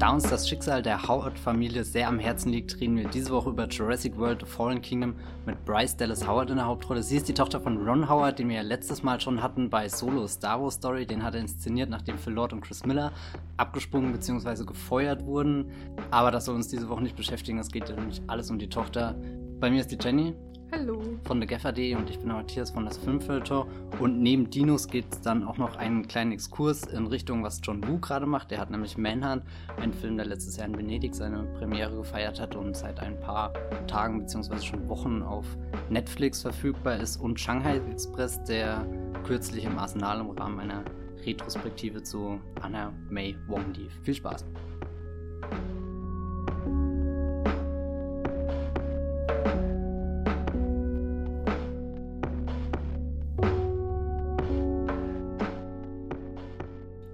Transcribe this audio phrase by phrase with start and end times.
[0.00, 3.68] Da uns das Schicksal der Howard-Familie sehr am Herzen liegt, reden wir diese Woche über
[3.68, 5.14] Jurassic World The Fallen Kingdom
[5.44, 7.02] mit Bryce Dallas Howard in der Hauptrolle.
[7.02, 10.26] Sie ist die Tochter von Ron Howard, den wir letztes Mal schon hatten bei Solo
[10.26, 11.04] Star Wars Story.
[11.04, 13.12] Den hat er inszeniert, nachdem Phil Lord und Chris Miller
[13.58, 14.64] abgesprungen bzw.
[14.64, 15.70] gefeuert wurden.
[16.10, 17.58] Aber das soll uns diese Woche nicht beschäftigen.
[17.58, 19.20] Es geht ja nämlich alles um die Tochter.
[19.60, 20.34] Bei mir ist die Jenny.
[20.72, 21.02] Hallo.
[21.24, 23.66] Von der Gaffer.de und ich bin der Matthias von das Filmfilter.
[23.98, 27.86] Und neben Dinos geht es dann auch noch einen kleinen Exkurs in Richtung, was John
[27.88, 28.52] Woo gerade macht.
[28.52, 29.42] Der hat nämlich Manhunt,
[29.78, 33.52] einen Film, der letztes Jahr in Venedig seine Premiere gefeiert hat und seit ein paar
[33.88, 34.60] Tagen bzw.
[34.60, 35.44] schon Wochen auf
[35.88, 37.16] Netflix verfügbar ist.
[37.16, 38.86] Und Shanghai Express, der
[39.24, 40.84] kürzlich im Arsenal im Rahmen einer
[41.26, 43.92] Retrospektive zu Anna May Wong lief.
[44.04, 44.46] Viel Spaß!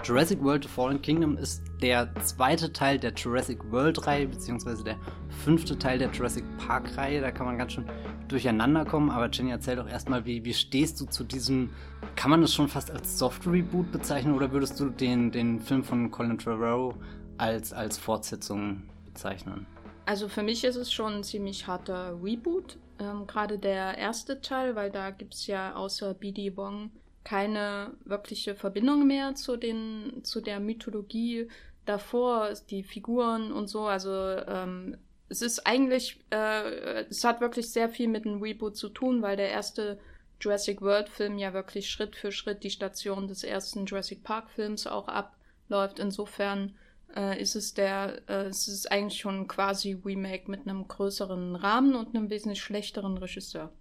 [0.07, 4.97] Jurassic World The Fallen Kingdom ist der zweite Teil der Jurassic World-Reihe, beziehungsweise der
[5.43, 7.21] fünfte Teil der Jurassic Park-Reihe.
[7.21, 7.87] Da kann man ganz schön
[8.29, 9.11] durcheinander kommen.
[9.11, 11.71] Aber Jenny, erzähl doch erstmal, wie, wie stehst du zu diesem,
[12.15, 16.09] kann man das schon fast als Soft-Reboot bezeichnen oder würdest du den, den Film von
[16.13, 16.95] Colin Trevorrow
[17.37, 19.67] als, als Fortsetzung bezeichnen?
[20.05, 22.79] Also für mich ist es schon ein ziemlich harter Reboot.
[23.01, 26.93] Ähm, Gerade der erste Teil, weil da gibt es ja außer BD Wong
[27.27, 31.49] keine wirkliche Verbindung mehr zu den zu der Mythologie
[31.85, 33.87] davor, die Figuren und so.
[33.87, 34.97] Also ähm,
[35.29, 39.37] es ist eigentlich, äh, es hat wirklich sehr viel mit dem Reboot zu tun, weil
[39.37, 39.99] der erste
[40.41, 44.87] Jurassic World Film ja wirklich Schritt für Schritt die Station des ersten Jurassic Park Films
[44.87, 45.99] auch abläuft.
[45.99, 46.77] Insofern
[47.17, 51.97] äh, ist es der, äh, es ist eigentlich schon quasi Remake mit einem größeren Rahmen
[51.97, 53.73] und einem wesentlich schlechteren Regisseur.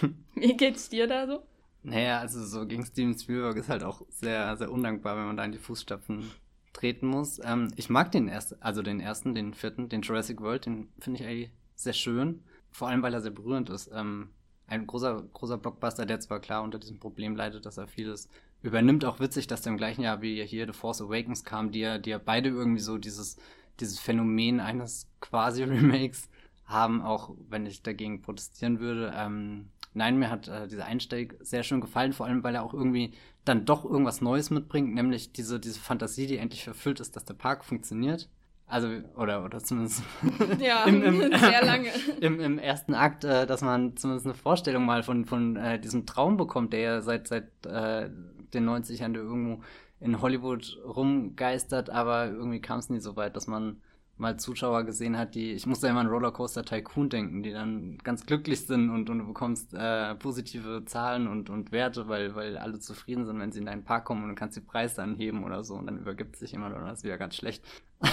[0.34, 1.42] Wie geht's dir da so?
[1.82, 5.44] Naja, also so gegen Steven Spielberg ist halt auch sehr, sehr undankbar, wenn man da
[5.44, 6.30] in die Fußstapfen
[6.72, 7.40] treten muss.
[7.42, 11.20] Ähm, ich mag den ersten, also den ersten, den vierten, den Jurassic World, den finde
[11.20, 12.42] ich eigentlich sehr schön.
[12.70, 13.90] Vor allem, weil er sehr berührend ist.
[13.92, 14.30] Ähm,
[14.66, 18.28] ein großer, großer Blockbuster, der zwar klar unter diesem Problem leidet, dass er vieles
[18.62, 19.04] übernimmt.
[19.04, 21.98] Auch witzig, dass der im gleichen Jahr wie hier The Force Awakens kam, die ja,
[21.98, 23.36] die ja beide irgendwie so dieses,
[23.80, 26.28] dieses Phänomen eines quasi Remakes
[26.66, 29.12] haben, auch wenn ich dagegen protestieren würde.
[29.16, 32.74] Ähm, Nein, mir hat äh, dieser Einstieg sehr schön gefallen, vor allem weil er auch
[32.74, 33.12] irgendwie
[33.44, 37.34] dann doch irgendwas Neues mitbringt, nämlich diese, diese Fantasie, die endlich verfüllt ist, dass der
[37.34, 38.28] Park funktioniert.
[38.66, 40.02] Also, oder, oder zumindest
[40.60, 41.88] ja, im, im, sehr lange.
[42.20, 46.06] Im, im ersten Akt, äh, dass man zumindest eine Vorstellung mal von, von äh, diesem
[46.06, 48.08] Traum bekommt, der ja seit, seit äh,
[48.54, 49.62] den 90ern irgendwo
[49.98, 53.80] in Hollywood rumgeistert, aber irgendwie kam es nie so weit, dass man
[54.20, 57.98] mal Zuschauer gesehen hat, die, ich muss da immer an Rollercoaster Tycoon denken, die dann
[57.98, 62.56] ganz glücklich sind und, und du bekommst äh, positive Zahlen und, und Werte, weil, weil
[62.56, 65.44] alle zufrieden sind, wenn sie in deinen Park kommen und du kannst die Preise anheben
[65.44, 67.64] oder so und dann übergibt sich jemand oder das ist wieder ganz schlecht.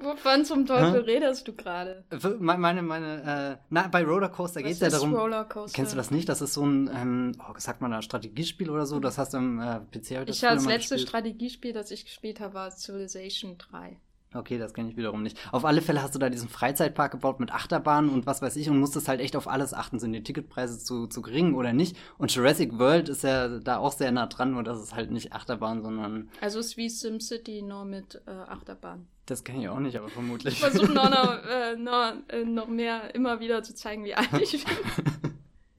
[0.00, 2.04] Wovon zum Teufel redest du gerade?
[2.40, 5.14] Meine, meine, äh, na, bei Rollercoaster geht es ja darum.
[5.14, 5.76] Rollercoaster?
[5.76, 6.28] Kennst du das nicht?
[6.28, 8.98] Das ist so ein, ähm, oh, sagt man da, Strategiespiel oder so?
[8.98, 11.00] Das hast du im äh, PC heute Ich das letzte gespielt.
[11.08, 13.98] Strategiespiel, das ich gespielt habe, war Civilization 3.
[14.34, 15.38] Okay, das kenne ich wiederum nicht.
[15.52, 18.68] Auf alle Fälle hast du da diesen Freizeitpark gebaut mit Achterbahnen und was weiß ich
[18.68, 19.98] und musstest halt echt auf alles achten.
[19.98, 21.96] Sind die Ticketpreise zu, zu gering oder nicht?
[22.18, 25.32] Und Jurassic World ist ja da auch sehr nah dran, nur dass es halt nicht
[25.32, 26.28] Achterbahn, sondern.
[26.42, 29.06] Also es ist wie SimCity nur mit äh, Achterbahn.
[29.24, 30.54] Das kenne ich auch nicht, aber vermutlich.
[30.54, 34.28] Ich versuche noch, noch, äh, noch, äh, noch mehr immer wieder zu zeigen, wie alt
[34.40, 34.76] ich bin.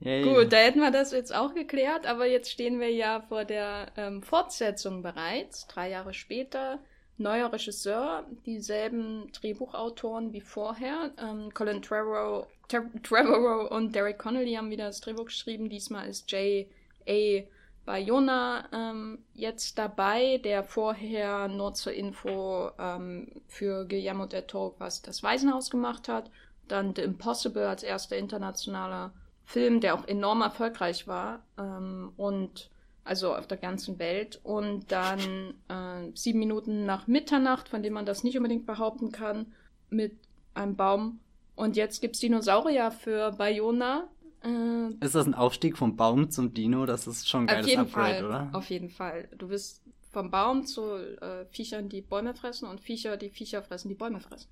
[0.00, 0.44] ja, Gut, ja.
[0.44, 4.22] da hätten wir das jetzt auch geklärt, aber jetzt stehen wir ja vor der ähm,
[4.22, 6.80] Fortsetzung bereits, drei Jahre später
[7.20, 11.12] neuer Regisseur, dieselben Drehbuchautoren wie vorher.
[11.18, 15.68] Ähm, Colin Trevorrow, Trevorrow und Derek Connolly haben wieder das Drehbuch geschrieben.
[15.68, 17.44] Diesmal ist J.A.
[17.84, 25.02] Bayona ähm, jetzt dabei, der vorher nur zur Info ähm, für Guillermo del Toro was
[25.02, 26.30] das Waisenhaus gemacht hat.
[26.68, 29.12] Dann The Impossible als erster internationaler
[29.44, 31.42] Film, der auch enorm erfolgreich war.
[31.58, 32.70] Ähm, und
[33.04, 34.40] also auf der ganzen Welt.
[34.42, 39.52] Und dann äh, sieben Minuten nach Mitternacht, von dem man das nicht unbedingt behaupten kann,
[39.88, 40.16] mit
[40.54, 41.20] einem Baum.
[41.54, 44.08] Und jetzt gibt es Dinosaurier für Bayona.
[44.42, 46.86] Äh, ist das ein Aufstieg vom Baum zum Dino?
[46.86, 48.50] Das ist schon ein geiles auf jeden Upgrade, Fall, oder?
[48.52, 49.28] Auf jeden Fall.
[49.36, 53.88] Du bist vom Baum zu äh, Viechern, die Bäume fressen und Viecher, die Viecher fressen,
[53.88, 54.48] die Bäume fressen.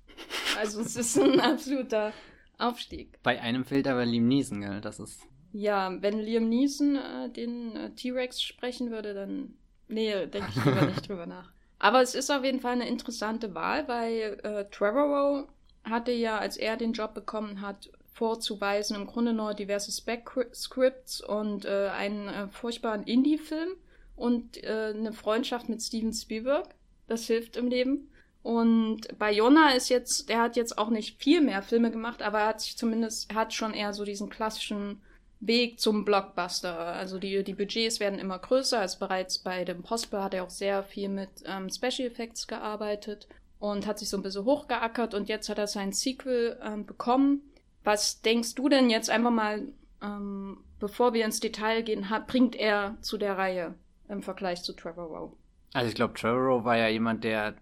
[0.57, 2.13] Also es ist ein absoluter
[2.57, 3.19] Aufstieg.
[3.23, 4.81] Bei einem fehlt aber Liam Neeson, gell?
[4.81, 9.55] Das ist ja, wenn Liam Neeson äh, den äh, T-Rex sprechen würde, dann.
[9.87, 11.51] Nee, denke ich lieber nicht drüber nach.
[11.79, 15.47] Aber es ist auf jeden Fall eine interessante Wahl, weil äh, Trevorrow
[15.83, 21.65] hatte ja, als er den Job bekommen hat, vorzuweisen im Grunde nur diverse Spec-Scripts und
[21.65, 23.69] äh, einen äh, furchtbaren Indie-Film
[24.17, 26.67] und äh, eine Freundschaft mit Steven Spielberg.
[27.07, 28.11] Das hilft im Leben.
[28.43, 32.47] Und Bayona ist jetzt, der hat jetzt auch nicht viel mehr Filme gemacht, aber er
[32.47, 35.01] hat sich zumindest, er hat schon eher so diesen klassischen
[35.39, 36.77] Weg zum Blockbuster.
[36.77, 38.79] Also die, die Budgets werden immer größer.
[38.79, 43.27] als bereits bei dem Possible hat er auch sehr viel mit ähm, Special Effects gearbeitet
[43.59, 47.41] und hat sich so ein bisschen hochgeackert und jetzt hat er sein Sequel ähm, bekommen.
[47.83, 49.67] Was denkst du denn jetzt einfach mal,
[50.01, 53.75] ähm, bevor wir ins Detail gehen, hat, bringt er zu der Reihe
[54.07, 55.37] im Vergleich zu Trevor Rowe?
[55.73, 57.55] Also ich glaube, Trevor Rowe war ja jemand, der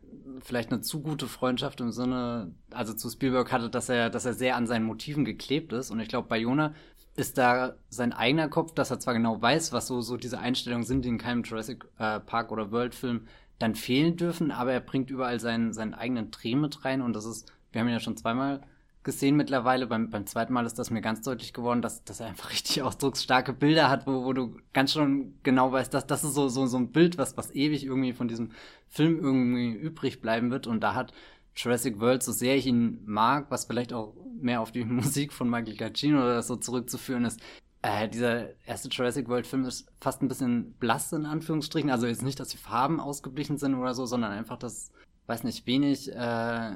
[0.43, 4.33] vielleicht eine zu gute Freundschaft im Sinne, also zu Spielberg hatte, dass er, dass er
[4.33, 5.91] sehr an seinen Motiven geklebt ist.
[5.91, 6.73] Und ich glaube, bei Jona
[7.17, 10.85] ist da sein eigener Kopf, dass er zwar genau weiß, was so, so diese Einstellungen
[10.85, 13.27] sind, die in keinem Jurassic äh, Park oder World Film
[13.59, 17.25] dann fehlen dürfen, aber er bringt überall seinen, seinen eigenen Dreh mit rein und das
[17.25, 18.61] ist, wir haben ihn ja schon zweimal
[19.07, 19.87] gesehen mittlerweile.
[19.87, 22.83] Beim, beim zweiten Mal ist das mir ganz deutlich geworden, dass, dass er einfach richtig
[22.83, 26.67] ausdrucksstarke Bilder hat, wo, wo du ganz schon genau weißt, dass das ist so, so,
[26.67, 28.51] so ein Bild, was, was ewig irgendwie von diesem
[28.87, 30.67] Film irgendwie übrig bleiben wird.
[30.67, 31.13] Und da hat
[31.57, 35.49] Jurassic World, so sehr ich ihn mag, was vielleicht auch mehr auf die Musik von
[35.49, 37.41] Michael Giacchino oder so zurückzuführen ist,
[37.81, 41.89] äh, dieser erste Jurassic World Film ist fast ein bisschen blass in Anführungsstrichen.
[41.89, 44.91] Also jetzt nicht, dass die Farben ausgeblichen sind oder so, sondern einfach, dass,
[45.27, 46.75] weiß nicht, wenig äh,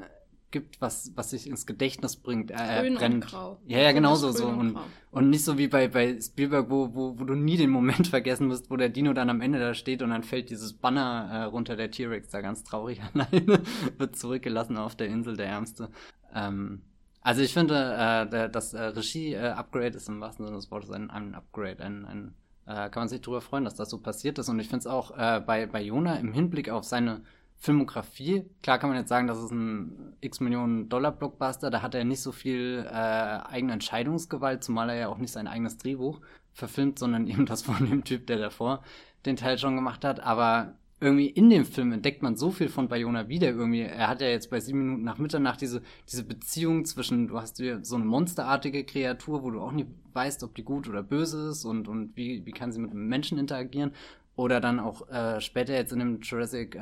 [0.52, 2.52] gibt, was, was sich ins Gedächtnis bringt.
[2.52, 3.16] Äh, Grün brennt.
[3.16, 3.60] Und grau.
[3.66, 4.32] Ja, ja, genau so.
[4.32, 4.48] so.
[4.48, 4.78] Und,
[5.12, 8.48] und nicht so wie bei, bei Spielberg, wo, wo, wo du nie den Moment vergessen
[8.48, 11.44] musst, wo der Dino dann am Ende da steht und dann fällt dieses Banner äh,
[11.44, 13.64] runter, der T-Rex da ganz traurig alleine,
[13.98, 15.90] wird zurückgelassen auf der Insel, der Ärmste.
[16.34, 16.82] Ähm,
[17.22, 21.10] also ich finde, äh, der, das äh, Regie-Upgrade ist im wahrsten Sinne des Wortes ein,
[21.10, 22.34] ein Upgrade, ein, ein
[22.66, 24.50] äh, kann man sich darüber freuen, dass das so passiert ist.
[24.50, 27.22] Und ich finde es auch äh, bei, bei Jona im Hinblick auf seine
[27.64, 31.94] Filmografie, klar kann man jetzt sagen, das ist ein x Millionen Dollar Blockbuster, da hat
[31.94, 36.22] er nicht so viel äh, eigene Entscheidungsgewalt, zumal er ja auch nicht sein eigenes Drehbuch
[36.54, 38.82] verfilmt, sondern eben das von dem Typ, der davor
[39.28, 40.22] den Teil schon gemacht hat.
[40.22, 43.82] Aber irgendwie in dem Film entdeckt man so viel von Bayona wieder irgendwie.
[43.82, 47.58] Er hat ja jetzt bei sieben Minuten nach Mitternacht diese, diese Beziehung zwischen, du hast
[47.58, 51.50] hier so eine monsterartige Kreatur, wo du auch nicht weißt, ob die gut oder böse
[51.50, 53.94] ist und, und wie, wie kann sie mit Menschen interagieren.
[54.42, 56.80] Oder dann auch äh, später jetzt in dem Jurassic äh,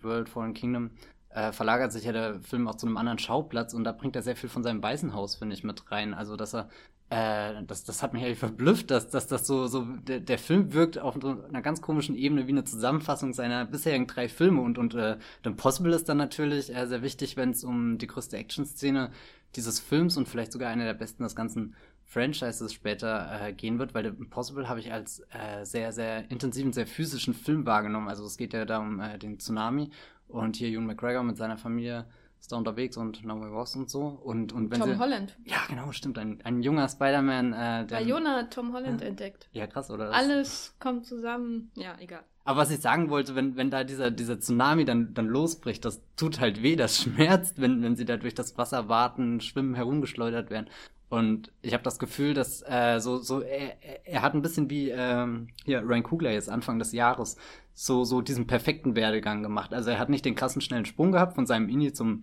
[0.00, 0.90] World Fallen Kingdom
[1.28, 4.22] äh, verlagert sich ja der Film auch zu einem anderen Schauplatz und da bringt er
[4.22, 6.14] sehr viel von seinem Waisenhaus, finde ich, mit rein.
[6.14, 6.70] Also, dass er,
[7.10, 10.72] äh, das, das hat mich eigentlich verblüfft, dass, dass das so, so, der, der Film
[10.72, 14.94] wirkt auf einer ganz komischen Ebene wie eine Zusammenfassung seiner bisherigen drei Filme und, und
[14.94, 19.10] äh, The Impossible ist dann natürlich äh, sehr wichtig, wenn es um die größte Action-Szene
[19.56, 21.74] dieses Films und vielleicht sogar eine der besten des ganzen
[22.04, 26.72] Franchises später äh, gehen wird, weil The Impossible habe ich als äh, sehr, sehr intensiven,
[26.72, 28.08] sehr physischen Film wahrgenommen.
[28.08, 29.90] Also es geht ja da um äh, den Tsunami
[30.28, 32.06] und hier Ewan McGregor mit seiner Familie
[32.44, 34.02] ist da unterwegs und Naomi Ross und so.
[34.22, 35.34] Und, und wenn Tom sie, Holland.
[35.44, 36.18] Ja, genau, stimmt.
[36.18, 37.54] Ein, ein junger Spider-Man.
[37.54, 39.06] Äh, der, Bei Jona hat Tom Holland ja.
[39.06, 39.48] entdeckt.
[39.52, 40.12] Ja, krass, oder?
[40.12, 41.70] Alles kommt zusammen.
[41.74, 42.22] Ja, egal.
[42.44, 46.02] Aber was ich sagen wollte, wenn, wenn da dieser, dieser Tsunami dann, dann losbricht, das
[46.16, 50.50] tut halt weh, das schmerzt, wenn, wenn sie da durch das Wasser warten, schwimmen, herumgeschleudert
[50.50, 50.68] werden.
[51.08, 54.90] Und ich habe das Gefühl, dass äh, so, so er, er hat ein bisschen wie
[54.90, 57.36] ähm, hier Ryan Kugler jetzt Anfang des Jahres
[57.74, 59.74] so, so diesen perfekten Werdegang gemacht.
[59.74, 62.22] Also er hat nicht den krassen schnellen Sprung gehabt von seinem Indie zum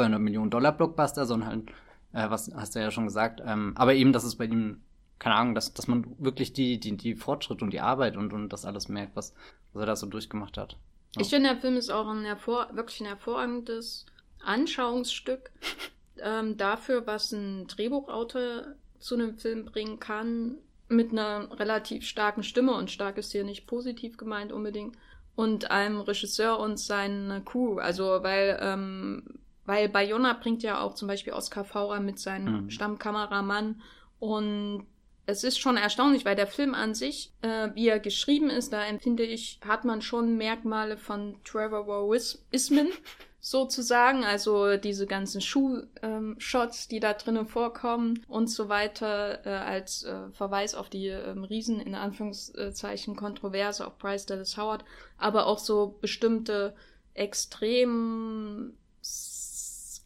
[0.00, 1.70] 200 Millionen Dollar Blockbuster, sondern halt,
[2.12, 4.80] äh, was hast du ja schon gesagt, ähm, aber eben, dass es bei ihm,
[5.18, 8.48] keine Ahnung, dass, dass man wirklich die, die, die Fortschritte und die Arbeit und, und
[8.48, 9.34] das alles merkt, was,
[9.72, 10.78] was er da so durchgemacht hat.
[11.16, 11.22] Ja.
[11.22, 14.06] Ich finde, der Film ist auch ein hervor, wirklich ein hervorragendes
[14.42, 15.50] Anschauungsstück
[16.18, 20.56] ähm, dafür, was ein Drehbuchautor zu einem Film bringen kann,
[20.88, 24.96] mit einer relativ starken Stimme und stark ist hier nicht positiv gemeint unbedingt
[25.36, 27.78] und einem Regisseur und seiner Crew.
[27.78, 29.22] Also weil ähm,
[29.64, 32.70] weil Bayona bringt ja auch zum Beispiel Oscar Faurer mit seinem mhm.
[32.70, 33.80] Stammkameramann.
[34.18, 34.86] Und
[35.26, 38.84] es ist schon erstaunlich, weil der Film an sich, äh, wie er geschrieben ist, da
[38.84, 42.88] empfinde ich, hat man schon Merkmale von Trevor Warismen
[43.40, 50.02] sozusagen, also diese ganzen Schuh-Shots, ähm, die da drinnen vorkommen und so weiter, äh, als
[50.02, 54.84] äh, Verweis auf die ähm, Riesen, in Anführungszeichen, Kontroverse auf Bryce Dallas Howard,
[55.16, 56.74] aber auch so bestimmte
[57.14, 58.74] extrem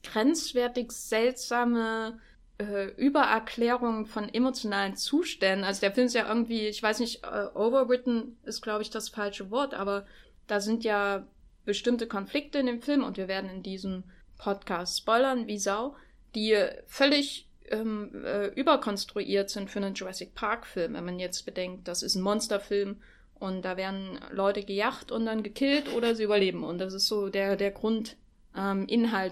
[0.05, 2.19] grenzwertig seltsame
[2.59, 5.65] äh, Übererklärungen von emotionalen Zuständen.
[5.65, 9.09] Also der Film ist ja irgendwie, ich weiß nicht, äh, overwritten ist, glaube ich, das
[9.09, 10.07] falsche Wort, aber
[10.47, 11.27] da sind ja
[11.65, 14.05] bestimmte Konflikte in dem Film und wir werden in diesem
[14.39, 15.97] Podcast spoilern wie Sau,
[16.35, 16.57] die
[16.87, 20.95] völlig ähm, äh, überkonstruiert sind für einen Jurassic Park Film.
[20.95, 23.01] Wenn man jetzt bedenkt, das ist ein Monsterfilm
[23.35, 27.29] und da werden Leute gejagt und dann gekillt oder sie überleben und das ist so
[27.31, 28.17] der der Grundinhalt
[28.57, 28.87] ähm,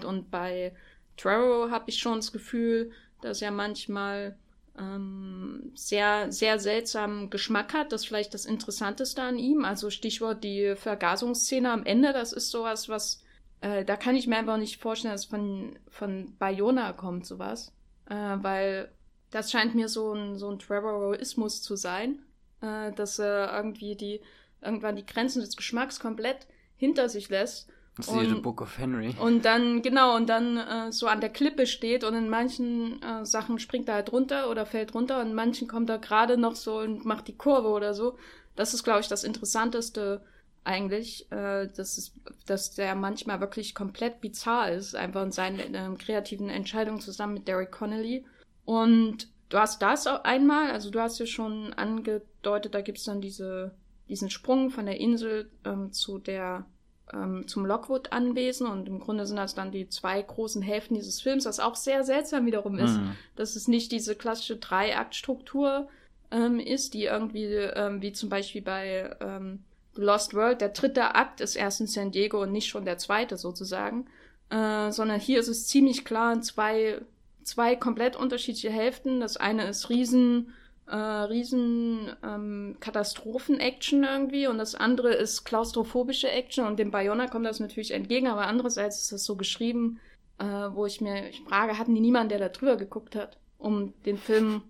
[0.05, 0.73] und bei
[1.17, 4.37] Trevor habe ich schon das Gefühl, dass er manchmal
[4.77, 7.91] ähm, sehr, sehr seltsamen Geschmack hat.
[7.91, 9.65] Das ist vielleicht das Interessanteste an ihm.
[9.65, 13.23] Also Stichwort die Vergasungsszene am Ende, das ist sowas, was
[13.61, 17.71] äh, da kann ich mir einfach nicht vorstellen, dass von, von Bayona kommt sowas.
[18.09, 18.91] Äh, weil
[19.31, 22.19] das scheint mir so ein, so ein Trevorismus zu sein,
[22.61, 24.21] äh, dass er irgendwie die,
[24.61, 27.69] irgendwann die Grenzen des Geschmacks komplett hinter sich lässt.
[28.07, 29.15] Und, Book of Henry.
[29.19, 33.23] Und dann, genau, und dann äh, so an der Klippe steht und in manchen äh,
[33.23, 36.55] Sachen springt er halt runter oder fällt runter und in manchen kommt er gerade noch
[36.55, 38.17] so und macht die Kurve oder so.
[38.55, 40.23] Das ist, glaube ich, das Interessanteste
[40.63, 42.15] eigentlich, äh, dass, es,
[42.47, 47.71] dass der manchmal wirklich komplett bizarr ist, einfach in seinen kreativen Entscheidungen zusammen mit Derek
[47.71, 48.25] Connolly.
[48.65, 53.21] Und du hast das auch einmal, also du hast ja schon angedeutet, da gibt's dann
[53.21, 53.75] diese,
[54.09, 56.65] diesen Sprung von der Insel ähm, zu der
[57.11, 61.45] ähm, zum Lockwood-Anwesen und im Grunde sind das dann die zwei großen Hälften dieses Films,
[61.45, 63.15] was auch sehr seltsam wiederum ist, mhm.
[63.35, 65.89] dass es nicht diese klassische Dreiaktstruktur
[66.31, 69.63] ähm, ist, die irgendwie, ähm, wie zum Beispiel bei ähm,
[69.95, 73.37] Lost World, der dritte Akt ist erst in San Diego und nicht schon der zweite
[73.37, 74.07] sozusagen,
[74.49, 77.01] äh, sondern hier ist es ziemlich klar in zwei,
[77.43, 79.19] zwei komplett unterschiedliche Hälften.
[79.19, 80.53] Das eine ist riesen,
[80.87, 84.47] äh, riesen ähm, Katastrophen-Action irgendwie.
[84.47, 86.65] Und das andere ist klaustrophobische Action.
[86.65, 89.99] Und dem Bayona kommt das natürlich entgegen, aber andererseits ist das so geschrieben,
[90.39, 93.93] äh, wo ich mir ich frage, hatten die niemanden, der da drüber geguckt hat, um
[94.05, 94.63] den Film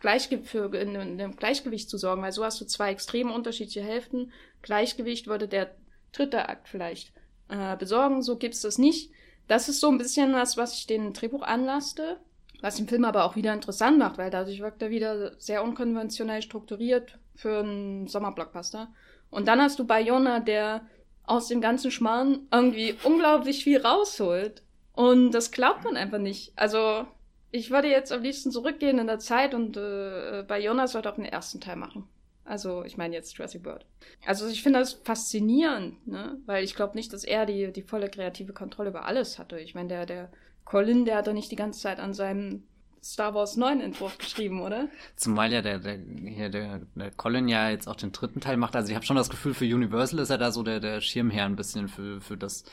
[0.00, 3.82] Gleichge für, in, in einem Gleichgewicht zu sorgen, weil so hast du zwei extrem unterschiedliche
[3.82, 4.32] Hälften.
[4.62, 5.74] Gleichgewicht würde der
[6.12, 7.12] dritte Akt vielleicht
[7.48, 9.10] äh, besorgen, so gibt's das nicht.
[9.48, 12.20] Das ist so ein bisschen was, was ich den Drehbuch anlasste,
[12.60, 16.42] was den Film aber auch wieder interessant macht, weil dadurch wirkt er wieder sehr unkonventionell
[16.42, 18.88] strukturiert für einen Sommerblockbuster.
[19.30, 20.82] Und dann hast du Bayona, der
[21.24, 24.62] aus dem ganzen Schmarrn irgendwie unglaublich viel rausholt.
[24.92, 26.52] Und das glaubt man einfach nicht.
[26.56, 27.06] Also,
[27.50, 31.16] ich würde jetzt am liebsten zurückgehen in der Zeit und äh, bei Jonas sollte auch
[31.16, 32.08] den ersten Teil machen.
[32.44, 33.84] Also, ich meine jetzt Jurassic World.
[34.26, 36.38] Also, ich finde das faszinierend, ne?
[36.46, 39.60] Weil ich glaube nicht, dass er die, die volle kreative Kontrolle über alles hatte.
[39.60, 40.30] Ich meine, der, der
[40.68, 42.64] Colin, der hat doch nicht die ganze Zeit an seinem
[43.02, 44.88] Star Wars 9 Entwurf geschrieben, oder?
[45.16, 48.76] Zumal ja der, der, hier der, der Colin ja jetzt auch den dritten Teil macht.
[48.76, 51.46] Also ich habe schon das Gefühl, für Universal ist er da so der, der Schirmherr
[51.46, 52.64] ein bisschen für, für das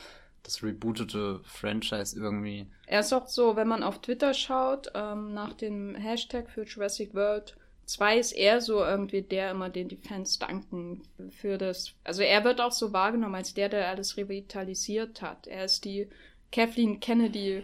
[0.42, 2.66] das rebootete Franchise irgendwie.
[2.86, 7.14] Er ist auch so, wenn man auf Twitter schaut, ähm, nach dem Hashtag für Jurassic
[7.14, 11.94] World 2 ist er so irgendwie der immer, den die Fans danken für das.
[12.04, 15.46] Also er wird auch so wahrgenommen als der, der alles revitalisiert hat.
[15.46, 16.08] Er ist die
[16.52, 17.62] Kathleen Kennedy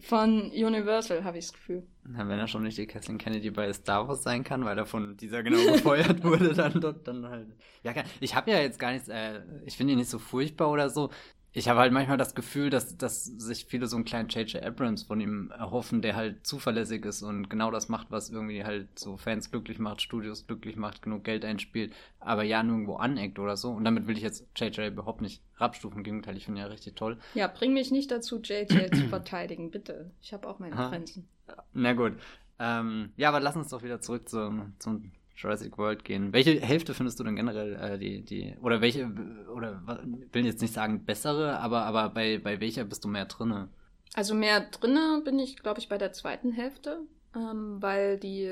[0.00, 1.86] von Universal, habe ich das Gefühl.
[2.04, 4.86] Na, wenn er schon nicht die Kathleen Kennedy bei Star Wars sein kann, weil er
[4.86, 7.48] von dieser genau gefeuert wurde, dann dann halt.
[7.82, 10.90] Ja, ich habe ja jetzt gar nichts, äh, ich finde ihn nicht so furchtbar oder
[10.90, 11.10] so
[11.52, 14.62] ich habe halt manchmal das Gefühl, dass, dass sich viele so einen kleinen J.J.
[14.62, 18.98] Abrams von ihm erhoffen, der halt zuverlässig ist und genau das macht, was irgendwie halt
[18.98, 23.56] so Fans glücklich macht, Studios glücklich macht, genug Geld einspielt, aber ja nirgendwo aneckt oder
[23.56, 23.70] so.
[23.70, 24.92] Und damit will ich jetzt J.J.
[24.92, 27.18] überhaupt nicht rabstufen, im Gegenteil, ich finde ihn ja richtig toll.
[27.34, 28.94] Ja, bring mich nicht dazu, J.J.
[28.94, 30.10] zu verteidigen, bitte.
[30.20, 31.28] Ich habe auch meine Grenzen.
[31.72, 32.12] Na gut.
[32.60, 36.32] Ähm, ja, aber lass uns doch wieder zurück zum, zum Jurassic World gehen.
[36.32, 39.10] Welche Hälfte findest du denn generell äh, die, die, oder welche,
[39.54, 39.80] oder
[40.32, 43.68] will jetzt nicht sagen bessere, aber, aber bei, bei welcher bist du mehr drinne?
[44.14, 47.00] Also mehr drinne bin ich, glaube ich, bei der zweiten Hälfte,
[47.36, 48.50] ähm, weil die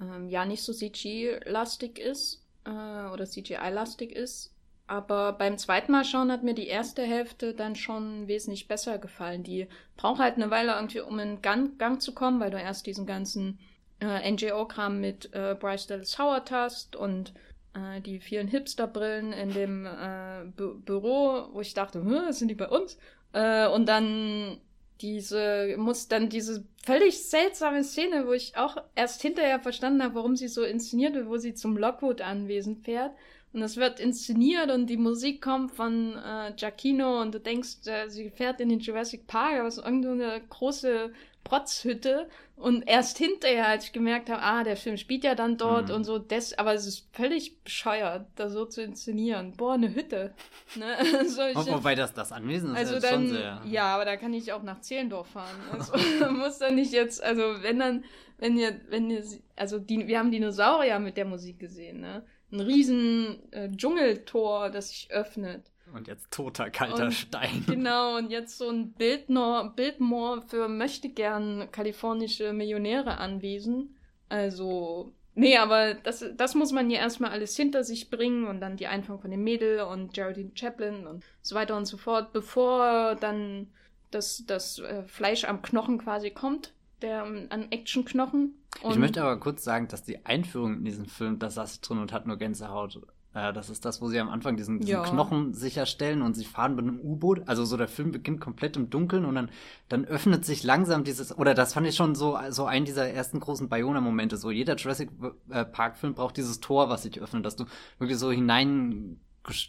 [0.00, 4.52] ähm, ja nicht so CG-lastig ist äh, oder CGI-lastig ist.
[4.88, 9.42] Aber beim zweiten Mal schauen hat mir die erste Hälfte dann schon wesentlich besser gefallen.
[9.42, 9.66] Die
[9.96, 13.04] braucht halt eine Weile irgendwie, um in Gang, Gang zu kommen, weil du erst diesen
[13.04, 13.58] ganzen
[14.00, 17.32] äh, NGO-Kram mit äh, Bryce Dallas Howard hast und
[17.74, 22.68] äh, die vielen Hipster-Brillen in dem äh, Bü Büro, wo ich dachte, sind die bei
[22.68, 22.98] uns?
[23.32, 24.58] Äh, und dann
[25.00, 30.36] diese, muss dann diese völlig seltsame Szene, wo ich auch erst hinterher verstanden habe, warum
[30.36, 33.12] sie so inszeniert wird, wo sie zum Lockwood-Anwesen fährt.
[33.52, 38.08] Und es wird inszeniert und die Musik kommt von äh, Giacchino und du denkst, äh,
[38.08, 41.12] sie fährt in den Jurassic Park, aber es ist irgendwo eine große
[41.46, 45.88] Protzhütte und erst hinterher, als ich gemerkt habe, ah, der Film spielt ja dann dort
[45.88, 45.94] mhm.
[45.94, 49.52] und so, das, aber es ist völlig bescheuert, da so zu inszenieren.
[49.56, 50.34] Boah, eine Hütte.
[50.74, 50.96] Ne?
[51.18, 53.62] also ich, Wobei das das Anwesen ist also ja dann, schon sehr.
[53.66, 55.56] Ja, aber da kann ich auch nach Zehlendorf fahren.
[55.72, 55.92] Also
[56.32, 58.04] muss dann nicht jetzt, also wenn dann,
[58.38, 59.22] wenn ihr, wenn ihr,
[59.54, 62.24] also die, wir haben Dinosaurier mit der Musik gesehen, ne?
[62.52, 65.70] Ein riesen äh, Dschungeltor, das sich öffnet.
[65.92, 67.64] Und jetzt toter, kalter und, Stein.
[67.66, 73.96] Genau, und jetzt so ein Bildmoor, Bildmoor für möchte gern kalifornische Millionäre anwesen.
[74.28, 78.76] Also, nee, aber das, das muss man ja erstmal alles hinter sich bringen und dann
[78.76, 83.14] die Einführung von dem Mädel und Geraldine Chaplin und so weiter und so fort, bevor
[83.14, 83.68] dann
[84.10, 88.54] das, das äh, Fleisch am Knochen quasi kommt, der an Actionknochen.
[88.88, 92.12] Ich möchte aber kurz sagen, dass die Einführung in diesen Film, das saß drin und
[92.12, 93.00] hat nur Gänsehaut
[93.36, 95.02] das ist das, wo sie am Anfang diesen, diesen ja.
[95.02, 97.42] Knochen sicherstellen und sie fahren mit einem U-Boot.
[97.46, 99.50] Also so der Film beginnt komplett im Dunkeln und dann,
[99.88, 103.40] dann öffnet sich langsam dieses, oder das fand ich schon so, so ein dieser ersten
[103.40, 104.36] großen Bayona-Momente.
[104.36, 105.10] So jeder Jurassic
[105.50, 107.66] äh, Park-Film braucht dieses Tor, was sich öffnet, dass du
[107.98, 109.20] wirklich so hinein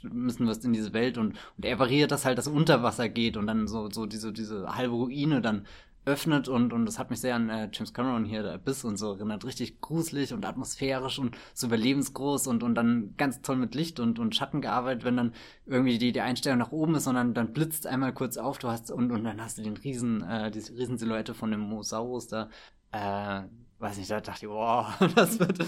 [0.04, 3.38] müssen wirst in diese Welt und, und er variiert das halt, dass unter Wasser geht
[3.38, 5.66] und dann so, so diese, diese halbe Ruine dann
[6.08, 8.98] öffnet und, und das hat mich sehr an äh, James Cameron hier, der Abyss und
[8.98, 9.44] so erinnert.
[9.44, 14.18] Richtig gruselig und atmosphärisch und so überlebensgroß und, und dann ganz toll mit Licht und,
[14.18, 15.34] und Schatten gearbeitet, wenn dann
[15.66, 18.70] irgendwie die, die Einstellung nach oben ist und dann, dann blitzt einmal kurz auf, du
[18.70, 22.50] hast, und, und dann hast du den riesen, äh, diese Riesensilhouette von dem Mosaurus da,
[22.94, 23.44] äh,
[23.80, 25.60] weiß nicht, da dachte ich, wow, das wird.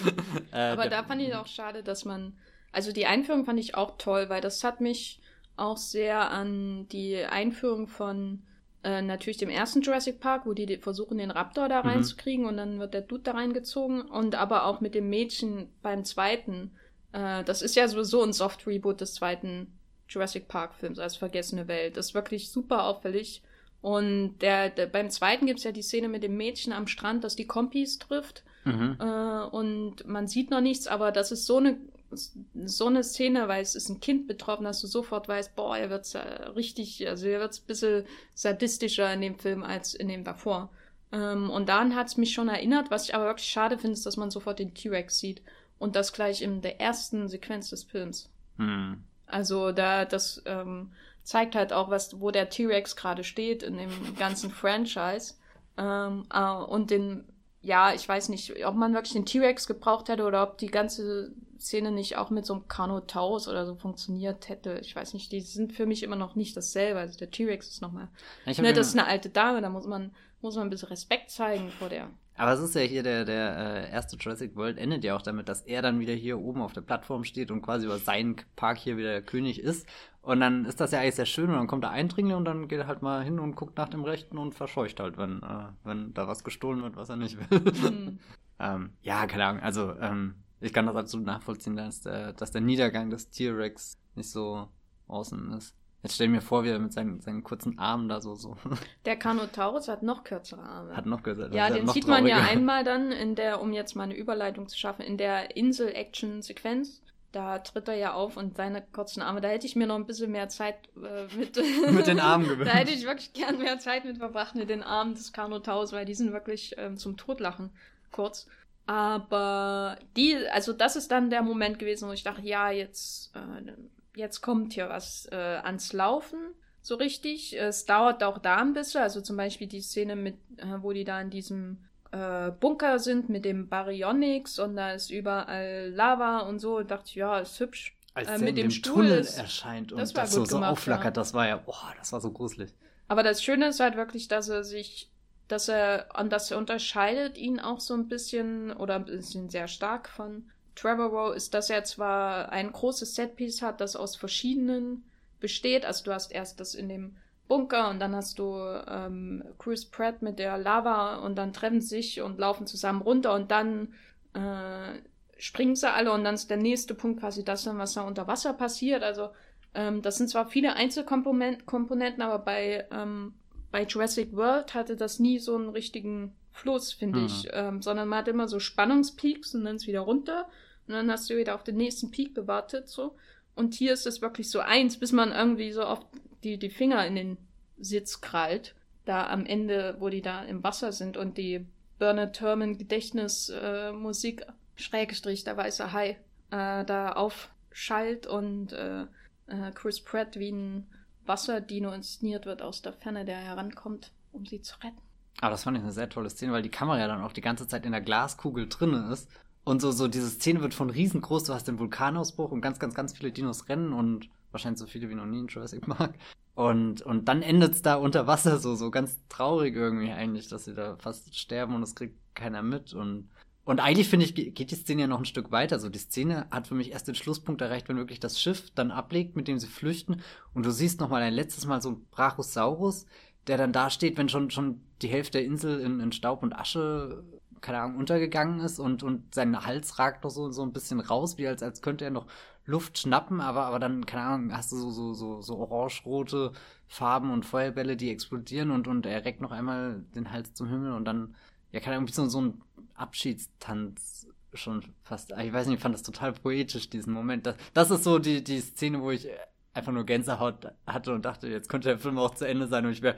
[0.53, 2.37] Äh, Aber da fand ich auch schade, dass man,
[2.71, 5.21] also die Einführung fand ich auch toll, weil das hat mich
[5.57, 8.43] auch sehr an die Einführung von
[8.83, 11.89] äh, natürlich dem ersten Jurassic Park, wo die versuchen, den Raptor da mhm.
[11.89, 12.49] reinzukriegen mhm.
[12.49, 14.01] und dann wird der Dude da reingezogen.
[14.01, 16.71] Und aber auch mit dem Mädchen beim zweiten.
[17.11, 19.67] Äh, das ist ja sowieso ein Soft-Reboot des zweiten
[20.07, 21.97] Jurassic Park-Films als Vergessene Welt.
[21.97, 23.43] Das ist wirklich super auffällig.
[23.81, 27.23] Und der, der beim zweiten gibt es ja die Szene mit dem Mädchen am Strand,
[27.23, 28.43] das die Kompis trifft.
[28.65, 28.97] Mhm.
[28.99, 31.77] Äh, und man sieht noch nichts, aber das ist so eine
[32.11, 35.89] so eine Szene, weil es ist ein Kind betroffen, dass du sofort weißt, boah, er
[35.89, 36.07] wird
[36.55, 40.69] richtig, also er wird ein bisschen sadistischer in dem Film als in dem davor.
[41.11, 44.05] Ähm, und daran hat es mich schon erinnert, was ich aber wirklich schade finde, ist,
[44.05, 45.41] dass man sofort den T-Rex sieht.
[45.77, 48.29] Und das gleich in der ersten Sequenz des Films.
[48.57, 49.03] Hm.
[49.25, 50.91] Also da, das ähm,
[51.23, 55.35] zeigt halt auch, was, wo der T-Rex gerade steht in dem ganzen Franchise.
[55.77, 57.23] Ähm, äh, und den,
[57.61, 61.33] ja, ich weiß nicht, ob man wirklich den T-Rex gebraucht hätte oder ob die ganze
[61.59, 64.79] Szene nicht auch mit so einem Carnotaurus oder so funktioniert hätte.
[64.81, 66.99] Ich weiß nicht, die sind für mich immer noch nicht dasselbe.
[66.99, 68.07] Also der T-Rex ist nochmal.
[68.45, 70.11] Ne, das ist eine alte Dame, da muss man,
[70.41, 72.09] muss man ein bisschen Respekt zeigen vor der.
[72.39, 75.49] Aber es ist ja hier der, der äh, erste Jurassic World endet ja auch damit,
[75.49, 78.77] dass er dann wieder hier oben auf der Plattform steht und quasi über seinen Park
[78.77, 79.85] hier wieder der König ist.
[80.21, 82.69] Und dann ist das ja eigentlich sehr schön und dann kommt der Eindringling und dann
[82.69, 85.65] geht er halt mal hin und guckt nach dem Rechten und verscheucht halt, wenn, äh,
[85.83, 87.59] wenn da was gestohlen wird, was er nicht will.
[87.59, 88.19] Mhm.
[88.59, 89.61] ähm, ja, keine Ahnung.
[89.61, 94.31] Also, ähm, ich kann das absolut nachvollziehen, dass der, dass der Niedergang des T-Rex nicht
[94.31, 94.69] so
[95.09, 95.75] awesome ist.
[96.01, 98.55] Jetzt stell mir vor, wie er mit seinen, seinen kurzen Armen da so, so.
[99.05, 100.95] Der Carnotaurus hat noch kürzere Arme.
[100.95, 101.57] Hat noch kürzere Arme.
[101.57, 104.77] Ja, den sieht man ja einmal dann in der, um jetzt mal eine Überleitung zu
[104.77, 107.01] schaffen, in der Insel-Action-Sequenz.
[107.31, 110.07] Da tritt er ja auf und seine kurzen Arme, da hätte ich mir noch ein
[110.07, 111.61] bisschen mehr Zeit äh, mit.
[111.91, 112.73] mit den Armen gewünscht.
[112.73, 116.05] da hätte ich wirklich gern mehr Zeit mit verbracht mit den Armen des Carnotaurus, weil
[116.05, 117.71] die sind wirklich ähm, zum Totlachen
[118.11, 118.47] kurz.
[118.87, 123.73] Aber die, also das ist dann der Moment gewesen, wo ich dachte, ja, jetzt, äh,
[124.19, 127.57] jetzt kommt hier was äh, ans Laufen, so richtig.
[127.57, 131.03] Es dauert auch da ein bisschen, also zum Beispiel die Szene mit, äh, wo die
[131.03, 131.77] da in diesem
[132.11, 136.77] äh, Bunker sind mit dem Baryonyx und da ist überall Lava und so.
[136.77, 137.97] Und dachte ich, ja, ist hübsch.
[138.13, 141.21] Als äh, mit dem Stuhl Tunnel ist, erscheint und das, das so, so aufflackert, ja.
[141.21, 142.73] das war ja, boah, das war so gruselig.
[143.07, 145.11] Aber das Schöne ist halt wirklich, dass er sich
[145.49, 150.07] dass er, und das unterscheidet ihn auch so ein bisschen oder ein bisschen sehr stark
[150.07, 155.03] von Trevorrow, ist, dass er zwar ein großes Setpiece hat, das aus verschiedenen
[155.39, 155.85] besteht.
[155.85, 158.55] Also du hast erst das in dem Bunker und dann hast du
[158.87, 163.51] ähm, Chris Pratt mit der Lava und dann treffen sich und laufen zusammen runter und
[163.51, 163.93] dann
[164.33, 164.99] äh,
[165.37, 168.53] springen sie alle und dann ist der nächste Punkt quasi das, was da unter Wasser
[168.53, 169.03] passiert.
[169.03, 169.29] Also
[169.73, 173.33] ähm, das sind zwar viele Einzelkomponenten, aber bei ähm,
[173.71, 177.25] bei Jurassic World hatte das nie so einen richtigen Fluss, finde mhm.
[177.25, 180.47] ich, ähm, sondern man hat immer so Spannungspeaks und dann ist wieder runter
[180.89, 183.15] und dann hast du wieder auf den nächsten Peak gewartet, so.
[183.55, 186.07] Und hier ist es wirklich so eins, bis man irgendwie so oft
[186.43, 187.37] die, die Finger in den
[187.77, 188.73] Sitz krallt,
[189.05, 191.67] da am Ende, wo die da im Wasser sind und die
[191.99, 194.45] Bernard Herrmann Gedächtnismusik, äh,
[194.77, 196.17] Schrägstrich, der weiße Hai,
[196.49, 199.01] äh, da aufschallt und äh,
[199.47, 200.87] äh Chris Pratt wie ein
[201.27, 205.01] Wasserdino inszeniert wird aus der Ferne, der herankommt, um sie zu retten.
[205.41, 207.41] Aber das fand ich eine sehr tolle Szene, weil die Kamera ja dann auch die
[207.41, 209.29] ganze Zeit in der Glaskugel drin ist.
[209.69, 212.95] Und so, so diese Szene wird von riesengroß, du hast den Vulkanausbruch und ganz, ganz,
[212.95, 216.15] ganz viele Dinos rennen und wahrscheinlich so viele wie noch nie in Jurassic Park.
[216.55, 220.65] Und, und dann endet es da unter Wasser so, so ganz traurig irgendwie eigentlich, dass
[220.65, 222.95] sie da fast sterben und es kriegt keiner mit.
[222.95, 223.29] Und
[223.63, 225.77] und eigentlich finde ich, geht die Szene ja noch ein Stück weiter.
[225.77, 228.89] So, die Szene hat für mich erst den Schlusspunkt erreicht, wenn wirklich das Schiff dann
[228.89, 230.23] ablegt, mit dem sie flüchten.
[230.55, 233.05] Und du siehst noch mal ein letztes Mal so ein Brachiosaurus,
[233.45, 236.53] der dann da steht, wenn schon, schon die Hälfte der Insel in, in Staub und
[236.53, 237.23] Asche,
[237.61, 241.37] keine Ahnung, untergegangen ist und, und sein Hals ragt noch so, so ein bisschen raus,
[241.37, 242.27] wie als, als könnte er noch
[242.65, 246.51] Luft schnappen, aber, aber dann, keine Ahnung, hast du so, so, so, so orange-rote
[246.87, 250.93] Farben und Feuerbälle, die explodieren und, und er reckt noch einmal den Hals zum Himmel
[250.93, 251.35] und dann,
[251.71, 252.61] ja, keine Ahnung, wie so, so ein
[252.95, 257.45] Abschiedstanz schon fast, ich weiß nicht, ich fand das total poetisch, diesen Moment.
[257.45, 259.27] Das, das ist so die, die Szene, wo ich
[259.73, 262.91] einfach nur Gänsehaut hatte und dachte, jetzt könnte der Film auch zu Ende sein und
[262.91, 263.15] ich wäre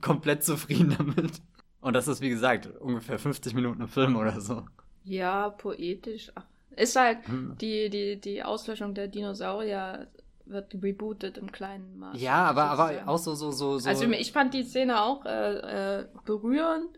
[0.00, 1.40] komplett zufrieden damit.
[1.84, 4.64] Und das ist, wie gesagt, ungefähr 50 Minuten im Film oder so.
[5.04, 6.32] Ja, poetisch.
[6.74, 7.58] Ist halt hm.
[7.60, 10.06] die, die, die Auslöschung der Dinosaurier
[10.46, 12.18] wird rebootet im kleinen Maß.
[12.18, 13.86] Ja, aber, aber auch so, so, so, so.
[13.86, 16.88] Also ich fand die Szene auch äh, äh, berührend.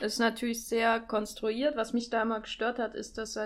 [0.00, 1.74] Ist natürlich sehr konstruiert.
[1.74, 3.38] Was mich da immer gestört hat, ist, dass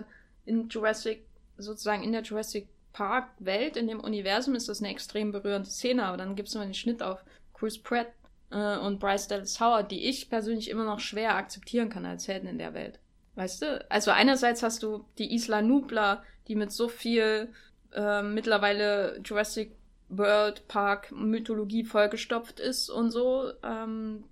[0.44, 1.24] in Jurassic,
[1.56, 6.04] sozusagen in der Jurassic Park Welt, in dem Universum ist das eine extrem berührende Szene,
[6.04, 7.24] aber dann gibt es immer den Schnitt auf
[7.54, 8.08] Chris Pratt
[8.50, 12.48] äh, und Bryce Dallas Howard, die ich persönlich immer noch schwer akzeptieren kann als Helden
[12.48, 12.98] in der Welt.
[13.34, 13.84] Weißt du?
[13.90, 17.52] Also einerseits hast du die Isla Nubla, die mit so viel
[17.92, 19.72] äh, mittlerweile Jurassic
[20.08, 23.52] World Park Mythologie vollgestopft ist und so.
[23.62, 24.24] Ähm,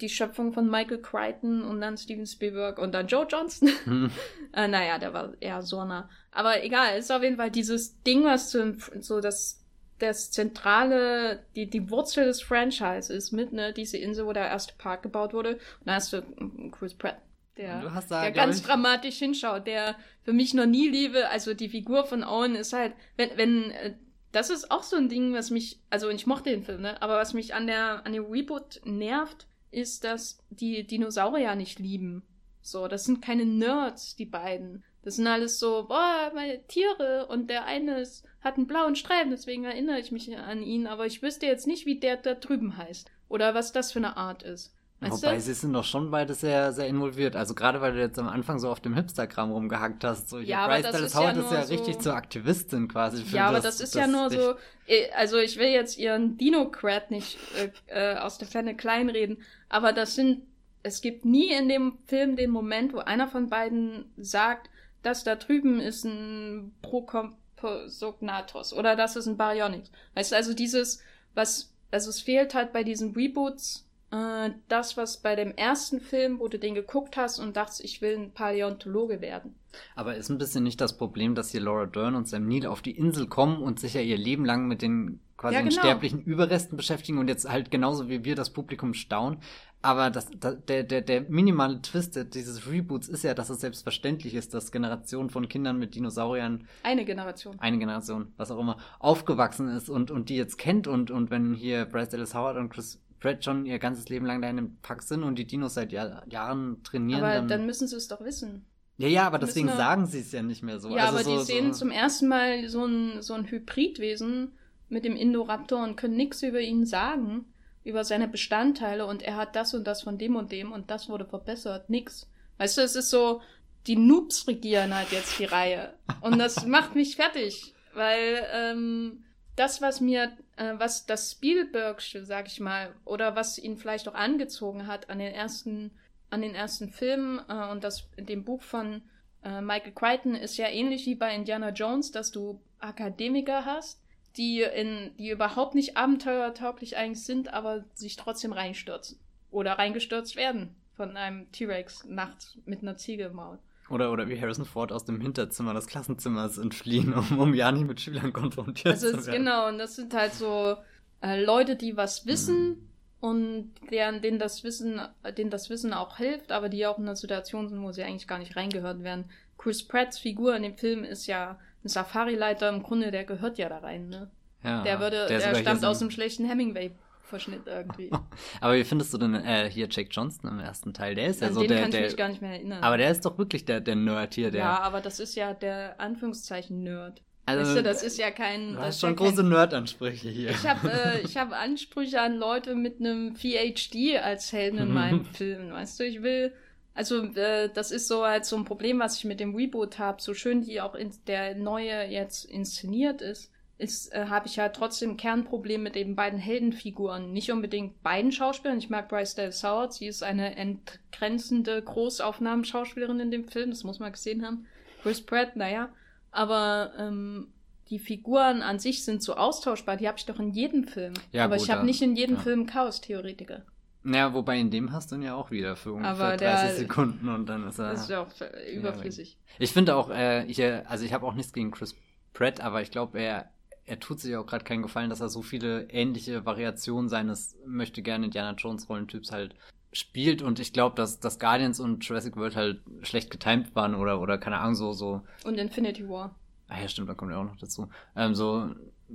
[0.00, 3.70] die Schöpfung von Michael Crichton und dann Steven Spielberg und dann Joe Johnston.
[3.84, 4.10] Hm.
[4.54, 6.08] äh, naja, der war eher so nah.
[6.30, 9.62] Aber egal, ist auf jeden Fall dieses Ding, was so, so das,
[9.98, 14.74] das zentrale, die, die Wurzel des Franchises ist mit, ne, diese Insel, wo der erste
[14.78, 15.54] Park gebaut wurde.
[15.54, 16.22] Und da hast du
[16.70, 17.20] Chris Pratt,
[17.56, 18.66] der, da, der ganz ich...
[18.66, 22.94] dramatisch hinschaut, der für mich noch nie liebe, also die Figur von Owen ist halt,
[23.16, 23.94] wenn, wenn, äh,
[24.32, 27.16] das ist auch so ein Ding, was mich, also ich mochte den Film, ne, aber
[27.16, 32.22] was mich an der, an dem Reboot nervt, ist, dass die Dinosaurier nicht lieben.
[32.62, 34.84] So, das sind keine Nerds, die beiden.
[35.08, 39.30] Das sind alles so, boah, meine Tiere und der eine ist, hat einen blauen Streifen,
[39.30, 42.76] deswegen erinnere ich mich an ihn, aber ich wüsste jetzt nicht, wie der da drüben
[42.76, 43.10] heißt.
[43.30, 44.74] Oder was das für eine Art ist.
[45.00, 45.40] Weißt Wobei, du?
[45.40, 47.36] sie sind doch schon beide sehr, sehr involviert.
[47.36, 50.28] Also gerade weil du jetzt am Anfang so auf dem Hipster-Kram rumgehackt hast.
[50.28, 53.22] So, ja, Bryce Dallas Howard ist ja, so richtig zur Aktivistin quasi.
[53.34, 54.56] ja, aber das, das ist das ja nur so,
[54.88, 59.38] äh, also ich will jetzt ihren Dino-Crat nicht äh, äh, aus der Ferne kleinreden,
[59.70, 60.42] aber das sind,
[60.82, 64.68] es gibt nie in dem Film den Moment, wo einer von beiden sagt,
[65.02, 69.90] das da drüben ist ein Prokompsognathos oder das ist ein Baryonyx.
[70.14, 71.02] Weißt du, also dieses,
[71.34, 76.40] was, also es fehlt halt bei diesen Reboots äh, das, was bei dem ersten Film,
[76.40, 79.54] wo du den geguckt hast und dachtest, ich will ein Paläontologe werden.
[79.94, 82.80] Aber ist ein bisschen nicht das Problem, dass hier Laura Dern und Sam Neill auf
[82.80, 85.72] die Insel kommen und sich ja ihr Leben lang mit den quasi ja, genau.
[85.72, 89.40] sterblichen Überresten beschäftigen und jetzt halt genauso wie wir das Publikum staunen.
[89.80, 94.34] Aber das, das, der, der, der minimale Twist dieses Reboots ist ja, dass es selbstverständlich
[94.34, 96.66] ist, dass Generationen von Kindern mit Dinosauriern.
[96.82, 97.58] Eine Generation.
[97.60, 101.54] Eine Generation, was auch immer, aufgewachsen ist und, und die jetzt kennt und, und wenn
[101.54, 104.76] hier Bryce Dallas Howard und Chris Pratt schon ihr ganzes Leben lang da in dem
[104.78, 107.22] Pack sind und die Dinos seit Jahr, Jahren trainieren.
[107.22, 108.64] Aber dann, dann müssen sie es doch wissen.
[108.96, 110.90] Ja, ja, aber deswegen sagen sie es ja nicht mehr so.
[110.90, 114.52] Ja, also aber so, die sehen so zum ersten Mal so ein, so ein Hybridwesen
[114.88, 117.46] mit dem Indoraptor und können nichts über ihn sagen,
[117.84, 121.08] über seine Bestandteile und er hat das und das von dem und dem und das
[121.08, 121.88] wurde verbessert.
[121.90, 122.28] Nix.
[122.58, 123.40] Weißt du, es ist so,
[123.86, 125.94] die Noobs regieren halt jetzt die Reihe.
[126.20, 129.24] Und das macht mich fertig, weil ähm,
[129.56, 134.14] das, was mir, äh, was das Spielbergsche, sag ich mal, oder was ihn vielleicht auch
[134.14, 135.90] angezogen hat an den ersten,
[136.30, 139.02] an den ersten Filmen äh, und das dem Buch von
[139.42, 144.00] äh, Michael Crichton ist ja ähnlich wie bei Indiana Jones, dass du Akademiker hast,
[144.36, 149.18] die in, die überhaupt nicht abenteuertauglich eigentlich sind, aber sich trotzdem reinstürzen.
[149.50, 153.58] Oder reingestürzt werden von einem T-Rex nachts mit einer Ziege im Maul.
[153.88, 157.86] Oder, oder wie Harrison Ford aus dem Hinterzimmer des Klassenzimmers entfliehen, um, um ja nicht
[157.86, 159.44] mit Schülern konfrontiert also zu werden.
[159.44, 160.76] Genau, und das sind halt so
[161.22, 162.88] äh, Leute, die was wissen mhm.
[163.20, 165.00] und deren, denen das Wissen,
[165.38, 168.28] denen das Wissen auch hilft, aber die auch in einer Situation sind, wo sie eigentlich
[168.28, 169.24] gar nicht reingehört werden.
[169.56, 173.68] Chris Pratts Figur in dem Film ist ja ein Safari-Leiter, im Grunde, der gehört ja
[173.68, 174.30] da rein, ne?
[174.64, 176.90] Ja, der würde, der, der stammt aus einem schlechten Hemingway
[177.28, 178.10] Verschnitt irgendwie.
[178.60, 181.14] aber wie findest du denn äh, hier Jake Johnston im ersten Teil?
[181.14, 181.82] Der ist ja An so den der.
[181.82, 182.82] kann der, ich mich gar nicht mehr erinnern.
[182.82, 184.62] Aber der ist doch wirklich der, der Nerd hier, der.
[184.62, 187.22] Ja, aber das ist ja der Anführungszeichen Nerd.
[187.44, 188.74] Also, weißt du, das ist ja kein.
[188.74, 189.42] Du hast schon ja große.
[189.42, 190.50] Nerd-Ansprüche hier.
[190.50, 195.24] Ich habe äh, ich hab Ansprüche an Leute mit einem PhD als Helden in meinen
[195.24, 195.72] Filmen.
[195.72, 196.52] Weißt du, ich will.
[196.98, 200.20] Also, äh, das ist so halt so ein Problem, was ich mit dem Reboot habe.
[200.20, 204.74] So schön die auch in, der neue jetzt inszeniert ist ist, äh, habe ich halt
[204.74, 207.32] trotzdem Kernproblem mit den beiden Heldenfiguren.
[207.32, 208.78] Nicht unbedingt beiden Schauspielern.
[208.78, 209.94] Ich mag Bryce Dallas Howard.
[209.94, 213.70] Sie ist eine entgrenzende Großaufnahmen-Schauspielerin in dem Film.
[213.70, 214.66] Das muss man gesehen haben.
[215.02, 215.90] Chris Pratt, naja.
[216.32, 217.48] Aber ähm,
[217.88, 219.96] die Figuren an sich sind so austauschbar.
[219.96, 221.14] Die habe ich doch in jedem Film.
[221.30, 222.42] Ja, Aber gut, ich habe nicht in jedem ja.
[222.42, 223.62] Film Chaos-Theoretiker.
[224.10, 226.76] Ja, wobei in dem hast du ihn ja auch wieder für ungefähr Aber 30 der,
[226.76, 227.92] Sekunden und dann ist er.
[227.92, 228.28] Das ist ja auch
[228.74, 229.36] überflüssig.
[229.58, 231.94] Ich finde auch, äh, ich, also ich habe auch nichts gegen Chris
[232.32, 233.50] Pratt, aber ich glaube, er
[233.88, 238.02] er tut sich auch gerade keinen Gefallen, dass er so viele ähnliche Variationen seines möchte
[238.02, 239.54] gerne Indiana Jones Rollentyps halt
[239.92, 244.20] spielt und ich glaube, dass, dass Guardians und Jurassic World halt schlecht getimed waren oder,
[244.20, 245.22] oder keine Ahnung, so, so.
[245.44, 246.34] Und Infinity War.
[246.68, 247.88] Ah ja, stimmt, da kommt ja auch noch dazu.
[248.14, 248.68] Ähm, so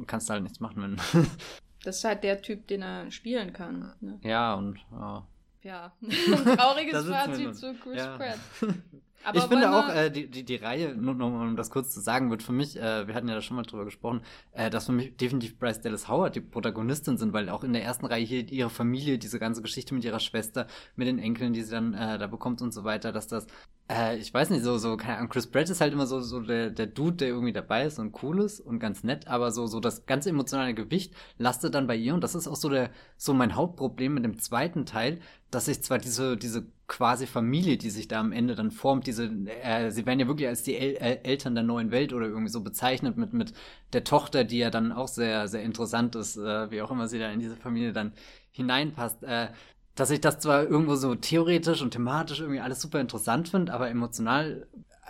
[0.08, 1.28] kannst du halt nichts machen, wenn.
[1.84, 3.94] Das ist halt der Typ, den er spielen kann.
[4.02, 4.20] Ne?
[4.24, 5.28] Ja, und ja.
[5.62, 5.94] Ja,
[6.58, 8.18] trauriges Fazit zu Chris ja.
[8.18, 8.40] Pratt.
[9.24, 12.02] Aber ich finde auch, äh, die, die, die Reihe, nur noch um das kurz zu
[12.02, 14.88] sagen, wird für mich, äh, wir hatten ja da schon mal drüber gesprochen, äh, dass
[14.88, 18.26] für mich definitiv Bryce Dallas Howard die Protagonistin sind, weil auch in der ersten Reihe
[18.26, 21.94] hier ihre Familie, diese ganze Geschichte mit ihrer Schwester, mit den Enkeln, die sie dann
[21.94, 23.48] äh, da bekommt und so weiter, dass das,
[23.90, 26.40] äh, ich weiß nicht, so, so, keine Ahnung, Chris Pratt ist halt immer so, so
[26.40, 29.68] der, der Dude, der irgendwie dabei ist und cool ist und ganz nett, aber so,
[29.68, 32.92] so das ganze emotionale Gewicht lastet dann bei ihr und das ist auch so der,
[33.18, 35.20] so mein Hauptproblem mit dem zweiten Teil,
[35.52, 39.26] dass ich zwar diese, diese quasi Familie, die sich da am Ende dann formt, diese,
[39.26, 42.52] äh, sie werden ja wirklich als die El äh, Eltern der neuen Welt oder irgendwie
[42.52, 43.54] so bezeichnet mit, mit
[43.94, 47.20] der Tochter, die ja dann auch sehr, sehr interessant ist, äh, wie auch immer sie
[47.20, 48.14] da in diese Familie dann
[48.52, 49.24] hineinpasst.
[49.24, 49.50] Äh,
[49.96, 53.90] dass ich das zwar irgendwo so theoretisch und thematisch irgendwie alles super interessant finde, aber
[53.90, 54.68] emotional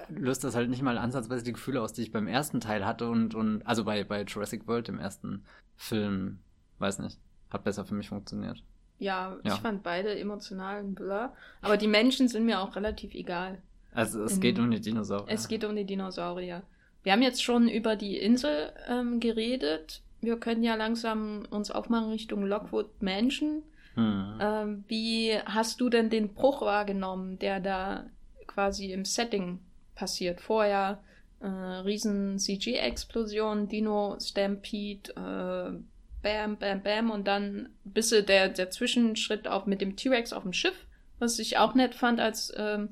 [0.10, 3.10] löst das halt nicht mal ansatzweise die Gefühle aus, die ich beim ersten Teil hatte
[3.10, 6.40] und, und also bei, bei Jurassic World, dem ersten Film,
[6.80, 7.20] weiß nicht,
[7.50, 8.64] hat besser für mich funktioniert.
[9.00, 11.34] Ja, ja, ich fand beide emotional ein Blur.
[11.62, 13.62] Aber die Menschen sind mir auch relativ egal.
[13.94, 15.34] Also es In, geht um die Dinosaurier.
[15.34, 16.64] Es geht um die Dinosaurier.
[17.04, 20.02] Wir haben jetzt schon über die Insel ähm, geredet.
[20.22, 23.64] Wir können ja langsam uns aufmachen Richtung Lockwood Mansion.
[23.96, 24.40] Hm.
[24.42, 28.06] Ähm, wie hast du denn den Bruch wahrgenommen, der da
[28.48, 29.60] quasi im Setting
[29.96, 30.42] passiert?
[30.42, 31.00] Vorher
[31.40, 35.80] äh, riesen CG-Explosion, Dino-Stampede, äh,
[36.24, 40.54] bam, bam, bam und dann bis der, der Zwischenschritt auch mit dem T-Rex auf dem
[40.54, 40.86] Schiff,
[41.20, 42.90] was ich auch nett fand als ähm,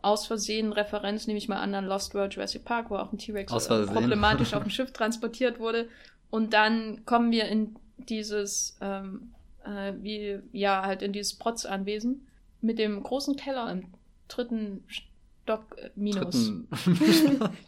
[0.00, 3.18] aus Versehen Referenz, nehme ich mal an, an Lost World Jurassic Park, wo auch ein
[3.18, 5.88] T-Rex äh, problematisch auf dem Schiff transportiert wurde.
[6.30, 12.26] Und dann kommen wir in dieses, ähm, äh, wie, ja, halt in dieses Protz-Anwesen
[12.60, 13.86] mit dem großen Keller im
[14.28, 16.52] dritten Stock äh, minus.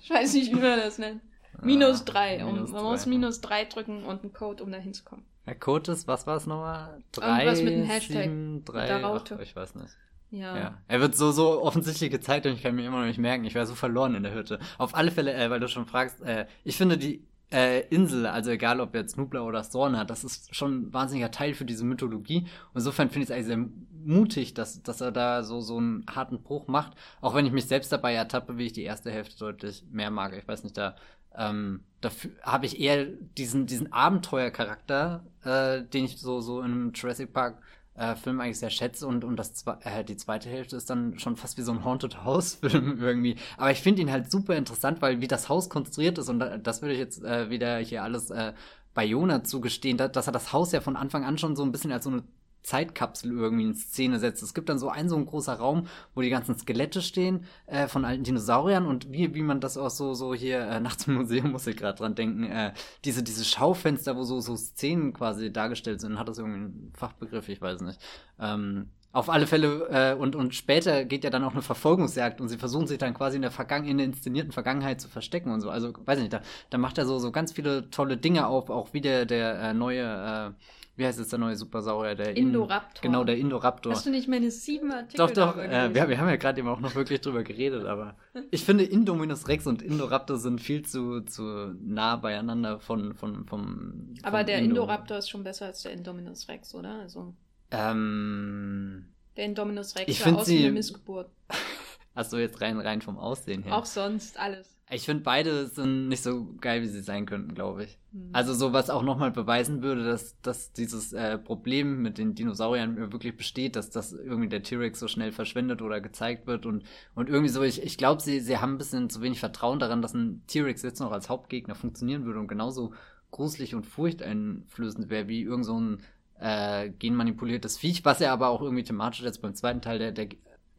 [0.02, 1.20] ich weiß nicht, wie man das nennt.
[1.62, 2.44] Minus ah, drei.
[2.44, 2.90] Minus man drei.
[2.90, 5.24] muss minus drei drücken und einen Code, um da hinzukommen.
[5.46, 7.02] Der Code ist, was war es nochmal?
[7.12, 8.22] Drei, Irgendwas mit einem Hashtag.
[8.22, 9.04] Sieben, drei.
[9.04, 9.96] Ach, ich weiß nicht.
[10.30, 10.56] Ja.
[10.56, 10.78] ja.
[10.88, 13.44] Er wird so, so offensichtlich gezeigt und ich kann mir immer noch nicht merken.
[13.44, 14.58] Ich wäre so verloren in der Hütte.
[14.78, 18.50] Auf alle Fälle, äh, weil du schon fragst, äh, ich finde die äh, Insel, also
[18.50, 21.84] egal ob jetzt Nubla oder Storn hat, das ist schon ein wahnsinniger Teil für diese
[21.84, 22.40] Mythologie.
[22.72, 23.68] Und insofern finde ich es eigentlich sehr
[24.04, 26.94] mutig, dass, dass er da so, so einen harten Bruch macht.
[27.20, 30.36] Auch wenn ich mich selbst dabei ertappe, wie ich die erste Hälfte deutlich mehr mag.
[30.36, 30.96] Ich weiß nicht, da
[31.34, 37.32] ähm, dafür habe ich eher diesen, diesen Abenteuercharakter, äh, den ich so, so in Jurassic
[37.32, 37.62] Park
[37.94, 41.36] äh, Film eigentlich sehr schätze und, und das, äh, die zweite Hälfte ist dann schon
[41.36, 43.36] fast wie so ein Haunted House Film irgendwie.
[43.56, 46.82] Aber ich finde ihn halt super interessant, weil wie das Haus konstruiert ist und das
[46.82, 48.52] würde ich jetzt äh, wieder hier alles äh,
[48.94, 51.92] bei Jona zugestehen, dass er das Haus ja von Anfang an schon so ein bisschen
[51.92, 52.22] als so eine
[52.62, 54.42] Zeitkapsel irgendwie in Szene setzt.
[54.42, 57.88] Es gibt dann so einen so ein großer Raum, wo die ganzen Skelette stehen äh,
[57.88, 61.14] von alten Dinosauriern und wie, wie man das auch so, so hier äh, nachts im
[61.14, 62.72] Museum muss ich gerade dran denken, äh,
[63.04, 67.48] diese, diese Schaufenster, wo so, so Szenen quasi dargestellt sind, hat das irgendwie einen Fachbegriff,
[67.48, 67.98] ich weiß nicht.
[68.38, 72.48] Ähm, auf alle Fälle, äh, und, und später geht ja dann auch eine Verfolgungsjagd und
[72.48, 75.60] sie versuchen sich dann quasi in der, Vergangen in der inszenierten Vergangenheit zu verstecken und
[75.60, 75.68] so.
[75.68, 78.70] Also, weiß ich nicht, da, da macht er so, so ganz viele tolle Dinge auf,
[78.70, 82.14] auch wie der, der äh, neue äh, wie heißt jetzt der neue Supersaurier?
[82.14, 83.04] Der Indoraptor.
[83.04, 83.92] In, genau, der Indoraptor.
[83.92, 86.68] Hast du nicht meine sieben Artikel Doch, doch, äh, wir, wir, haben ja gerade eben
[86.68, 88.16] auch noch wirklich drüber geredet, aber
[88.50, 91.42] ich finde Indominus Rex und Indoraptor sind viel zu, zu
[91.80, 94.14] nah beieinander von, von, vom.
[94.22, 94.70] Aber der Indo.
[94.70, 97.00] Indoraptor ist schon besser als der Indominus Rex, oder?
[97.00, 97.34] Also.
[97.70, 99.06] Ähm.
[99.36, 101.30] Der Indominus Rex ich war aus sie, einer Missgeburt.
[102.14, 103.74] Achso, jetzt rein, rein vom Aussehen her.
[103.74, 104.71] Auch sonst alles.
[104.92, 107.98] Ich finde, beide sind nicht so geil, wie sie sein könnten, glaube ich.
[108.12, 108.28] Mhm.
[108.32, 112.96] Also so, was auch nochmal beweisen würde, dass, dass dieses äh, Problem mit den Dinosauriern
[113.10, 117.30] wirklich besteht, dass das irgendwie der T-Rex so schnell verschwendet oder gezeigt wird und, und
[117.30, 120.12] irgendwie so, ich, ich glaube, sie, sie haben ein bisschen zu wenig Vertrauen daran, dass
[120.12, 122.92] ein T-Rex jetzt noch als Hauptgegner funktionieren würde und genauso
[123.30, 126.02] gruselig und furchteinflößend wäre wie irgend so ein
[126.38, 130.28] äh, genmanipuliertes Viech, was er aber auch irgendwie thematisch jetzt beim zweiten Teil der, der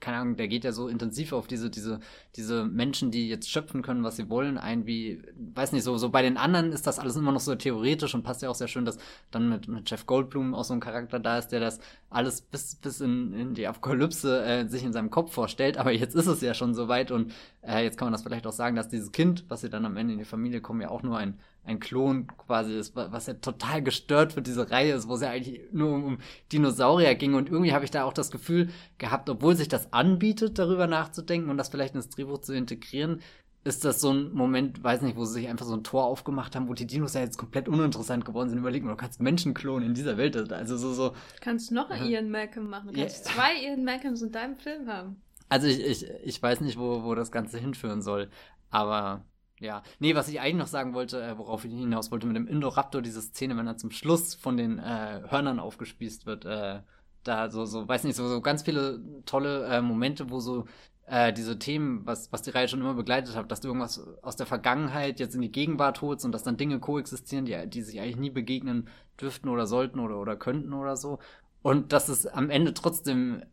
[0.03, 2.01] keine Ahnung, der geht ja so intensiv auf diese, diese,
[2.35, 5.21] diese Menschen, die jetzt schöpfen können, was sie wollen, ein, wie,
[5.55, 8.23] weiß nicht, so, so bei den anderen ist das alles immer noch so theoretisch und
[8.23, 8.97] passt ja auch sehr schön, dass
[9.31, 12.75] dann mit, mit Jeff Goldblum auch so ein Charakter da ist, der das alles bis,
[12.75, 16.41] bis in, in die Apokalypse äh, sich in seinem Kopf vorstellt, aber jetzt ist es
[16.41, 19.45] ja schon soweit und äh, jetzt kann man das vielleicht auch sagen, dass dieses Kind,
[19.47, 22.27] was sie dann am Ende in die Familie kommen, ja auch nur ein, ein Klon
[22.37, 25.93] quasi ist, was ja total gestört wird, diese Reihe ist, wo es ja eigentlich nur
[25.93, 26.17] um
[26.51, 27.35] Dinosaurier ging.
[27.35, 31.49] Und irgendwie habe ich da auch das Gefühl gehabt, obwohl sich das anbietet, darüber nachzudenken
[31.49, 33.21] und das vielleicht ins Drehbuch zu integrieren,
[33.63, 36.55] ist das so ein Moment, weiß nicht, wo sie sich einfach so ein Tor aufgemacht
[36.55, 38.59] haben, wo die Dinos ja jetzt komplett uninteressant geworden sind.
[38.59, 40.51] Überlegen, du kannst Menschen klonen in dieser Welt.
[40.51, 41.09] Also so, so.
[41.09, 42.89] Du kannst noch einen Ian Malcolm machen.
[42.91, 43.35] Du kannst yeah.
[43.35, 45.21] zwei Ian Malcolms in deinem Film haben.
[45.47, 48.29] Also ich, ich, ich weiß nicht, wo, wo das Ganze hinführen soll.
[48.69, 49.23] Aber
[49.63, 52.47] ja, nee, was ich eigentlich noch sagen wollte, äh, worauf ich hinaus wollte mit dem
[52.47, 56.81] Indoraptor, diese Szene, wenn er zum Schluss von den äh, Hörnern aufgespießt wird, äh,
[57.23, 60.65] da so, so, weiß nicht, so, so ganz viele tolle äh, Momente, wo so
[61.05, 64.35] äh, diese Themen, was, was die Reihe schon immer begleitet hat, dass du irgendwas aus
[64.35, 67.99] der Vergangenheit jetzt in die Gegenwart holst und dass dann Dinge koexistieren, die, die sich
[68.01, 71.19] eigentlich nie begegnen dürften oder sollten oder, oder könnten oder so.
[71.61, 73.43] Und dass es am Ende trotzdem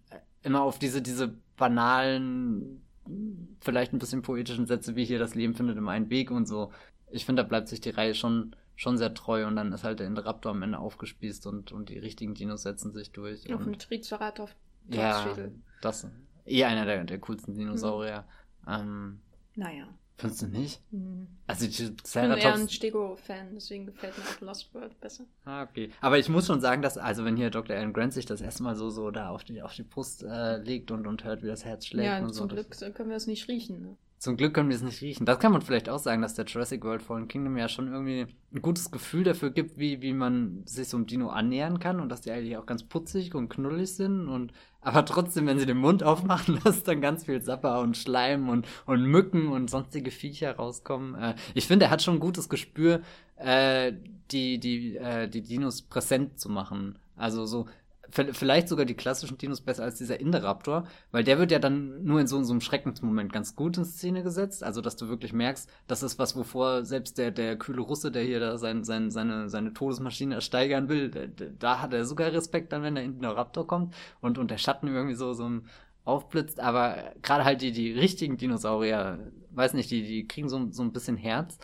[0.42, 2.82] immer auf diese, diese banalen
[3.60, 6.72] vielleicht ein bisschen poetischen Sätze wie hier das Leben findet immer einen Weg und so.
[7.10, 10.00] Ich finde, da bleibt sich die Reihe schon, schon sehr treu und dann ist halt
[10.00, 13.52] der Interruptor am Ende aufgespießt und, und die richtigen Dinos setzen sich durch.
[13.52, 14.54] Auf dem Triceratops.
[14.88, 15.36] Ja,
[15.82, 16.06] das
[16.46, 18.24] eh einer der, der coolsten Dinosaurier.
[18.66, 18.72] Mhm.
[18.72, 19.20] Ähm,
[19.54, 19.88] naja.
[20.20, 20.80] Findest du nicht?
[20.90, 21.26] Mhm.
[21.46, 22.36] Also die Triceratops...
[22.36, 25.24] Ich bin eher ein Stego-Fan, deswegen gefällt mir auch Lost World besser.
[25.44, 25.90] Ah, okay.
[26.00, 27.74] Aber ich muss schon sagen, dass, also wenn hier Dr.
[27.74, 30.90] Alan Grant sich das erstmal so, so da auf die, auf die Brust äh, legt
[30.90, 32.54] und, und hört, wie das Herz schlägt ja, und zum so.
[32.54, 33.96] Glück können wir es nicht riechen, ne?
[34.20, 35.24] Zum Glück können wir es nicht riechen.
[35.24, 38.26] Das kann man vielleicht auch sagen, dass der Jurassic World Fallen Kingdom ja schon irgendwie
[38.54, 42.10] ein gutes Gefühl dafür gibt, wie, wie man sich so einem Dino annähern kann und
[42.10, 44.52] dass die eigentlich auch ganz putzig und knullig sind und
[44.82, 48.66] aber trotzdem, wenn sie den Mund aufmachen, dass dann ganz viel Sapper und Schleim und,
[48.84, 51.14] und Mücken und sonstige Viecher rauskommen.
[51.14, 53.00] Äh, ich finde, er hat schon ein gutes Gespür,
[53.36, 53.94] äh,
[54.32, 56.98] die, die, äh, die Dinos präsent zu machen.
[57.16, 57.66] Also so,
[58.10, 62.20] vielleicht sogar die klassischen Dinos besser als dieser Indoraptor, weil der wird ja dann nur
[62.20, 65.32] in so, in so einem Schreckensmoment ganz gut in Szene gesetzt, also dass du wirklich
[65.32, 69.10] merkst, das ist was, wovor selbst der, der kühle Russe, der hier da sein, sein,
[69.10, 71.26] seine, seine Todesmaschine ersteigern will, da,
[71.58, 75.14] da hat er sogar Respekt dann, wenn der Indoraptor kommt und, und der Schatten irgendwie
[75.14, 75.50] so, so
[76.04, 80.82] aufblitzt, aber gerade halt die, die richtigen Dinosaurier, weiß nicht, die, die kriegen so, so
[80.82, 81.58] ein bisschen Herz,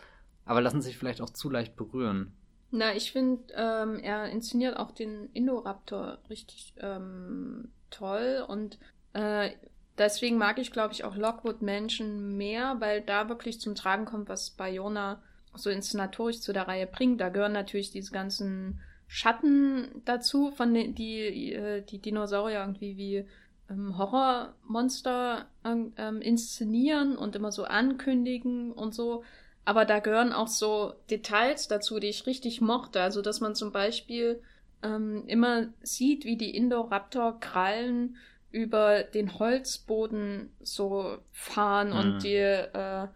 [0.45, 2.33] aber lassen sich vielleicht auch zu leicht berühren.
[2.71, 8.77] Na, ich finde, ähm, er inszeniert auch den Indoraptor richtig ähm, toll und
[9.13, 9.51] äh,
[9.97, 14.29] deswegen mag ich, glaube ich, auch Lockwood Mansion mehr, weil da wirklich zum Tragen kommt,
[14.29, 15.21] was Bayona
[15.55, 17.21] so inszenatorisch zu der Reihe bringt.
[17.21, 23.25] Da gehören natürlich diese ganzen Schatten dazu, von den, die äh, die Dinosaurier irgendwie wie
[23.69, 29.23] ähm, Horrormonster ähm, inszenieren und immer so ankündigen und so.
[29.67, 33.01] Aber da gehören auch so Details dazu, die ich richtig mochte.
[33.01, 34.41] Also, dass man zum Beispiel
[34.81, 38.15] ähm, immer sieht, wie die Indoraptor-Krallen
[38.49, 41.97] über den Holzboden so fahren mhm.
[41.97, 43.07] und die, äh,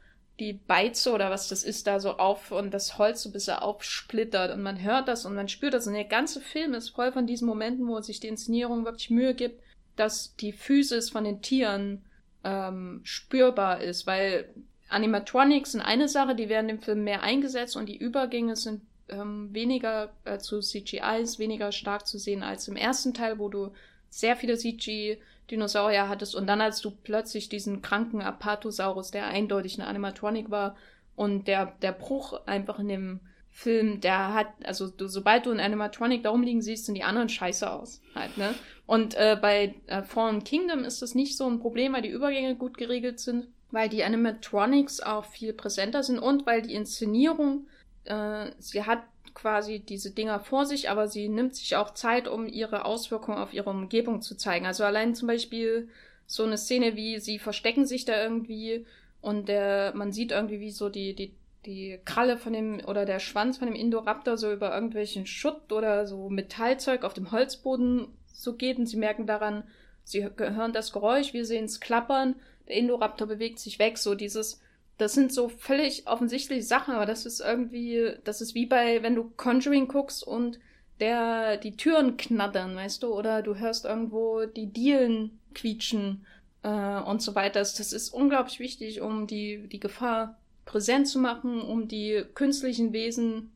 [0.41, 3.55] die Beize oder was das ist, da so auf und das Holz so ein bisschen
[3.55, 5.87] aufsplittert und man hört das und man spürt das.
[5.87, 9.35] Und der ganze Film ist voll von diesen Momenten, wo sich die Inszenierung wirklich Mühe
[9.35, 9.63] gibt,
[9.95, 12.03] dass die Physis von den Tieren
[12.43, 14.53] ähm, spürbar ist, weil
[14.91, 19.49] Animatronics sind eine Sache, die werden im Film mehr eingesetzt und die Übergänge sind ähm,
[19.53, 23.71] weniger äh, zu CGIs, weniger stark zu sehen als im ersten Teil, wo du
[24.09, 29.87] sehr viele CG-Dinosaurier hattest und dann als du plötzlich diesen kranken Apatosaurus, der eindeutig eine
[29.87, 30.75] Animatronic war
[31.15, 35.59] und der, der Bruch einfach in dem Film, der hat, also du, sobald du einen
[35.59, 38.01] Animatronic da rumliegen siehst, sind die anderen scheiße aus.
[38.15, 38.55] Halt, ne?
[38.85, 42.55] Und äh, bei äh, Fallen Kingdom ist das nicht so ein Problem, weil die Übergänge
[42.55, 47.67] gut geregelt sind weil die Animatronics auch viel präsenter sind und weil die Inszenierung,
[48.05, 49.03] äh, sie hat
[49.33, 53.53] quasi diese Dinger vor sich, aber sie nimmt sich auch Zeit, um ihre Auswirkungen auf
[53.53, 54.65] ihre Umgebung zu zeigen.
[54.65, 55.89] Also allein zum Beispiel
[56.27, 58.85] so eine Szene wie sie verstecken sich da irgendwie
[59.21, 61.33] und der, man sieht irgendwie wie so die, die,
[61.65, 66.07] die Kralle von dem oder der Schwanz von dem Indoraptor so über irgendwelchen Schutt oder
[66.07, 69.63] so Metallzeug auf dem Holzboden so geht und sie merken daran,
[70.03, 72.35] sie hören das Geräusch, wir sehen es klappern
[72.67, 74.61] der Indoraptor bewegt sich weg, so dieses,
[74.97, 79.15] das sind so völlig offensichtliche Sachen, aber das ist irgendwie, das ist wie bei, wenn
[79.15, 80.59] du Conjuring guckst und
[80.99, 86.25] der, die Türen knattern, weißt du, oder du hörst irgendwo die Dielen quietschen
[86.63, 87.59] äh, und so weiter.
[87.59, 93.51] Das, ist unglaublich wichtig, um die, die Gefahr präsent zu machen, um die künstlichen Wesen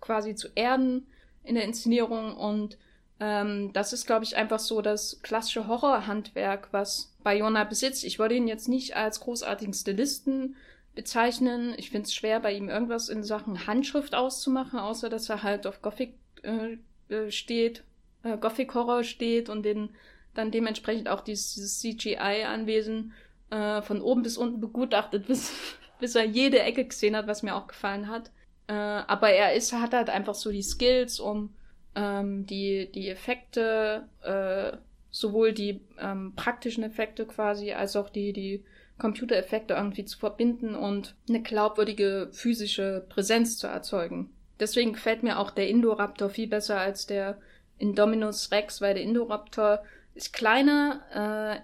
[0.00, 1.06] quasi zu erden
[1.42, 2.76] in der Inszenierung und
[3.20, 8.02] ähm, das ist, glaube ich, einfach so das klassische Horrorhandwerk, was Bayona besitzt.
[8.04, 10.56] Ich würde ihn jetzt nicht als großartigen Stilisten
[10.94, 11.74] bezeichnen.
[11.76, 15.66] Ich finde es schwer, bei ihm irgendwas in Sachen Handschrift auszumachen, außer dass er halt
[15.66, 16.78] auf Gothic äh,
[17.14, 17.84] äh steht,
[18.22, 19.90] äh, Gothic Horror steht und den
[20.34, 23.12] dann dementsprechend auch dieses, dieses CGI-Anwesen
[23.50, 25.52] äh, von oben bis unten begutachtet, bis,
[25.98, 28.30] bis er jede Ecke gesehen hat, was mir auch gefallen hat.
[28.66, 31.52] Äh, aber er ist, hat halt einfach so die Skills, um
[31.94, 34.76] ähm, die, die Effekte, äh,
[35.10, 38.64] sowohl die ähm, praktischen Effekte quasi, als auch die, die
[38.98, 44.30] Computereffekte irgendwie zu verbinden und eine glaubwürdige physische Präsenz zu erzeugen.
[44.60, 47.38] Deswegen gefällt mir auch der Indoraptor viel besser als der
[47.78, 49.82] Indominus Rex, weil der Indoraptor
[50.14, 51.00] ist kleiner,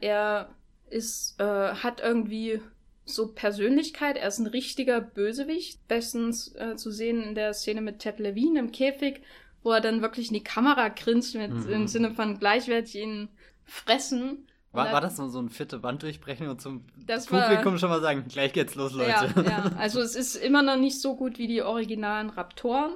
[0.01, 0.49] äh, er
[0.89, 2.61] ist, äh, hat irgendwie
[3.05, 5.87] so Persönlichkeit, er ist ein richtiger Bösewicht.
[5.89, 9.21] Bestens äh, zu sehen in der Szene mit Ted Levine im Käfig,
[9.67, 11.69] wo er dann wirklich in die Kamera grinst mit, mhm.
[11.69, 13.29] im Sinne von gleichwertig ihn
[13.65, 14.47] fressen.
[14.71, 18.01] War, war das so, so ein vierte Wand durchbrechen und zum Publikum war, schon mal
[18.01, 19.35] sagen, gleich geht's los, Leute.
[19.35, 22.93] Ja, ja, also es ist immer noch nicht so gut wie die originalen Raptoren,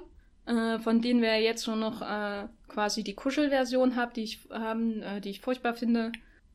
[0.47, 5.03] äh, von denen wir jetzt schon noch äh, quasi die Kuschelversion haben, die ich, haben,
[5.03, 6.13] äh, die ich furchtbar finde.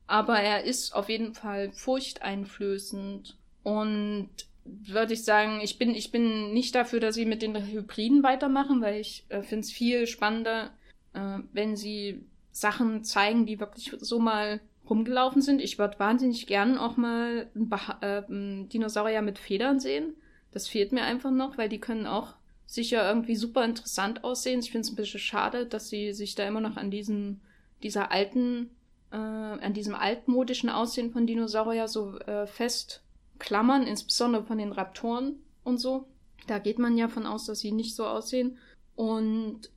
[0.07, 4.30] Aber er ist auf jeden Fall furchteinflößend und
[4.66, 8.82] würde ich sagen, ich bin, ich bin nicht dafür, dass sie mit den Hybriden weitermachen,
[8.82, 10.72] weil ich äh, finde es viel spannender,
[11.13, 14.59] äh, wenn sie Sachen zeigen, die wirklich so mal
[14.89, 15.61] rumgelaufen sind.
[15.61, 20.16] Ich würde wahnsinnig gern auch mal einen, äh, Dinosaurier mit Federn sehen.
[20.51, 22.34] Das fehlt mir einfach noch, weil die können auch
[22.66, 24.59] sicher irgendwie super interessant aussehen.
[24.59, 27.41] Ich finde es ein bisschen schade, dass sie sich da immer noch an diesen,
[27.84, 28.72] dieser alten,
[29.11, 33.05] äh, an diesem altmodischen Aussehen von Dinosaurier so äh, fest
[33.40, 36.08] klammern, insbesondere von den Raptoren und so.
[36.48, 38.58] Da geht man ja von aus, dass sie nicht so aussehen.
[38.96, 39.72] Und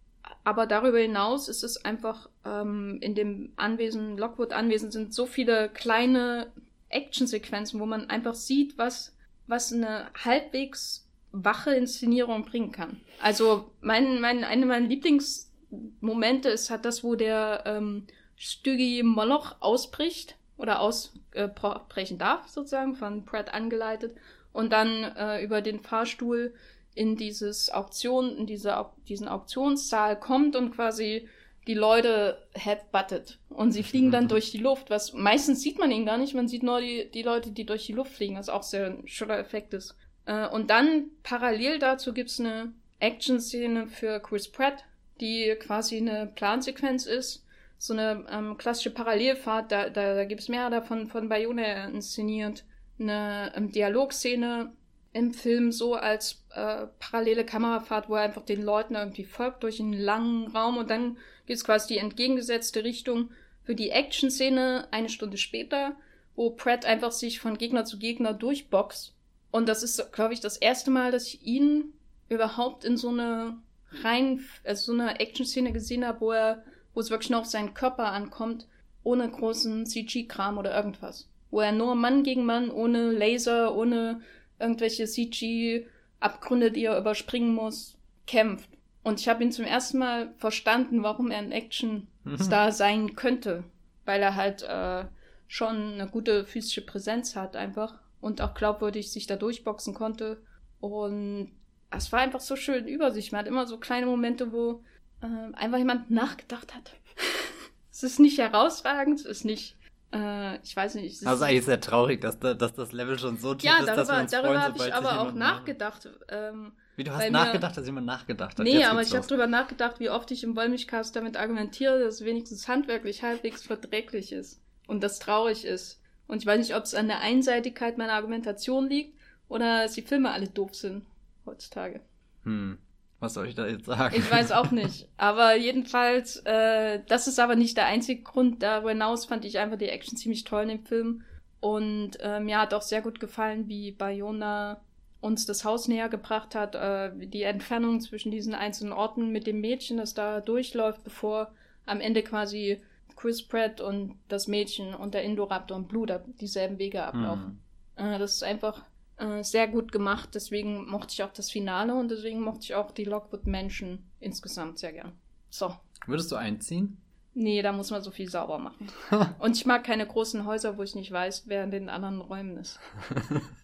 [0.45, 6.53] aber darüber hinaus ist es einfach ähm, in dem Anwesen, Lockwood-Anwesen sind so viele kleine
[6.89, 13.01] Actionsequenzen, wo man einfach sieht, was, was eine halbwegs wache Inszenierung bringen kann.
[13.21, 18.07] Also mein, mein, eine meiner Lieblingsmomente ist halt das, wo der ähm,
[18.37, 24.15] Stügi Moloch ausbricht oder ausbrechen äh, darf, sozusagen, von Pratt angeleitet,
[24.53, 26.55] und dann äh, über den Fahrstuhl
[26.95, 31.29] in dieses Auktion, in diese, diesen Auktionssaal kommt und quasi
[31.69, 33.39] die Leute headbuttet.
[33.51, 34.29] Und sie fliegen dann mhm.
[34.29, 37.23] durch die Luft, was meistens sieht man ihn gar nicht, man sieht nur die, die
[37.23, 39.95] Leute, die durch die Luft fliegen, was auch sehr ein schöner Effekt ist.
[40.25, 44.85] Äh, und dann parallel dazu gibt's eine Action-Szene für Chris Pratt,
[45.21, 47.45] die quasi eine Plansequenz ist.
[47.79, 52.65] So eine ähm, klassische Parallelfahrt, da, da, da gibt es mehr davon von Bayona inszeniert.
[52.99, 54.73] Eine ähm, Dialogszene
[55.13, 59.81] im Film so als äh, parallele Kamerafahrt, wo er einfach den Leuten irgendwie folgt durch
[59.81, 61.17] einen langen Raum und dann
[61.47, 63.31] gibt es quasi die entgegengesetzte Richtung
[63.65, 65.97] für die Action-Szene eine Stunde später,
[66.37, 69.15] wo Pratt einfach sich von Gegner zu Gegner durchboxt.
[69.51, 71.93] Und das ist, glaube ich, das erste Mal, dass ich ihn
[72.29, 73.59] überhaupt in so eine
[74.03, 76.65] rein, also so eine Action-Szene gesehen habe, wo er,
[76.95, 78.67] wo es wirklich noch auf seinen Körper ankommt,
[79.03, 81.29] ohne großen CG-Kram oder irgendwas.
[81.51, 84.21] Wo er nur Mann gegen Mann, ohne Laser, ohne
[84.59, 88.69] irgendwelche CG-Abgründe, die er überspringen muss, kämpft.
[89.03, 93.65] Und ich habe ihn zum ersten Mal verstanden, warum er ein Action-Star sein könnte.
[94.05, 95.05] Weil er halt äh,
[95.47, 100.43] schon eine gute physische Präsenz hat einfach und auch glaubwürdig sich da durchboxen konnte.
[100.81, 101.53] Und
[101.91, 103.33] es war einfach so schön über sich.
[103.33, 104.83] Man hat immer so kleine Momente, wo
[105.23, 106.93] äh, einfach jemand nachgedacht hat.
[107.91, 109.79] es ist nicht herausragend, es ist nicht
[110.13, 111.21] äh, ich weiß nicht.
[111.21, 113.89] Es also eigentlich sehr traurig, dass, da, dass das Level schon so tief ja, ist,
[113.89, 116.09] darüber, dass wir uns darüber habe ich aber auch nachgedacht.
[116.29, 118.65] Ähm, wie, du hast nachgedacht, dass jemand nachgedacht hat?
[118.65, 122.25] Nee, aber ich habe darüber nachgedacht, wie oft ich im Wollmilchcast damit argumentiere, dass es
[122.25, 124.63] wenigstens handwerklich halbwegs verträglich ist.
[124.87, 126.01] Und das traurig ist.
[126.27, 130.03] Und ich weiß nicht, ob es an der Einseitigkeit meiner Argumentation liegt oder dass die
[130.03, 131.05] Filme alle doof sind
[131.45, 132.01] heutzutage.
[132.45, 132.79] Hm.
[133.21, 134.15] Was soll ich da jetzt sagen?
[134.17, 135.09] Ich weiß auch nicht.
[135.17, 138.63] Aber jedenfalls, äh, das ist aber nicht der einzige Grund.
[138.63, 141.25] Darüber hinaus fand ich einfach die Action ziemlich toll in dem Film.
[141.61, 144.81] Und äh, mir hat auch sehr gut gefallen, wie Bayona
[145.21, 146.77] uns das Haus näher gebracht hat.
[146.77, 151.51] Äh, die Entfernung zwischen diesen einzelnen Orten mit dem Mädchen, das da durchläuft, bevor
[151.87, 152.81] am Ende quasi
[153.17, 156.07] Chris Pratt und das Mädchen und der Indoraptor und Blue
[156.41, 157.61] dieselben Wege ablaufen.
[157.99, 158.05] Mhm.
[158.05, 158.85] Äh, das ist einfach
[159.19, 160.31] äh, sehr gut gemacht.
[160.35, 164.93] Deswegen mochte ich auch das Finale und deswegen mochte ich auch die Lockwood-Menschen insgesamt sehr
[164.93, 165.13] gern.
[165.51, 165.75] So.
[166.07, 166.99] Würdest du einziehen?
[167.35, 168.89] Nee, da muss man so viel sauber machen.
[169.39, 172.57] und ich mag keine großen Häuser, wo ich nicht weiß, wer in den anderen Räumen
[172.57, 172.81] ist.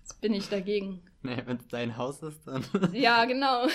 [0.02, 1.02] Jetzt bin ich dagegen.
[1.22, 2.64] Nee, wenn es dein Haus ist, dann.
[2.92, 3.66] ja, genau.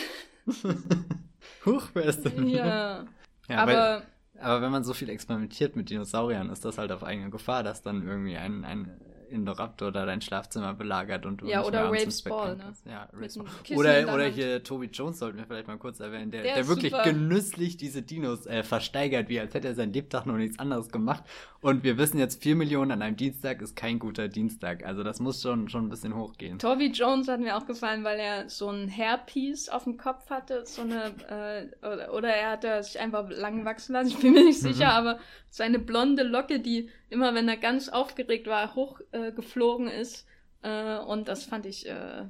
[1.66, 2.48] Huch, wer ist denn?
[2.48, 3.06] Ja.
[3.50, 3.74] ja aber.
[3.74, 4.02] Weil,
[4.42, 7.82] aber wenn man so viel experimentiert mit Dinosauriern, ist das halt auf eigene Gefahr, dass
[7.82, 12.56] dann irgendwie ein, ein Indoraptor da dein Schlafzimmer belagert und du ja, oder Raves Ball,
[12.56, 12.74] ne?
[12.86, 13.78] Ja, Raves Ball.
[13.78, 16.92] Oder, oder hier Toby Jones sollten wir vielleicht mal kurz erwähnen, der, der, der wirklich
[16.92, 17.04] super.
[17.04, 21.24] genüsslich diese Dinos äh, versteigert, wie als hätte er sein Lebtag noch nichts anderes gemacht.
[21.62, 24.86] Und wir wissen jetzt, 4 Millionen an einem Dienstag ist kein guter Dienstag.
[24.86, 26.58] Also das muss schon, schon ein bisschen hochgehen.
[26.60, 30.66] Toby Jones hat mir auch gefallen, weil er so ein Hairpiece auf dem Kopf hatte,
[30.66, 34.44] so eine, äh, oder, oder er hat sich einfach lang wachsen lassen, ich bin mir
[34.44, 35.08] nicht sicher, mhm.
[35.08, 35.20] aber
[35.50, 40.26] seine blonde Locke, die immer wenn er ganz aufgeregt war, hochgeflogen äh, ist
[40.62, 42.26] Äh, und das fand ich äh,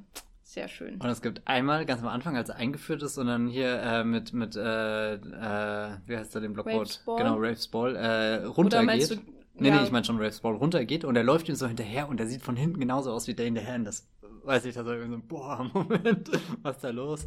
[0.50, 1.00] sehr schön.
[1.00, 4.04] Und es gibt einmal ganz am Anfang, als er eingeführt ist, und dann hier äh,
[4.04, 7.02] mit, mit äh, äh, wie heißt er, den Blockboard?
[7.06, 9.10] Genau, Raves Ball, äh, runtergeht.
[9.10, 9.16] Du,
[9.54, 9.76] nee, ja.
[9.76, 12.26] nee, ich meine schon Raves Ball runtergeht und er läuft ihm so hinterher und er
[12.26, 13.76] sieht von hinten genauso aus wie der hinterher.
[13.76, 14.08] Und das
[14.44, 16.30] weiß ich, dass er irgendwie so, boah, Moment,
[16.62, 17.26] was ist da los?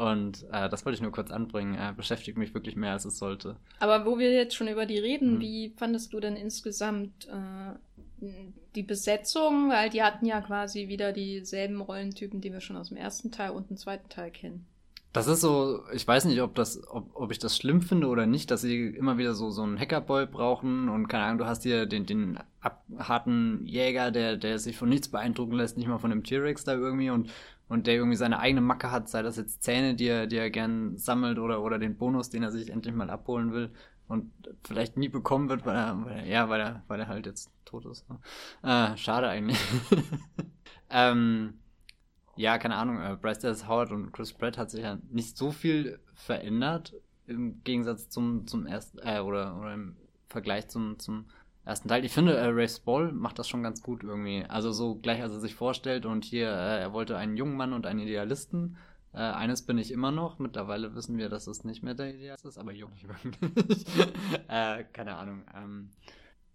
[0.00, 1.74] Und äh, das wollte ich nur kurz anbringen.
[1.74, 3.56] Er beschäftigt mich wirklich mehr, als es sollte.
[3.80, 5.40] Aber wo wir jetzt schon über die reden, mhm.
[5.40, 8.26] wie fandest du denn insgesamt äh,
[8.74, 12.96] die Besetzung, weil die hatten ja quasi wieder dieselben Rollentypen, die wir schon aus dem
[12.96, 14.64] ersten Teil und dem zweiten Teil kennen.
[15.12, 18.24] Das ist so, ich weiß nicht, ob das, ob, ob ich das schlimm finde oder
[18.24, 21.64] nicht, dass sie immer wieder so, so einen Hackerboy brauchen und keine Ahnung, du hast
[21.64, 25.98] hier den, den ab, harten Jäger, der, der sich von nichts beeindrucken lässt, nicht mal
[25.98, 27.28] von dem T-Rex da irgendwie und,
[27.70, 30.50] und der irgendwie seine eigene Macke hat, sei das jetzt Zähne, die er, die er
[30.50, 33.72] gern sammelt oder, oder den Bonus, den er sich endlich mal abholen will
[34.08, 34.32] und
[34.64, 37.48] vielleicht nie bekommen wird, weil er, weil er ja, weil er, weil er halt jetzt
[37.64, 38.06] tot ist.
[38.10, 38.18] Ne?
[38.64, 39.60] Äh, schade eigentlich.
[40.90, 41.60] ähm,
[42.34, 45.52] ja, keine Ahnung, äh, Bryce Dallas Howard und Chris Pratt hat sich ja nicht so
[45.52, 46.94] viel verändert
[47.28, 49.96] im Gegensatz zum, zum ersten, äh, oder, oder im
[50.28, 51.26] Vergleich zum, zum
[51.64, 52.04] ersten Teil.
[52.04, 54.44] Ich finde, äh, Ray Spall macht das schon ganz gut irgendwie.
[54.48, 57.72] Also so gleich, als er sich vorstellt und hier, äh, er wollte einen jungen Mann
[57.72, 58.76] und einen Idealisten
[59.12, 60.38] äh, eines bin ich immer noch.
[60.38, 62.92] Mittlerweile wissen wir, dass es nicht mehr der Ideal ist, aber jung
[63.24, 63.84] wirklich.
[64.48, 65.42] äh, keine Ahnung.
[65.54, 65.90] Ähm,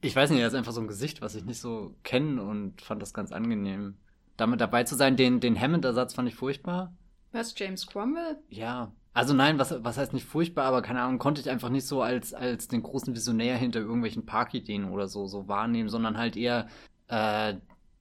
[0.02, 2.82] ich weiß nicht, er ist einfach so ein Gesicht, was ich nicht so kenne und
[2.82, 3.98] fand das ganz angenehm.
[4.38, 6.94] Damit dabei zu sein, den, den Hammond-Ersatz fand ich furchtbar.
[7.32, 8.38] Was, James Cromwell?
[8.50, 8.92] Ja.
[9.16, 12.02] Also nein, was, was heißt nicht furchtbar, aber keine Ahnung, konnte ich einfach nicht so
[12.02, 16.68] als, als den großen Visionär hinter irgendwelchen Parkideen oder so, so wahrnehmen, sondern halt eher
[17.08, 17.56] äh,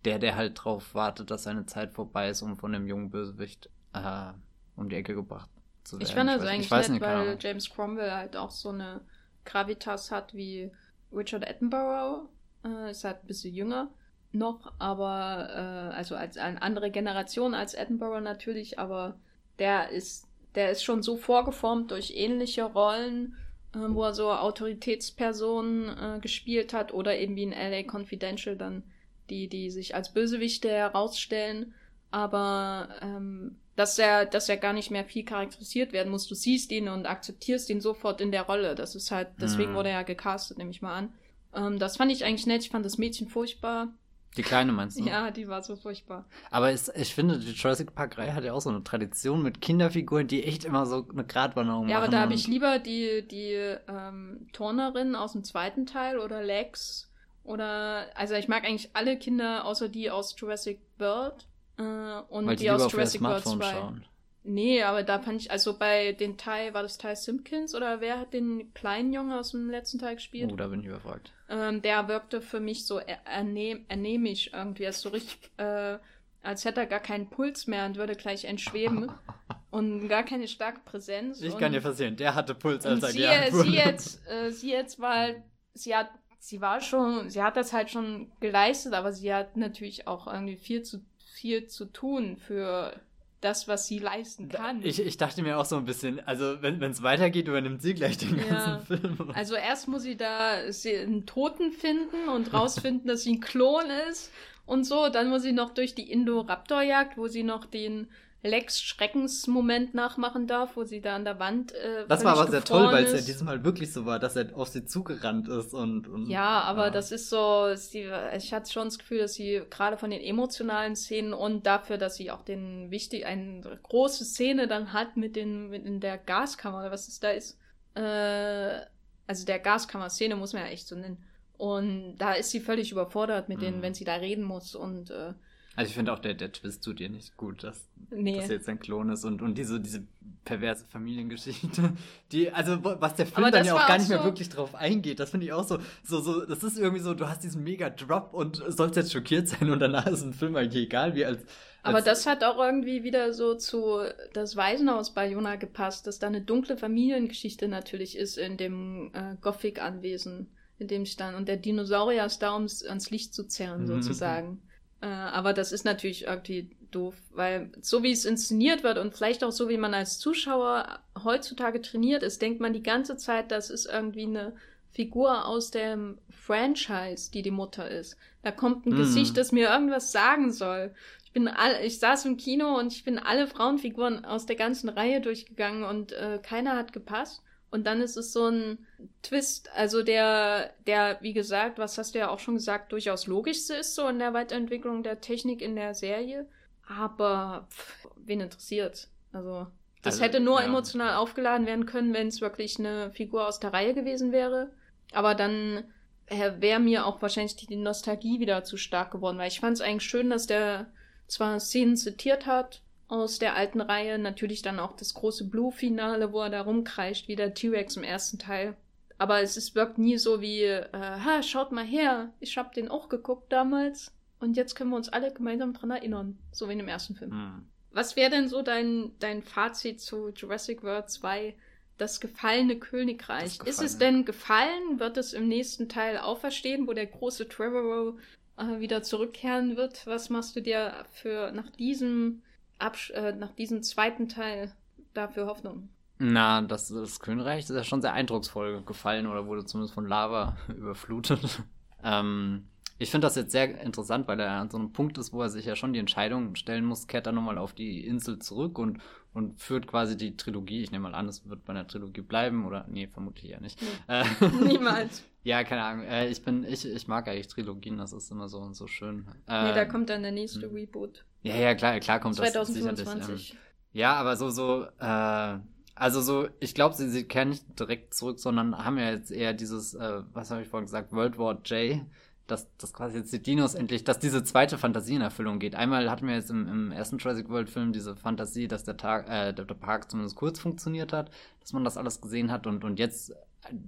[0.05, 3.71] der, der halt drauf wartet, dass seine Zeit vorbei ist, um von dem jungen Bösewicht
[3.93, 4.33] äh,
[4.75, 5.49] um die Ecke gebracht
[5.85, 6.09] zu werden.
[6.09, 9.01] Ich fand das ich eigentlich nett, nicht, weil James Cromwell halt auch so eine
[9.45, 10.73] Gravitas hat wie
[11.13, 12.29] Richard Attenborough.
[12.65, 13.89] Äh, ist halt ein bisschen jünger
[14.33, 15.49] noch, aber
[15.93, 19.15] äh, also als eine andere Generation als Attenborough natürlich, aber
[19.61, 23.37] der ist der ist schon so vorgeformt durch ähnliche Rollen,
[23.75, 28.85] äh, wo er so Autoritätspersonen äh, gespielt hat oder eben wie in LA Confidential dann
[29.31, 31.75] die die sich als Bösewichte herausstellen,
[32.11, 36.29] aber ähm, dass er, dass er gar nicht mehr viel charakterisiert werden muss.
[36.29, 38.75] Du siehst ihn und akzeptierst ihn sofort in der Rolle.
[38.75, 39.77] Das ist halt, deswegen mhm.
[39.77, 41.13] wurde er ja gecastet, nehme ich mal an.
[41.55, 42.63] Ähm, das fand ich eigentlich nett.
[42.63, 43.89] Ich fand das Mädchen furchtbar.
[44.37, 45.05] Die Kleine meinst du?
[45.05, 46.25] Ja, die war so furchtbar.
[46.51, 49.61] Aber es, ich finde, die Jurassic Park Reihe hat ja auch so eine Tradition mit
[49.61, 51.91] Kinderfiguren, die echt immer so eine Gratwanderung ja, machen.
[51.91, 53.53] Ja, aber da habe ich lieber die, die
[53.89, 57.13] ähm, Turnerin aus dem zweiten Teil oder Lex
[57.45, 61.47] oder, also ich mag eigentlich alle Kinder außer die aus Jurassic World.
[61.77, 63.73] Äh, und Weil die, die aus Jurassic World 2.
[63.73, 64.05] Schauen.
[64.47, 68.21] Nee, aber da fand ich, also bei den Teil, war das Ty Simpkins oder wer
[68.21, 70.51] hat den kleinen Jungen aus dem letzten Teil gespielt?
[70.53, 71.33] Oh, da bin ich überfragt.
[71.49, 75.99] Ähm, der wirkte für mich so ernehm, ernehmisch irgendwie, also so richtig, äh,
[76.43, 79.11] als hätte er gar keinen Puls mehr und würde gleich entschweben
[79.71, 81.41] und gar keine starke Präsenz.
[81.41, 83.71] Ich kann dir versichern, der hatte Puls, als er sie, wurde.
[83.71, 85.43] Sie jetzt, äh, sie jetzt war halt,
[85.73, 90.07] sie hat, sie war schon, sie hat das halt schon geleistet, aber sie hat natürlich
[90.07, 91.03] auch irgendwie viel zu
[91.35, 93.01] viel zu tun für
[93.45, 94.81] das, was sie leisten kann.
[94.83, 98.17] Ich, ich dachte mir auch so ein bisschen, also wenn es weitergeht, übernimmt sie gleich
[98.17, 98.79] den ganzen ja.
[98.81, 99.31] Film.
[99.35, 103.85] Also erst muss sie da sie einen Toten finden und rausfinden, dass sie ein Klon
[104.11, 104.33] ist
[104.67, 105.09] und so.
[105.09, 108.09] Dann muss sie noch durch die Indoraptor-Jagd, wo sie noch den
[108.45, 111.73] Lex Schreckensmoment nachmachen darf, wo sie da an der Wand.
[111.73, 114.37] Äh, das war aber sehr toll, weil es ja dieses Mal wirklich so war, dass
[114.37, 116.07] er auf sie zugerannt ist und.
[116.07, 116.91] und ja, aber ja.
[116.91, 120.95] das ist so, sie, ich hatte schon das Gefühl, dass sie gerade von den emotionalen
[120.95, 125.71] Szenen und dafür, dass sie auch den wichtig, eine große Szene dann hat mit den,
[125.71, 127.59] mit in der Gaskammer oder was es da ist.
[127.95, 128.81] Äh,
[129.27, 131.25] also der Gaskammer-Szene muss man ja echt so nennen.
[131.57, 133.83] Und da ist sie völlig überfordert mit denen, mhm.
[133.83, 135.33] wenn sie da reden muss und äh,
[135.77, 138.37] also ich finde auch der, der Twist tut ihr nicht gut, dass, nee.
[138.37, 140.05] dass jetzt ein Klon ist und, und diese, diese
[140.45, 141.93] perverse Familiengeschichte,
[142.33, 145.19] die, also was der Film dann ja auch gar nicht so mehr wirklich drauf eingeht,
[145.19, 147.91] das finde ich auch so, so, so, das ist irgendwie so, du hast diesen mega
[147.91, 151.39] Drop und sollst jetzt schockiert sein und danach ist ein Film eigentlich egal, wie als,
[151.39, 151.49] als
[151.83, 154.01] aber das hat auch irgendwie wieder so zu
[154.33, 159.35] das Waisenhaus bei Jonah gepasst, dass da eine dunkle Familiengeschichte natürlich ist in dem äh,
[159.41, 163.49] Gothic-Anwesen, in dem ich dann, und der Dinosaurier ist da, um es ans Licht zu
[163.49, 163.87] zerren, mhm.
[163.87, 164.63] sozusagen.
[165.05, 169.45] Äh, aber das ist natürlich irgendwie doof, weil so wie es inszeniert wird und vielleicht
[169.45, 173.69] auch so wie man als Zuschauer heutzutage trainiert ist, denkt man die ganze Zeit, das
[173.69, 174.55] ist irgendwie eine
[174.93, 178.17] Figur aus dem Franchise, die die Mutter ist.
[178.43, 178.97] Da kommt ein mm.
[178.97, 180.95] Gesicht, das mir irgendwas sagen soll.
[181.25, 184.89] Ich bin all, ich saß im Kino und ich bin alle Frauenfiguren aus der ganzen
[184.89, 187.43] Reihe durchgegangen und äh, keiner hat gepasst.
[187.75, 188.87] Und dann ist es so ein
[189.25, 193.75] Twist, also der, der, wie gesagt, was hast du ja auch schon gesagt, durchaus logischste
[193.75, 196.47] ist so in der Weiterentwicklung der Technik in der Serie.
[196.87, 199.09] Aber pff, wen interessiert?
[199.33, 199.67] Also,
[200.03, 200.67] das also, hätte nur ja.
[200.67, 204.71] emotional aufgeladen werden können, wenn es wirklich eine Figur aus der Reihe gewesen wäre.
[205.11, 205.83] Aber dann
[206.27, 209.81] äh, wäre mir auch wahrscheinlich die Nostalgie wieder zu stark geworden, weil ich fand es
[209.81, 210.93] eigentlich schön, dass der
[211.27, 212.84] zwar Szenen zitiert hat
[213.15, 217.37] aus der alten Reihe, natürlich dann auch das große Blue-Finale, wo er da rumkreischt, wie
[217.37, 218.77] der T-Rex im ersten Teil.
[219.19, 222.89] Aber es ist, wirkt nie so wie, äh, ha, schaut mal her, ich hab den
[222.89, 226.79] auch geguckt damals und jetzt können wir uns alle gemeinsam dran erinnern, so wie in
[226.79, 227.31] dem ersten Film.
[227.31, 227.69] Hm.
[227.93, 231.55] Was wäre denn so dein, dein Fazit zu Jurassic World 2?
[231.97, 233.59] Das gefallene Königreich.
[233.59, 234.99] Das Ist es denn gefallen?
[234.99, 238.19] Wird es im nächsten Teil auferstehen, wo der große Trevorrow
[238.57, 240.05] äh, wieder zurückkehren wird?
[240.09, 242.43] Was machst du dir für nach diesem
[242.85, 244.73] Absch äh, nach diesem zweiten Teil
[245.15, 245.89] dafür Hoffnung?
[246.19, 250.57] Na, das, das Königreich ist ja schon sehr eindrucksvoll gefallen oder wurde zumindest von Lava
[250.69, 251.63] überflutet.
[252.05, 252.69] ähm,
[252.99, 255.49] ich finde das jetzt sehr interessant, weil er an so einem Punkt ist, wo er
[255.49, 258.99] sich ja schon die Entscheidung stellen muss, kehrt er nochmal auf die Insel zurück und,
[259.35, 260.83] und führt quasi die Trilogie.
[260.83, 263.83] Ich nehme mal an, es wird bei einer Trilogie bleiben oder nee, vermutlich ja nicht.
[263.83, 264.15] Nee.
[264.15, 264.25] Äh,
[264.65, 265.25] Niemals.
[265.43, 266.05] ja, keine Ahnung.
[266.07, 269.27] Äh, ich bin, ich, ich mag eigentlich Trilogien, das ist immer so so schön.
[269.49, 270.75] Äh, nee, da kommt dann der nächste hm.
[270.75, 271.25] Reboot.
[271.43, 273.05] Ja, ja, klar, klar kommt 2025.
[273.05, 273.53] das sicherlich.
[273.53, 273.59] Ähm,
[273.93, 275.59] ja, aber so, so, äh,
[275.97, 279.53] also so, ich glaube, sie, sie kehren nicht direkt zurück, sondern haben ja jetzt eher
[279.53, 282.01] dieses, äh, was habe ich vorhin gesagt, World War J
[282.47, 285.75] dass, dass quasi jetzt die Dinos endlich, dass diese zweite Fantasie in Erfüllung geht.
[285.75, 289.29] Einmal hatten wir jetzt im, im ersten Jurassic World Film diese Fantasie, dass der Tag,
[289.29, 291.31] äh, der, der Park zumindest kurz funktioniert hat,
[291.61, 293.33] dass man das alles gesehen hat und, und jetzt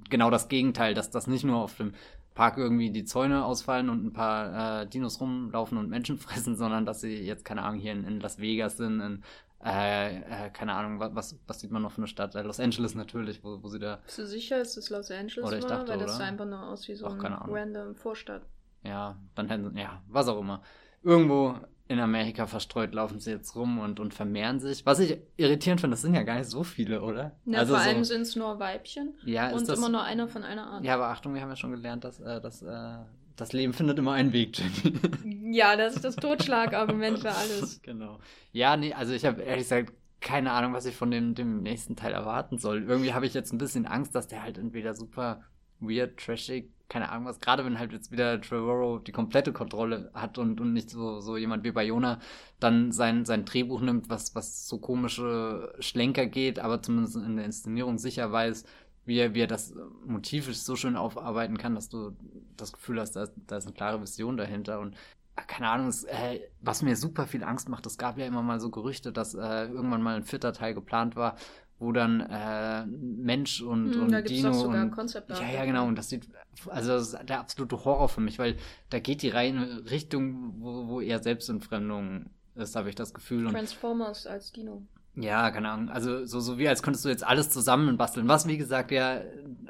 [0.08, 1.92] genau das Gegenteil, dass das nicht nur auf dem
[2.34, 6.86] Park irgendwie die Zäune ausfallen und ein paar äh, Dinos rumlaufen und Menschen fressen, sondern
[6.86, 9.24] dass sie jetzt, keine Ahnung, hier in, in Las Vegas sind, in,
[9.66, 12.34] äh, äh, keine Ahnung, was, was sieht man noch für eine Stadt?
[12.34, 13.96] Äh, Los Angeles natürlich, wo, wo sie da.
[14.04, 15.70] Bist du sicher, dass es Los Angeles oder ich war?
[15.70, 18.42] Dachte, weil das sah einfach nur aus wie so ein random Vorstadt.
[18.84, 20.62] Ja, dann hätten ja, was auch immer.
[21.02, 21.56] Irgendwo
[21.88, 24.84] in Amerika verstreut laufen sie jetzt rum und, und vermehren sich.
[24.86, 27.36] Was ich irritierend finde, das sind ja gar nicht so viele, oder?
[27.44, 30.26] Ja, also vor allem so, sind es nur Weibchen ja, und das, immer nur einer
[30.26, 30.84] von einer Art.
[30.84, 32.98] Ja, aber Achtung, wir haben ja schon gelernt, dass, äh, dass äh,
[33.36, 35.56] das Leben findet immer einen Weg, Jenny.
[35.56, 37.80] ja, das ist das Totschlagargument für alles.
[37.86, 38.18] Genau.
[38.52, 41.94] Ja, nee, also ich habe ehrlich gesagt keine Ahnung, was ich von dem, dem nächsten
[41.94, 42.82] Teil erwarten soll.
[42.82, 45.42] Irgendwie habe ich jetzt ein bisschen Angst, dass der halt entweder super
[45.78, 50.38] weird, trashig, keine Ahnung was, gerade wenn halt jetzt wieder Trevorrow die komplette Kontrolle hat
[50.38, 52.20] und, und nicht so, so jemand wie Bayona
[52.60, 57.44] dann sein, sein Drehbuch nimmt, was, was so komische Schlenker geht, aber zumindest in der
[57.44, 58.64] Inszenierung sicher weiß,
[59.06, 62.12] wie er, wie er das motivisch so schön aufarbeiten kann, dass du
[62.56, 64.96] das Gefühl hast, da ist, da ist eine klare Vision dahinter und
[65.36, 68.42] ah, keine Ahnung, es, äh, was mir super viel Angst macht, es gab ja immer
[68.42, 71.36] mal so Gerüchte, dass äh, irgendwann mal ein vierter Teil geplant war,
[71.78, 75.64] wo dann äh, Mensch und, hm, und da Dino auch sogar und Konzept ja ja
[75.66, 76.26] genau und das sieht
[76.68, 78.56] also das ist der absolute Horror für mich, weil
[78.90, 83.46] da geht die reine Richtung, wo, wo eher Selbstentfremdung ist, habe ich das Gefühl.
[83.46, 84.82] Und Transformers als Dino.
[85.16, 85.88] Ja, keine Ahnung.
[85.88, 88.28] Also so, so wie als könntest du jetzt alles zusammenbasteln.
[88.28, 89.22] Was, wie gesagt, ja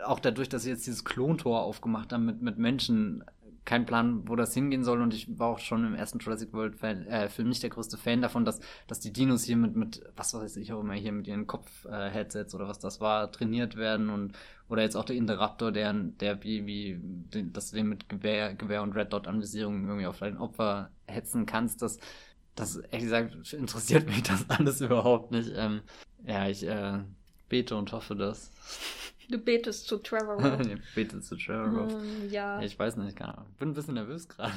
[0.04, 3.24] auch dadurch, dass sie jetzt dieses Klontor aufgemacht haben mit, mit Menschen,
[3.64, 5.02] kein Plan, wo das hingehen soll.
[5.02, 7.96] Und ich war auch schon im ersten Jurassic World Fan, äh, Film nicht der größte
[7.96, 11.12] Fan davon, dass, dass die Dinos hier mit, mit, was weiß ich auch immer, hier
[11.12, 14.32] mit ihren Kopf-Headsets äh, oder was das war, trainiert werden und
[14.68, 18.54] oder jetzt auch der Interruptor, der, der wie, wie, den, dass du den mit Gewehr,
[18.54, 21.98] Gewehr und Red Dot Anvisierung irgendwie auf dein Opfer hetzen kannst, das,
[22.56, 25.52] das, ehrlich gesagt, interessiert mich das alles überhaupt nicht.
[25.54, 25.82] Ähm,
[26.26, 27.00] ja, ich äh,
[27.48, 28.50] bete und hoffe, dass
[29.28, 31.86] Du betest zu Trevor ich bete zu Trevor.
[31.86, 32.60] Mm, ja.
[32.62, 33.50] Ich weiß nicht, keine Ahnung.
[33.58, 34.52] Bin ein bisschen nervös gerade.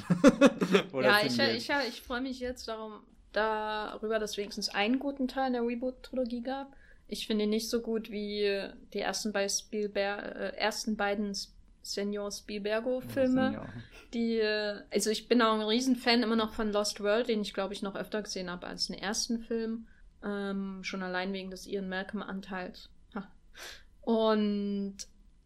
[0.94, 3.00] ja, ich, ich, ich freue mich jetzt darum,
[3.32, 6.76] darüber, dass es wenigstens einen guten Teil in der Reboot-Trilogie gab.
[7.08, 11.36] Ich finde ihn nicht so gut wie die ersten, bei Spielberg, äh, ersten beiden
[11.82, 13.54] Senior Spielbergo-Filme.
[13.54, 13.66] Ja,
[14.14, 17.54] die, äh, also ich bin auch ein Riesenfan immer noch von Lost World, den ich
[17.54, 19.88] glaube ich noch öfter gesehen habe als den ersten Film.
[20.24, 22.90] Ähm, schon allein wegen des Ian Malcolm-Anteils.
[24.02, 24.96] Und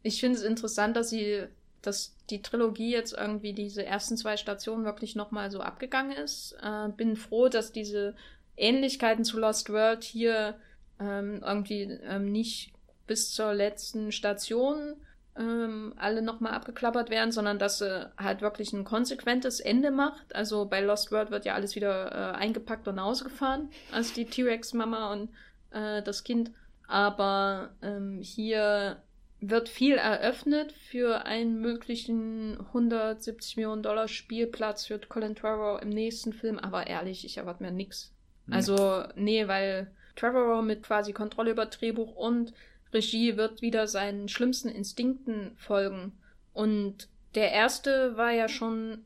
[0.03, 1.43] ich finde es interessant, dass sie,
[1.81, 6.55] dass die Trilogie jetzt irgendwie diese ersten zwei Stationen wirklich nochmal so abgegangen ist.
[6.61, 8.15] Äh, bin froh, dass diese
[8.55, 10.55] Ähnlichkeiten zu Lost World hier
[10.99, 12.73] ähm, irgendwie ähm, nicht
[13.07, 14.95] bis zur letzten Station
[15.37, 20.35] ähm, alle nochmal abgeklappert werden, sondern dass sie halt wirklich ein konsequentes Ende macht.
[20.35, 25.11] Also bei Lost World wird ja alles wieder äh, eingepackt und ausgefahren, als die T-Rex-Mama
[25.11, 25.29] und
[25.71, 26.51] äh, das Kind
[26.87, 29.01] aber ähm, hier
[29.39, 36.33] wird viel eröffnet für einen möglichen 170 Millionen Dollar Spielplatz für Colin Trevorrow im nächsten
[36.33, 36.59] Film.
[36.59, 38.13] Aber ehrlich, ich erwarte mir nichts.
[38.51, 42.53] Also, nee, weil Trevorrow mit quasi Kontrolle über Drehbuch und
[42.93, 46.13] Regie wird wieder seinen schlimmsten Instinkten folgen.
[46.53, 49.03] Und der erste war ja schon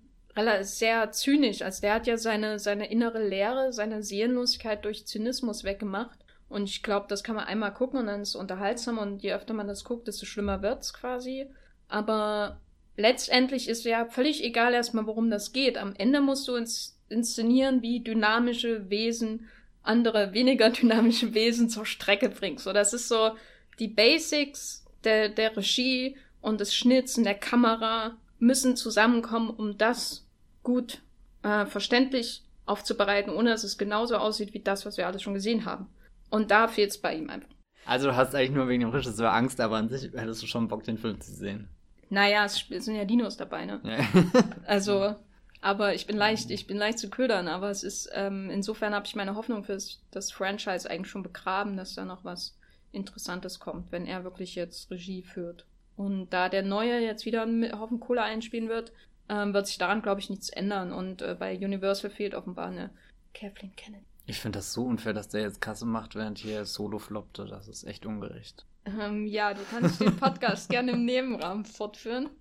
[0.62, 1.62] sehr zynisch.
[1.62, 6.20] Also der hat ja seine, seine innere Leere, seine Seelenlosigkeit durch Zynismus weggemacht.
[6.50, 9.34] Und ich glaube, das kann man einmal gucken und dann ist es unterhaltsam und je
[9.34, 11.48] öfter man das guckt, desto schlimmer wird's quasi.
[11.90, 12.62] Aber
[12.96, 15.78] letztendlich ist ja völlig egal erstmal, worum das geht.
[15.78, 19.48] Am Ende musst du ins, inszenieren, wie dynamische Wesen
[19.84, 22.66] andere weniger dynamische Wesen zur Strecke bringst.
[22.66, 23.32] So, das ist so
[23.80, 30.28] die Basics der, der Regie und des Schnitts und der Kamera müssen zusammenkommen, um das
[30.64, 31.02] gut
[31.44, 35.66] äh, verständlich aufzubereiten, ohne dass es genauso aussieht wie das, was wir alles schon gesehen
[35.66, 35.88] haben.
[36.30, 37.50] Und da fehlt es bei ihm einfach.
[37.86, 40.68] Also du hast eigentlich nur wegen dem Regisseur Angst, aber an sich hättest du schon
[40.68, 41.70] Bock, den Film zu sehen.
[42.10, 43.80] Naja, es sind ja Dinos dabei, ne?
[43.84, 44.24] Ja.
[44.66, 45.16] also,
[45.62, 49.06] aber ich bin leicht, ich bin leicht zu ködern, aber es ist, ähm, insofern habe
[49.06, 49.78] ich meine Hoffnung für
[50.12, 52.57] das Franchise eigentlich schon begraben, dass da noch was
[52.92, 55.66] Interessantes kommt, wenn er wirklich jetzt Regie führt.
[55.96, 58.92] Und da der Neue jetzt wieder einen Haufen Kohle einspielen wird,
[59.30, 60.92] ähm, wird sich daran, glaube ich, nichts ändern.
[60.94, 62.92] Und äh, bei Universal fehlt offenbar eine
[63.34, 64.06] Kathleen Kennedy.
[64.26, 67.46] Ich finde das so unfair, dass der jetzt Kasse macht, während hier Solo floppte.
[67.46, 68.66] Das ist echt ungerecht.
[68.86, 72.30] Ähm, ja, du kannst den Podcast gerne im Nebenraum fortführen.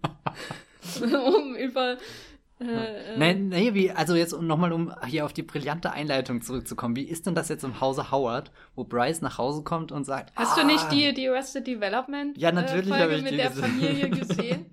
[1.01, 1.99] um über.
[2.59, 6.96] Äh, äh, Nein, nee, wie, also jetzt nochmal, um hier auf die brillante Einleitung zurückzukommen.
[6.96, 10.32] Wie ist denn das jetzt im Hause Howard, wo Bryce nach Hause kommt und sagt.
[10.36, 13.50] Hast ah, du nicht die, die Arrested Development ja, natürlich äh, Folge ich mit der
[13.50, 13.64] gesehen.
[13.64, 14.66] Familie gesehen?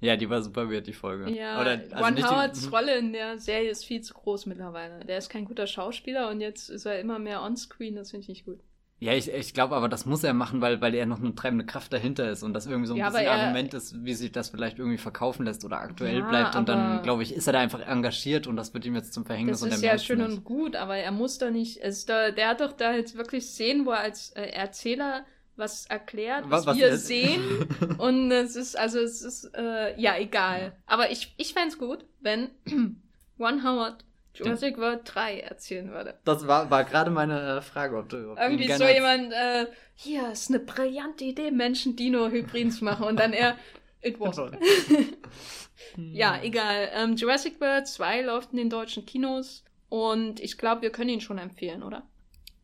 [0.00, 1.30] Ja, die war super weird, die Folge.
[1.30, 2.68] Ja, Oder, also Ron Howards die...
[2.68, 5.04] Rolle in der Serie ist viel zu groß mittlerweile.
[5.04, 8.28] Der ist kein guter Schauspieler und jetzt ist er immer mehr onscreen, das finde ich
[8.28, 8.60] nicht gut.
[9.00, 11.64] Ja, ich, ich glaube aber, das muss er machen, weil, weil er noch eine treibende
[11.64, 14.30] Kraft dahinter ist und das irgendwie so ein ja, bisschen er, Argument ist, wie sich
[14.30, 16.54] das vielleicht irgendwie verkaufen lässt oder aktuell ja, bleibt.
[16.54, 19.24] Und dann, glaube ich, ist er da einfach engagiert und das wird ihm jetzt zum
[19.24, 19.60] Verhängnis.
[19.60, 22.60] Das ist ja schön und gut, aber er muss da nicht, ist da, der hat
[22.60, 25.24] doch da jetzt wirklich Szenen, wo er als äh, Erzähler
[25.56, 27.68] was erklärt, was, was wir sehen.
[27.98, 30.76] Und es ist, also es ist, äh, ja, egal.
[30.86, 32.50] Aber ich, ich fände gut, wenn
[33.38, 36.18] One Howard Jurassic World 3 erzählen würde.
[36.24, 40.30] Das war, war gerade meine äh, Frage, ob du ob Irgendwie so jemand, äh, hier
[40.30, 43.06] ist eine brillante Idee, Menschen-Dino-Hybriden zu machen.
[43.06, 43.56] Und dann er,
[44.02, 44.36] it was.
[45.96, 46.90] ja, egal.
[46.94, 49.64] Ähm, Jurassic World 2 läuft in den deutschen Kinos.
[49.88, 52.04] Und ich glaube, wir können ihn schon empfehlen, oder?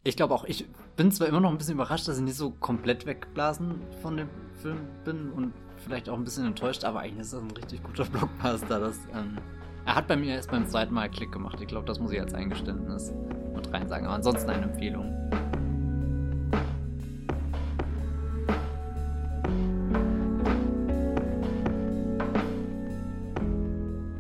[0.05, 0.65] Ich glaube auch, ich
[0.95, 4.31] bin zwar immer noch ein bisschen überrascht, dass ich nicht so komplett weggeblasen von dem
[4.63, 5.53] Film bin und
[5.85, 8.79] vielleicht auch ein bisschen enttäuscht, aber eigentlich ist das ein richtig guter Blockbuster.
[8.79, 9.39] Das, ähm,
[9.87, 11.61] er hat bei mir erst beim zweiten Mal Klick gemacht.
[11.61, 13.15] Ich glaube, das muss ich als Eingeständnis
[13.55, 14.05] mit rein sagen.
[14.07, 15.13] Aber ansonsten eine Empfehlung.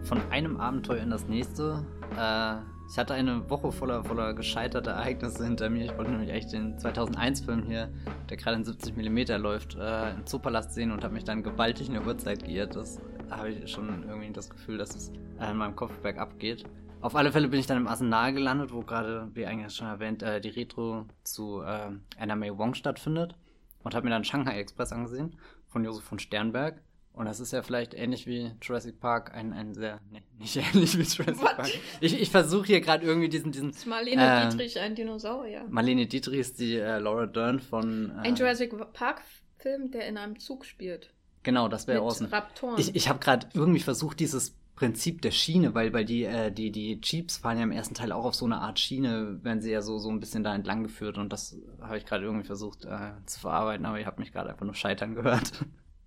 [0.05, 1.85] Von einem Abenteuer in das nächste.
[2.17, 2.55] Äh,
[2.89, 5.87] ich hatte eine Woche voller, voller gescheiterter Ereignisse hinter mir.
[5.87, 7.89] Ich wollte nämlich echt den 2001-Film hier,
[8.31, 11.89] der gerade in 70 mm läuft, äh, im Zoopalast sehen und habe mich dann gewaltig
[11.89, 12.77] in der Uhrzeit geirrt.
[12.77, 13.01] Das
[13.31, 15.11] habe ich schon irgendwie das Gefühl, dass es
[15.41, 16.65] äh, in meinem Kopf bergab geht.
[17.01, 20.23] Auf alle Fälle bin ich dann im Arsenal gelandet, wo gerade, wie eigentlich schon erwähnt,
[20.23, 23.35] äh, die Retro zu äh, Anna May Wong stattfindet.
[23.83, 25.37] Und habe mir dann Shanghai Express angesehen
[25.69, 26.83] von Josef von Sternberg.
[27.13, 30.99] Und das ist ja vielleicht ähnlich wie Jurassic Park, ein, ein sehr, nee, nicht ähnlich
[30.99, 31.57] wie Jurassic What?
[31.57, 31.71] Park.
[32.01, 33.71] Ich, ich versuche hier gerade irgendwie diesen, diesen.
[33.71, 35.65] Ist Marlene äh, Dietrich ein Dinosaurier?
[35.69, 38.11] Marlene Dietrich ist die äh, Laura Dern von.
[38.19, 39.23] Äh, ein Jurassic Park
[39.59, 41.11] Film, der in einem Zug spielt.
[41.47, 42.27] Genau, das wäre außen.
[42.27, 42.77] Raptoren.
[42.77, 46.73] Ich, ich habe gerade irgendwie versucht, dieses Prinzip der Schiene, weil, weil die, äh, die,
[46.73, 49.71] die Jeeps fahren ja im ersten Teil auch auf so eine Art Schiene, werden sie
[49.71, 52.85] ja so, so ein bisschen da entlang geführt und das habe ich gerade irgendwie versucht
[52.85, 55.53] äh, zu verarbeiten, aber ihr habt mich gerade einfach nur scheitern gehört.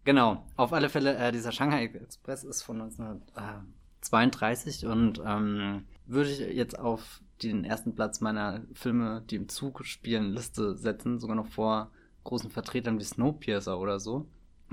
[0.05, 6.39] Genau, auf alle Fälle, äh, dieser Shanghai Express ist von 1932 und ähm, würde ich
[6.39, 11.47] jetzt auf den ersten Platz meiner Filme, die im Zug spielen, Liste setzen, sogar noch
[11.47, 11.91] vor
[12.23, 14.25] großen Vertretern wie Snowpiercer oder so,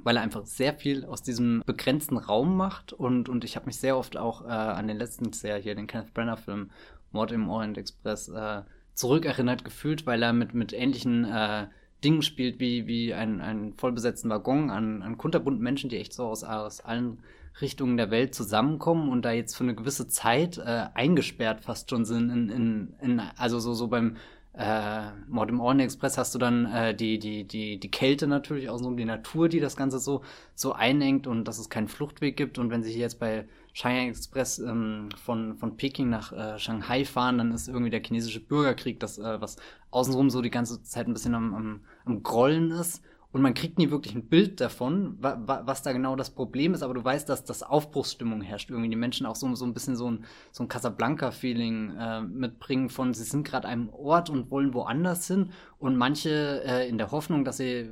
[0.02, 3.76] weil er einfach sehr viel aus diesem begrenzten Raum macht und, und ich habe mich
[3.76, 6.70] sehr oft auch äh, an den letzten sehr hier, den Kenneth Brenner Film
[7.12, 8.62] Mord im Orient Express äh,
[8.94, 11.66] zurückerinnert gefühlt, weil er mit, mit ähnlichen äh,
[12.04, 16.44] Dingen spielt, wie, wie ein vollbesetzten Waggon an, an kunterbunten Menschen, die echt so aus,
[16.44, 17.22] aus allen
[17.60, 22.04] Richtungen der Welt zusammenkommen und da jetzt für eine gewisse Zeit äh, eingesperrt fast schon
[22.04, 22.30] sind.
[22.30, 24.16] In, in, in, also so, so beim
[24.58, 28.70] äh, Mord im Orient Express hast du dann äh, die, die, die, die Kälte natürlich,
[28.70, 30.22] außenrum die Natur, die das Ganze so,
[30.54, 32.58] so einengt und dass es keinen Fluchtweg gibt.
[32.58, 37.04] Und wenn sie hier jetzt bei Shanghai Express ähm, von, von Peking nach äh, Shanghai
[37.04, 39.56] fahren, dann ist irgendwie der chinesische Bürgerkrieg, das, äh, was
[39.90, 43.02] außenrum so die ganze Zeit ein bisschen am, am, am Grollen ist.
[43.36, 46.72] Und man kriegt nie wirklich ein Bild davon, wa wa was da genau das Problem
[46.72, 48.70] ist, aber du weißt, dass das Aufbruchsstimmung herrscht.
[48.70, 52.88] Irgendwie die Menschen auch so, so ein bisschen so ein, so ein Casablanca-Feeling äh, mitbringen
[52.88, 57.10] von, sie sind gerade einem Ort und wollen woanders hin und manche äh, in der
[57.10, 57.90] Hoffnung, dass sie äh,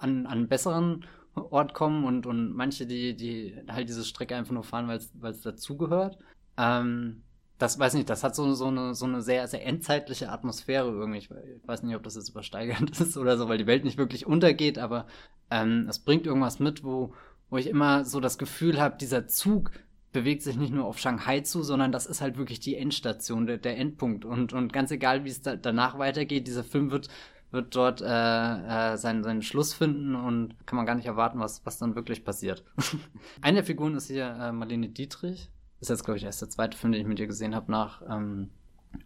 [0.00, 4.54] an, an einen besseren Ort kommen und, und manche, die, die halt diese Strecke einfach
[4.54, 6.16] nur fahren, weil es dazugehört.
[6.56, 7.22] Ähm,
[7.58, 11.18] das weiß nicht, das hat so, so, eine, so eine sehr, sehr endzeitliche Atmosphäre irgendwie.
[11.18, 11.30] Ich
[11.66, 14.78] weiß nicht, ob das jetzt übersteigernd ist oder so, weil die Welt nicht wirklich untergeht,
[14.78, 15.06] aber
[15.50, 17.12] ähm, es bringt irgendwas mit, wo,
[17.50, 19.72] wo ich immer so das Gefühl habe, dieser Zug
[20.12, 23.58] bewegt sich nicht nur auf Shanghai zu, sondern das ist halt wirklich die Endstation, der,
[23.58, 24.24] der Endpunkt.
[24.24, 27.08] Und, und ganz egal, wie es da, danach weitergeht, dieser Film wird,
[27.50, 31.66] wird dort äh, äh, seinen, seinen Schluss finden und kann man gar nicht erwarten, was,
[31.66, 32.62] was dann wirklich passiert.
[33.42, 35.50] Eine der Figuren ist hier äh, Marlene Dietrich
[35.80, 38.02] ist jetzt, glaube ich, erst der zweite Film, den ich mit dir gesehen habe, nach
[38.08, 38.50] ähm,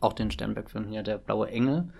[0.00, 1.92] auch den Sternberg-Film hier, Der Blaue Engel.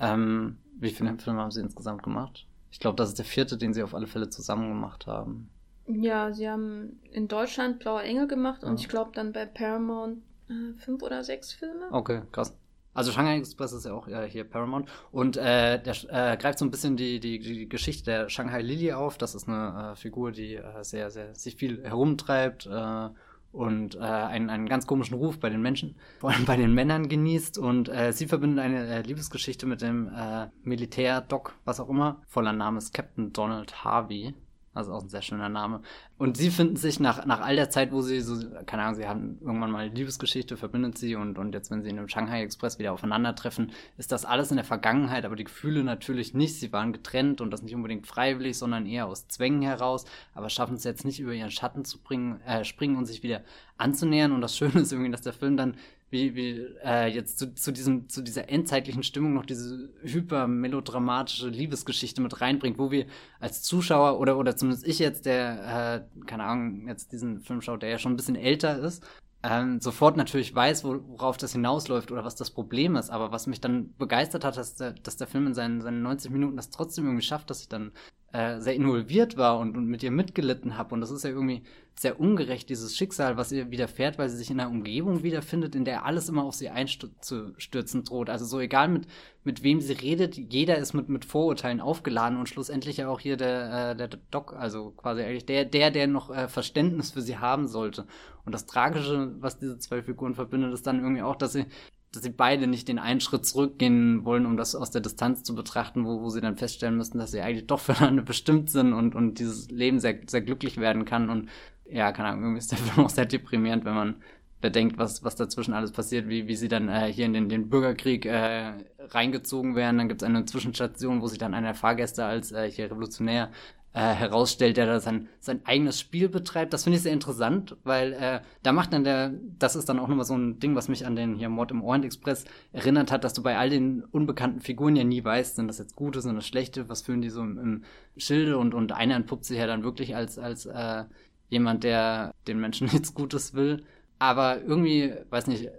[0.00, 2.46] Ähm, wie viele Filme haben sie insgesamt gemacht?
[2.70, 5.48] Ich glaube, das ist der vierte, den sie auf alle Fälle zusammen gemacht haben.
[5.86, 8.68] Ja, sie haben in Deutschland Blaue Engel gemacht ja.
[8.68, 11.88] und ich glaube dann bei Paramount äh, fünf oder sechs Filme.
[11.92, 12.56] Okay, krass.
[12.94, 16.64] Also Shanghai Express ist ja auch ja, hier Paramount und äh, der äh, greift so
[16.64, 19.18] ein bisschen die, die, die Geschichte der Shanghai Lily auf.
[19.18, 23.08] Das ist eine äh, Figur, die äh, sehr, sehr sich viel herumtreibt äh,
[23.54, 27.08] und äh, einen, einen ganz komischen Ruf bei den Menschen, vor allem bei den Männern
[27.08, 27.56] genießt.
[27.58, 32.20] Und äh, sie verbindet eine äh, Liebesgeschichte mit dem äh, Militär-Doc, was auch immer.
[32.26, 34.34] Voller Name ist Captain Donald Harvey.
[34.74, 35.80] Also auch ein sehr schöner Name.
[36.18, 39.06] Und sie finden sich nach, nach all der Zeit, wo sie so, keine Ahnung, sie
[39.06, 42.42] haben irgendwann mal eine Liebesgeschichte, verbindet sie und, und jetzt, wenn sie in dem Shanghai
[42.42, 46.58] Express wieder aufeinandertreffen, ist das alles in der Vergangenheit, aber die Gefühle natürlich nicht.
[46.58, 50.04] Sie waren getrennt und das nicht unbedingt freiwillig, sondern eher aus Zwängen heraus,
[50.34, 53.42] aber schaffen es jetzt nicht über ihren Schatten zu bringen, äh, springen und sich wieder
[53.78, 54.32] anzunähern.
[54.32, 55.76] Und das Schöne ist irgendwie, dass der Film dann
[56.14, 62.22] wie, wie äh, jetzt zu, zu, diesem, zu dieser endzeitlichen Stimmung noch diese hypermelodramatische Liebesgeschichte
[62.22, 63.06] mit reinbringt, wo wir
[63.40, 67.82] als Zuschauer oder, oder zumindest ich jetzt, der, äh, keine Ahnung, jetzt diesen Film schaut,
[67.82, 69.04] der ja schon ein bisschen älter ist,
[69.42, 73.10] ähm, sofort natürlich weiß, worauf das hinausläuft oder was das Problem ist.
[73.10, 76.30] Aber was mich dann begeistert hat, dass der, dass der Film in seinen, seinen 90
[76.30, 77.92] Minuten das trotzdem irgendwie schafft, dass ich dann
[78.34, 80.92] äh, sehr involviert war und, und mit ihr mitgelitten habe.
[80.92, 81.62] Und das ist ja irgendwie
[81.94, 85.84] sehr ungerecht, dieses Schicksal, was ihr widerfährt, weil sie sich in einer Umgebung wiederfindet, in
[85.84, 88.28] der alles immer auf sie einzustürzen droht.
[88.28, 89.06] Also so egal mit,
[89.44, 93.36] mit wem sie redet, jeder ist mit, mit Vorurteilen aufgeladen und schlussendlich ja auch hier
[93.36, 97.38] der, äh, der Doc, also quasi eigentlich der, der, der noch äh, Verständnis für sie
[97.38, 98.04] haben sollte.
[98.44, 101.66] Und das Tragische, was diese zwei Figuren verbindet, ist dann irgendwie auch, dass sie
[102.14, 105.54] dass sie beide nicht den einen Schritt zurückgehen wollen, um das aus der Distanz zu
[105.54, 109.14] betrachten, wo, wo sie dann feststellen müssen, dass sie eigentlich doch füreinander bestimmt sind und,
[109.14, 111.30] und dieses Leben sehr, sehr glücklich werden kann.
[111.30, 111.48] Und
[111.84, 114.16] ja, keine Ahnung, irgendwie ist der Film auch sehr deprimierend, wenn man
[114.60, 117.68] bedenkt, was, was dazwischen alles passiert, wie, wie sie dann äh, hier in den, den
[117.68, 119.98] Bürgerkrieg äh, reingezogen werden.
[119.98, 123.50] Dann gibt es eine Zwischenstation, wo sich dann einer Fahrgäste als äh, hier Revolutionär
[123.94, 126.72] äh, herausstellt, der da sein, sein eigenes Spiel betreibt.
[126.72, 130.08] Das finde ich sehr interessant, weil äh, da macht dann der, das ist dann auch
[130.08, 133.22] nochmal so ein Ding, was mich an den hier Mord im Orient Express erinnert hat,
[133.22, 136.34] dass du bei all den unbekannten Figuren ja nie weißt, sind das jetzt gute, sind
[136.34, 137.84] das schlechte, was führen die so im, im
[138.16, 141.04] Schilde und, und einer entpuppt sich ja dann wirklich als, als äh,
[141.48, 143.84] jemand, der den Menschen nichts Gutes will.
[144.18, 145.70] Aber irgendwie, weiß nicht,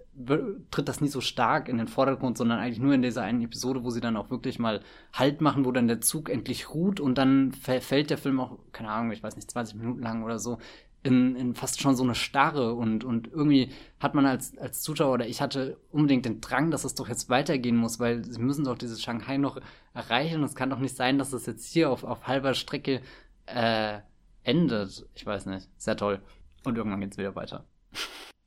[0.72, 3.84] tritt das nie so stark in den Vordergrund, sondern eigentlich nur in dieser einen Episode,
[3.84, 4.82] wo sie dann auch wirklich mal
[5.14, 8.90] Halt machen, wo dann der Zug endlich ruht und dann fällt der Film auch, keine
[8.90, 10.58] Ahnung, ich weiß nicht, 20 Minuten lang oder so,
[11.06, 15.14] in, in fast schon so eine Starre und, und irgendwie hat man als, als Zuschauer
[15.14, 18.66] oder ich hatte unbedingt den Drang, dass es doch jetzt weitergehen muss, weil sie müssen
[18.66, 19.60] doch dieses Shanghai noch
[19.94, 20.44] erreichen.
[20.44, 23.02] Es kann doch nicht sein, dass es jetzt hier auf, auf halber Strecke
[23.46, 24.00] äh,
[24.44, 25.06] endet.
[25.14, 25.70] Ich weiß nicht.
[25.78, 26.22] Sehr toll.
[26.64, 27.66] Und irgendwann geht's wieder weiter.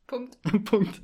[0.09, 0.39] Punkt.
[0.65, 1.01] Punkt.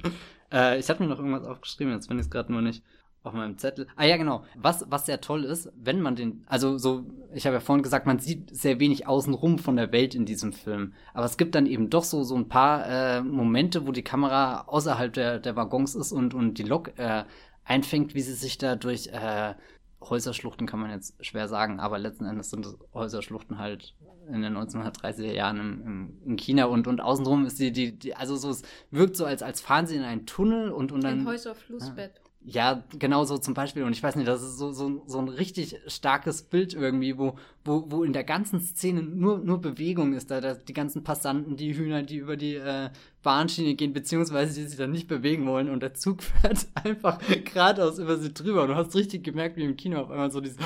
[0.53, 2.83] Äh, ich hatte mir noch irgendwas aufgeschrieben, jetzt finde ich es gerade nur nicht
[3.25, 3.87] auf meinem Zettel.
[3.97, 4.45] Ah ja, genau.
[4.55, 8.07] Was, was sehr toll ist, wenn man den, also so, ich habe ja vorhin gesagt,
[8.07, 10.93] man sieht sehr wenig außenrum von der Welt in diesem Film.
[11.15, 14.65] Aber es gibt dann eben doch so, so ein paar äh, Momente, wo die Kamera
[14.67, 17.25] außerhalb der, der Waggons ist und, und die Lok äh,
[17.65, 19.55] einfängt, wie sie sich da durch äh,
[20.03, 23.95] Häuserschluchten kann man jetzt schwer sagen, aber letzten Endes sind Häuserschluchten halt
[24.33, 28.15] in den 1930er Jahren im, im, in China und, und außenrum ist die, die, die,
[28.15, 31.21] also so, es wirkt so, als, als fahren sie in einen Tunnel und, und dann.
[31.21, 32.21] Ein Häuserflussbett.
[32.47, 33.85] Ja, genau so zum Beispiel.
[33.85, 37.37] Und ich weiß nicht, das ist so, so, so ein richtig starkes Bild irgendwie, wo,
[37.65, 40.31] wo, wo in der ganzen Szene nur, nur Bewegung ist.
[40.31, 42.91] Da, da die ganzen Passanten, die Hühner, die über die äh,
[43.23, 47.99] Bahnschiene gehen, beziehungsweise die sich dann nicht bewegen wollen und der Zug fährt einfach geradeaus
[47.99, 48.63] über sie drüber.
[48.65, 50.59] Und du hast richtig gemerkt, wie im Kino auf einmal so dieses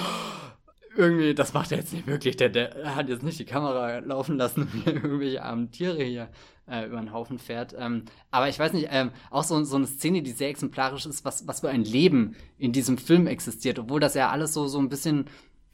[0.99, 2.37] irgendwie, das macht er jetzt nicht wirklich.
[2.37, 6.29] Der, der hat jetzt nicht die Kamera laufen lassen mir irgendwelche armen Tiere hier
[6.69, 7.75] äh, über den Haufen fährt.
[7.79, 11.25] Ähm, aber ich weiß nicht, ähm, auch so, so eine Szene, die sehr exemplarisch ist,
[11.25, 14.79] was, was für ein Leben in diesem Film existiert, obwohl das ja alles so, so
[14.79, 15.27] ein bisschen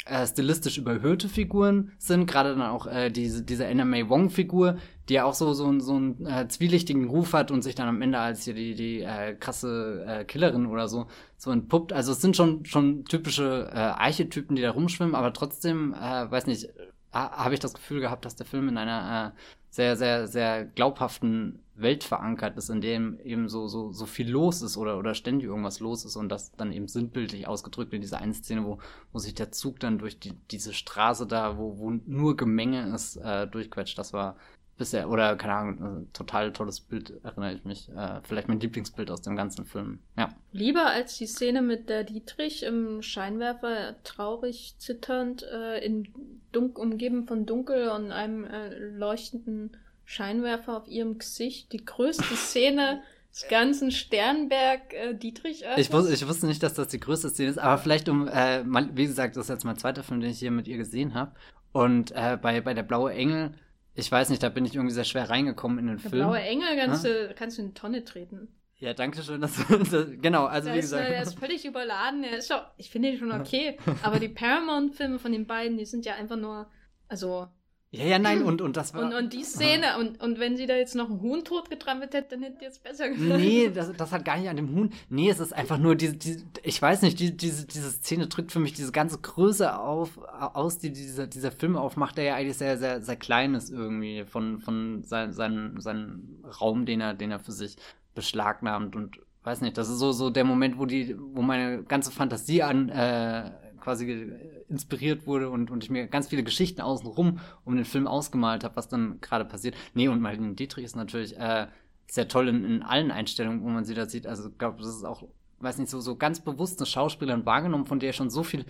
[0.07, 4.77] äh, stilistisch überhöhte Figuren sind, gerade dann auch äh, diese, diese Anna May Wong-Figur,
[5.09, 8.01] die ja auch so, so, so einen äh, zwielichtigen Ruf hat und sich dann am
[8.03, 11.07] Ende als hier die, die äh, krasse äh, Killerin oder so
[11.45, 11.93] so entpuppt.
[11.93, 16.47] Also es sind schon, schon typische äh, Archetypen, die da rumschwimmen, aber trotzdem, äh, weiß
[16.47, 16.69] nicht,
[17.13, 19.41] habe ich das Gefühl gehabt, dass der Film in einer äh,
[19.71, 24.63] sehr, sehr, sehr glaubhaften Welt verankert ist, in dem eben so, so, so viel los
[24.63, 28.19] ist oder, oder ständig irgendwas los ist und das dann eben sinnbildlich ausgedrückt in dieser
[28.19, 28.79] einen Szene, wo,
[29.13, 33.17] wo sich der Zug dann durch die, diese Straße da, wo, wo nur Gemenge ist,
[33.17, 33.99] äh, durchquetscht.
[33.99, 34.37] Das war
[34.77, 37.89] bisher, oder keine Ahnung, total tolles Bild, erinnere ich mich.
[37.91, 40.01] Äh, vielleicht mein Lieblingsbild aus dem ganzen Film.
[40.19, 40.35] Ja.
[40.53, 46.09] Lieber als die Szene mit der Dietrich im Scheinwerfer, traurig, zitternd, äh, in
[46.53, 51.73] dunk umgeben von Dunkel und einem äh, leuchtenden Scheinwerfer auf ihrem Gesicht.
[51.73, 53.03] Die größte Szene
[53.33, 55.65] des ganzen Sternberg äh, Dietrich.
[55.77, 58.63] Ich, wus ich wusste nicht, dass das die größte Szene ist, aber vielleicht um, äh,
[58.65, 61.15] mal, wie gesagt, das ist jetzt mein zweiter Film, den ich hier mit ihr gesehen
[61.15, 61.33] habe.
[61.73, 63.53] Und äh, bei, bei der Blaue Engel
[63.95, 66.23] ich weiß nicht, da bin ich irgendwie sehr schwer reingekommen in den Der Film.
[66.23, 68.49] Blaue Engel kannst, du, kannst du in die Tonne treten.
[68.79, 71.09] Ja, danke schön, dass du, das, genau, also der wie ist, gesagt.
[71.09, 75.19] Der ist völlig überladen, der ist schon, ich finde ihn schon okay, aber die Paramount-Filme
[75.19, 76.69] von den beiden, die sind ja einfach nur,
[77.09, 77.49] also
[77.97, 79.03] ja, ja, nein, und, und das war.
[79.03, 82.31] Und, und die Szene, und, und wenn sie da jetzt noch einen Huhn totgetrampelt hätte,
[82.31, 83.41] dann hätte jetzt besser gefallen.
[83.41, 84.91] Nee, das, das hat gar nicht an dem Huhn.
[85.09, 88.53] Nee, es ist einfach nur diese, diese ich weiß nicht, die, diese, diese Szene drückt
[88.53, 92.59] für mich diese ganze Größe auf, aus, die dieser, dieser Film aufmacht, der ja eigentlich
[92.59, 97.31] sehr, sehr, sehr klein ist irgendwie von, von sein, seinem, seinem Raum, den er, den
[97.31, 97.77] er für sich
[98.15, 102.11] beschlagnahmt und weiß nicht, das ist so, so der Moment, wo die, wo meine ganze
[102.11, 103.51] Fantasie an, äh,
[103.85, 104.33] quasi
[104.69, 108.77] inspiriert wurde und, und ich mir ganz viele Geschichten außenrum um den Film ausgemalt habe,
[108.77, 109.77] was dann gerade passiert.
[109.93, 111.67] Nee, und Marlene Dietrich ist natürlich äh,
[112.07, 114.27] sehr toll in, in allen Einstellungen, wo man sie da sieht.
[114.27, 115.23] Also ich glaube, das ist auch,
[115.61, 118.65] weiß nicht, so, so ganz bewusst eine Schauspielerin wahrgenommen, von der ich schon so viel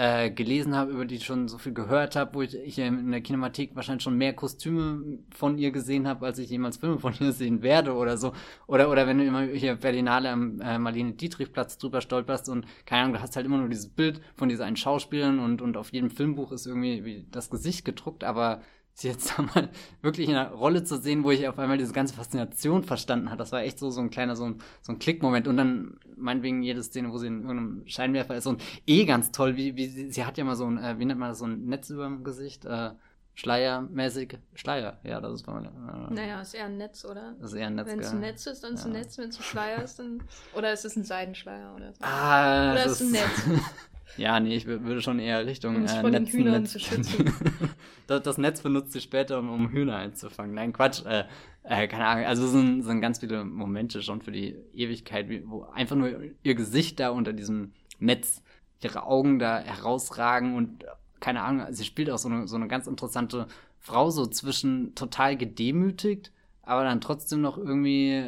[0.00, 3.10] äh, gelesen habe, über die ich schon so viel gehört habe, wo ich, ich in
[3.10, 7.12] der Kinemathek wahrscheinlich schon mehr Kostüme von ihr gesehen habe, als ich jemals Filme von
[7.20, 8.32] ihr sehen werde oder so.
[8.66, 13.02] Oder, oder wenn du immer hier Berlinale am äh, Marlene Dietrich-Platz drüber stolperst und keine
[13.02, 15.92] Ahnung, du hast halt immer nur dieses Bild von dieser einen Schauspielerin und, und auf
[15.92, 18.62] jedem Filmbuch ist irgendwie wie das Gesicht gedruckt, aber
[18.94, 19.68] sie jetzt mal
[20.00, 23.38] wirklich in einer Rolle zu sehen, wo ich auf einmal diese ganze Faszination verstanden habe.
[23.38, 25.46] Das war echt so, so ein kleiner, so ein, so ein Klickmoment.
[25.46, 28.46] Und dann meinetwegen jede Szene, wo sie in irgendeinem Scheinwerfer ist.
[28.46, 31.04] Und eh ganz toll, wie, wie sie, sie hat ja mal so ein, äh, wie
[31.04, 32.90] nennt man das, so ein Netz über dem Gesicht, äh,
[33.34, 34.38] Schleiermäßig.
[34.54, 35.64] Schleier, ja, das ist mal.
[35.64, 37.34] Äh, naja, ist eher ein Netz, oder?
[37.40, 37.86] Das ist eher ein Netz.
[37.86, 38.90] Wenn es ein Netz ist, dann ist es ja.
[38.90, 39.18] ein Netz.
[39.18, 40.22] Wenn es ein Schleier ist, dann.
[40.54, 42.04] Oder ist es ein Seidenschleier oder so?
[42.04, 43.62] Ah, oder ist es ein Netz?
[44.16, 46.72] Ja, nee, ich würde schon eher Richtung um äh, Netz, Hühnern Netz.
[46.72, 47.32] zu schützen.
[48.06, 50.54] das, das, Netz benutzt sie später, um, um Hühner einzufangen.
[50.54, 51.04] Nein, Quatsch.
[51.06, 51.24] Äh,
[51.62, 52.24] äh, keine Ahnung.
[52.24, 56.10] Also es sind, sind ganz viele Momente schon für die Ewigkeit, wo einfach nur
[56.42, 58.42] ihr Gesicht da unter diesem Netz,
[58.82, 60.84] ihre Augen da herausragen und
[61.20, 63.46] keine Ahnung, sie spielt auch so eine, so eine ganz interessante
[63.78, 66.32] Frau, so zwischen total gedemütigt,
[66.62, 68.24] aber dann trotzdem noch irgendwie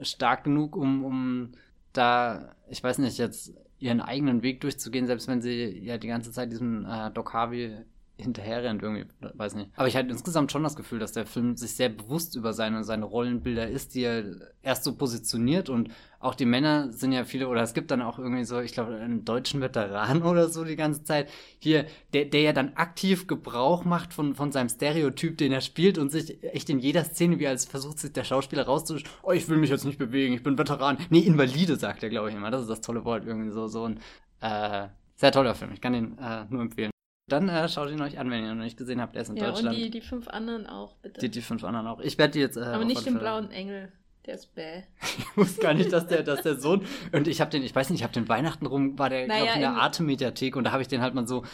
[0.00, 1.52] stark genug, um, um
[1.92, 6.32] da, ich weiß nicht, jetzt ihren eigenen Weg durchzugehen, selbst wenn sie ja die ganze
[6.32, 7.84] Zeit diesem äh, Doc Harvey
[8.16, 9.70] hinterherrennt irgendwie, weiß nicht.
[9.74, 12.84] Aber ich hatte insgesamt schon das Gefühl, dass der Film sich sehr bewusst über seine,
[12.84, 14.24] seine Rollenbilder ist, die er
[14.62, 15.90] erst so positioniert und
[16.20, 18.96] auch die Männer sind ja viele, oder es gibt dann auch irgendwie so, ich glaube,
[18.96, 23.84] einen deutschen Veteran oder so die ganze Zeit hier, der, der ja dann aktiv Gebrauch
[23.84, 27.48] macht von, von seinem Stereotyp, den er spielt und sich echt in jeder Szene, wie
[27.48, 30.56] als versucht sich der Schauspieler rauszuschreiben, oh, ich will mich jetzt nicht bewegen, ich bin
[30.56, 30.98] Veteran.
[31.10, 32.50] Nee, Invalide, sagt er, glaube ich immer.
[32.50, 34.00] Das ist das tolle Wort irgendwie so, so ein,
[34.40, 35.72] äh, sehr toller Film.
[35.72, 36.93] Ich kann ihn äh, nur empfehlen.
[37.26, 39.16] Dann äh, schaut ihn euch an, wenn ihr ihn noch nicht gesehen habt.
[39.16, 39.76] Er ist in ja, Deutschland.
[39.76, 41.20] Und die, die fünf anderen auch, bitte.
[41.20, 42.00] Die, die fünf anderen auch.
[42.00, 42.56] Ich werde die jetzt.
[42.56, 43.92] Äh, Aber nicht den blauen Engel.
[44.26, 44.82] Der ist bäh.
[45.18, 46.86] ich wusste gar nicht, dass der, dass der Sohn.
[47.12, 49.44] Und ich habe den, ich weiß nicht, ich habe den Weihnachten rum, war der, naja,
[49.44, 51.44] glaube in der Arte-Mediathek und da habe ich den halt mal so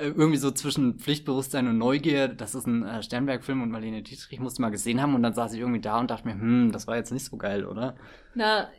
[0.00, 4.40] äh, irgendwie so zwischen Pflichtbewusstsein und Neugier, das ist ein äh, Sternberg-Film und Marlene Dietrich
[4.40, 6.86] musste mal gesehen haben und dann saß ich irgendwie da und dachte mir, hm, das
[6.86, 7.94] war jetzt nicht so geil, oder?
[8.34, 8.70] Na,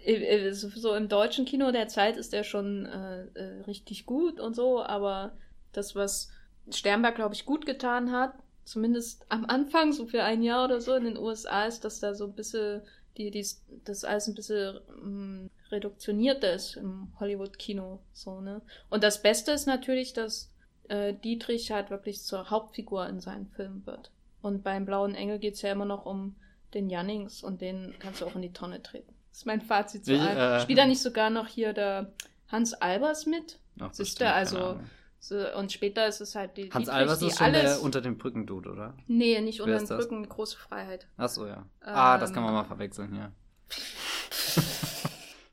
[0.52, 4.84] so im deutschen Kino der Zeit ist der schon äh, äh, richtig gut und so,
[4.84, 5.34] aber
[5.74, 6.30] das, was
[6.70, 10.94] Sternberg, glaube ich, gut getan hat, zumindest am Anfang, so für ein Jahr oder so
[10.96, 12.82] in den USA, ist, dass da so ein bisschen
[13.18, 13.46] die, die,
[13.84, 18.00] das alles ein bisschen ähm, reduktionierter ist im Hollywood-Kino.
[18.14, 18.62] So, ne?
[18.90, 20.52] Und das Beste ist natürlich, dass
[20.88, 24.12] äh, Dietrich halt wirklich zur Hauptfigur in seinen Filmen wird.
[24.42, 26.36] Und beim Blauen Engel geht's ja immer noch um
[26.74, 29.14] den Jannings und den kannst du auch in die Tonne treten.
[29.30, 30.38] Das ist mein Fazit zu allem.
[30.38, 32.12] Äh, Spielt da nicht sogar noch hier der
[32.48, 33.60] Hans Albers mit?
[33.80, 34.80] Ach, Siehst du, also
[35.24, 36.64] so, und später ist es halt die.
[36.64, 37.62] Hans Dietrich, Albers ist schon alles...
[37.62, 38.96] der unter dem Brückendude, oder?
[39.06, 41.08] Nee, nicht unter den Brücken, große Freiheit.
[41.16, 41.58] Ach so, ja.
[41.58, 43.32] Ähm, ah, das kann man mal verwechseln, ja.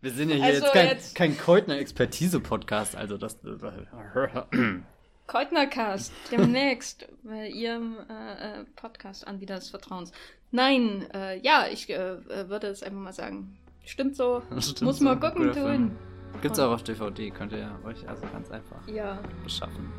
[0.01, 1.15] Wir sind ja hier also jetzt kein, jetzt...
[1.15, 3.39] kein Keutner-Expertise-Podcast, also das.
[5.27, 10.13] Keutnercast, demnächst bei Ihrem äh, äh, Podcast-Anbieter des Vertrauens.
[10.51, 13.59] Nein, äh, ja, ich äh, würde es einfach mal sagen.
[13.85, 14.43] Stimmt so.
[14.61, 15.05] Stimmt Muss so.
[15.05, 15.99] mal gucken tun.
[16.41, 19.19] Gibt's auch auf DVD, könnt ihr euch also ganz einfach ja.
[19.43, 19.93] beschaffen.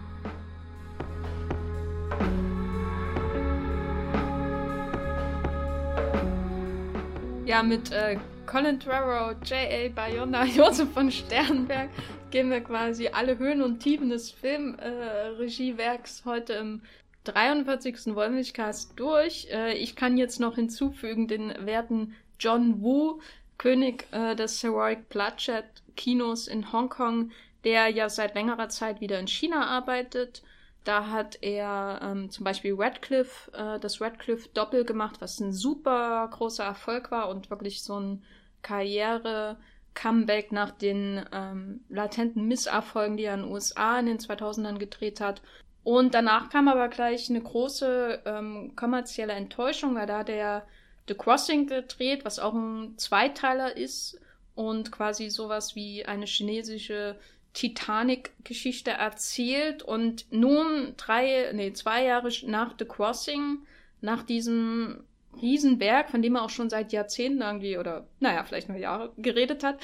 [7.46, 9.90] Ja, mit äh, Colin Trevorrow, J.A.
[9.90, 11.90] Bayona, Josef von Sternberg
[12.32, 16.82] gehen wir quasi alle Höhen und Tiefen des Filmregiewerks äh, heute im
[17.26, 18.16] 43.
[18.16, 19.48] Wollmilchcast durch.
[19.52, 23.20] Äh, ich kann jetzt noch hinzufügen den werten John Woo,
[23.58, 25.66] König äh, des Heroic Bloodshed
[26.00, 27.32] Kinos in Hongkong,
[27.66, 30.42] der ja seit längerer Zeit wieder in China arbeitet.
[30.86, 36.64] Da hat er ähm, zum Beispiel Radcliffe, äh, das Radcliffe-Doppel gemacht, was ein super großer
[36.64, 38.24] Erfolg war und wirklich so ein
[38.62, 45.20] Karriere-Comeback nach den ähm, latenten Misserfolgen, die er in den USA in den 2000ern gedreht
[45.20, 45.42] hat.
[45.84, 50.66] Und danach kam aber gleich eine große ähm, kommerzielle Enttäuschung, weil da der
[51.10, 54.18] The Crossing gedreht, was auch ein Zweiteiler ist
[54.60, 57.16] und quasi sowas wie eine chinesische
[57.54, 59.84] Titanic-Geschichte erzählt.
[59.84, 63.60] Und nun drei, nee, zwei Jahre nach The Crossing,
[64.02, 65.06] nach diesem
[65.42, 69.64] Riesenberg, von dem er auch schon seit Jahrzehnten irgendwie oder naja, vielleicht noch Jahre geredet
[69.64, 69.80] hat,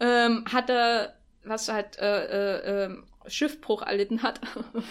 [0.00, 2.96] ähm, hat er, was halt äh, äh, äh,
[3.26, 4.40] Schiffbruch erlitten hat,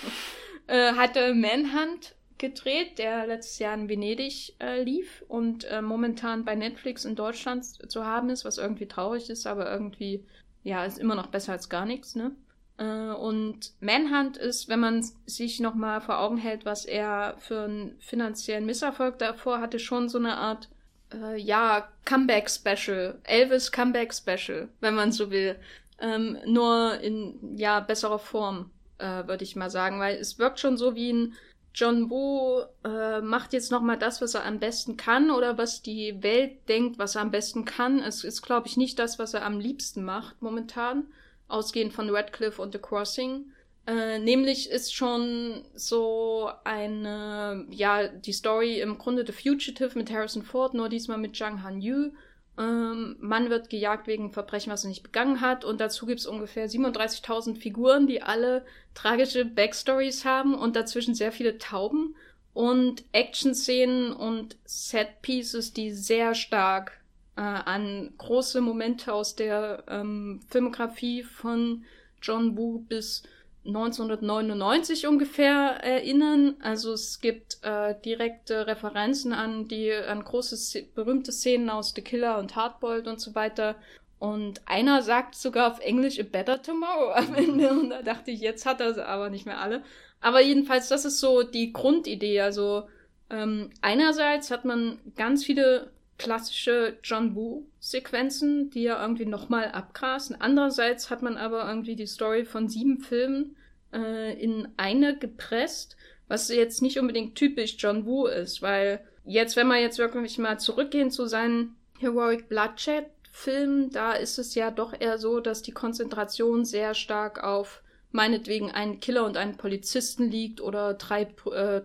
[0.67, 6.55] äh, hatte Manhunt gedreht, der letztes Jahr in Venedig äh, lief und äh, momentan bei
[6.55, 10.25] Netflix in Deutschland zu haben ist, was irgendwie traurig ist, aber irgendwie,
[10.63, 12.35] ja, ist immer noch besser als gar nichts, ne?
[12.77, 17.95] Äh, und Manhunt ist, wenn man sich nochmal vor Augen hält, was er für einen
[17.99, 20.69] finanziellen Misserfolg davor hatte, schon so eine Art,
[21.13, 23.19] äh, ja, Comeback-Special.
[23.23, 25.55] Elvis Comeback-Special, wenn man so will.
[25.99, 30.77] Ähm, nur in, ja, besserer Form, äh, würde ich mal sagen, weil es wirkt schon
[30.77, 31.33] so wie ein
[31.73, 36.21] John Woo äh, macht jetzt nochmal das, was er am besten kann oder was die
[36.21, 37.99] Welt denkt, was er am besten kann.
[37.99, 41.07] Es ist, glaube ich, nicht das, was er am liebsten macht momentan
[41.47, 43.45] ausgehend von Radcliffe und The Crossing.
[43.85, 50.43] Äh, nämlich ist schon so eine, ja, die Story im Grunde The Fugitive mit Harrison
[50.43, 52.11] Ford, nur diesmal mit Zhang Han Yu.
[52.57, 55.65] Ähm, Mann wird gejagt wegen Verbrechen, was er nicht begangen hat.
[55.65, 61.31] Und dazu gibt es ungefähr 37.000 Figuren, die alle tragische Backstories haben und dazwischen sehr
[61.31, 62.15] viele Tauben
[62.53, 66.99] und Action-Szenen und Set-Pieces, die sehr stark
[67.35, 71.83] äh, an große Momente aus der ähm, Filmografie von
[72.21, 73.23] John Woo bis
[73.65, 76.55] 1999 ungefähr erinnern.
[76.61, 82.39] Also es gibt äh, direkte Referenzen an die an große berühmte Szenen aus The Killer
[82.39, 83.75] und Hardboiled und so weiter.
[84.19, 87.69] Und einer sagt sogar auf Englisch A Better Tomorrow am Ende.
[87.69, 89.83] Und da dachte ich, jetzt hat er sie aber nicht mehr alle.
[90.19, 92.41] Aber jedenfalls, das ist so die Grundidee.
[92.41, 92.87] Also
[93.29, 100.39] ähm, einerseits hat man ganz viele klassische John Woo-Sequenzen, die ja irgendwie nochmal abgrasen.
[100.39, 103.55] Andererseits hat man aber irgendwie die Story von sieben Filmen
[103.93, 105.97] äh, in eine gepresst,
[106.27, 110.59] was jetzt nicht unbedingt typisch John Woo ist, weil jetzt, wenn wir jetzt wirklich mal
[110.59, 115.71] zurückgehen zu seinen Heroic Bloodshed Filmen, da ist es ja doch eher so, dass die
[115.71, 121.81] Konzentration sehr stark auf meinetwegen einen Killer und einen Polizisten liegt oder drei, äh,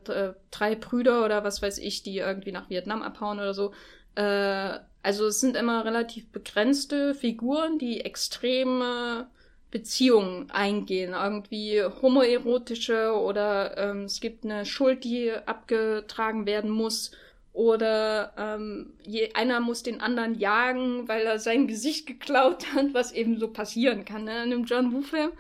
[0.51, 3.73] drei Brüder oder was weiß ich, die irgendwie nach Vietnam abhauen oder so.
[4.19, 9.29] Äh, also es sind immer relativ begrenzte Figuren, die extreme
[9.71, 11.13] Beziehungen eingehen.
[11.13, 17.13] Irgendwie homoerotische oder ähm, es gibt eine Schuld, die abgetragen werden muss.
[17.53, 23.13] Oder ähm, je, einer muss den anderen jagen, weil er sein Gesicht geklaut hat, was
[23.13, 25.31] eben so passieren kann ne, in einem John Woo-Film.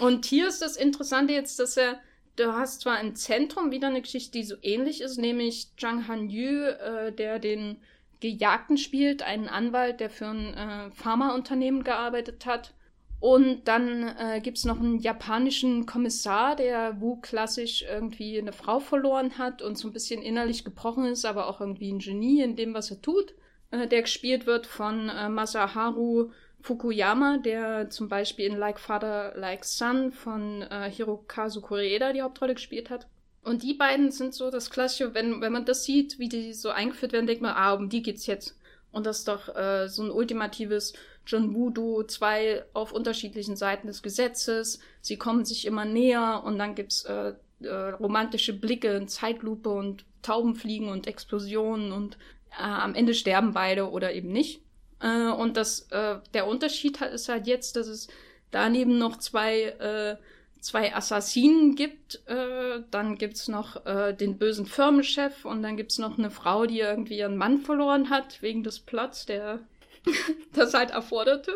[0.00, 2.00] Und hier ist das Interessante jetzt, dass er
[2.36, 6.28] Du hast zwar im Zentrum wieder eine Geschichte, die so ähnlich ist, nämlich Zhang Han
[6.28, 7.76] Yu, äh, der den
[8.20, 12.74] Gejagten spielt, einen Anwalt, der für ein äh, Pharmaunternehmen gearbeitet hat.
[13.20, 18.80] Und dann äh, gibt es noch einen japanischen Kommissar, der Wu klassisch irgendwie eine Frau
[18.80, 22.54] verloren hat und so ein bisschen innerlich gebrochen ist, aber auch irgendwie ein Genie in
[22.54, 23.34] dem, was er tut.
[23.70, 29.64] Äh, der gespielt wird von äh, Masaharu Fukuyama, der zum Beispiel in Like Father, Like
[29.64, 33.06] Son von äh, Hirokazu Koreeda die Hauptrolle gespielt hat.
[33.44, 36.70] Und die beiden sind so das Klassische, wenn, wenn man das sieht, wie die so
[36.70, 38.56] eingeführt werden, denkt man, ah, um die geht's jetzt.
[38.90, 40.94] Und das ist doch äh, so ein ultimatives
[41.26, 46.74] John Voodoo, zwei auf unterschiedlichen Seiten des Gesetzes, sie kommen sich immer näher und dann
[46.74, 52.18] gibt's äh, äh, romantische Blicke in Zeitlupe und Taubenfliegen und Explosionen und
[52.58, 54.60] äh, am Ende sterben beide oder eben nicht.
[55.00, 58.08] Äh, und das, äh, der Unterschied ist halt jetzt, dass es
[58.50, 60.16] daneben noch zwei äh,
[60.64, 62.26] zwei Assassinen gibt.
[62.26, 66.80] Äh, dann gibt's noch äh, den bösen Firmenchef und dann gibt's noch eine Frau, die
[66.80, 69.60] irgendwie ihren Mann verloren hat, wegen des Plots, der
[70.54, 71.52] das halt erforderte.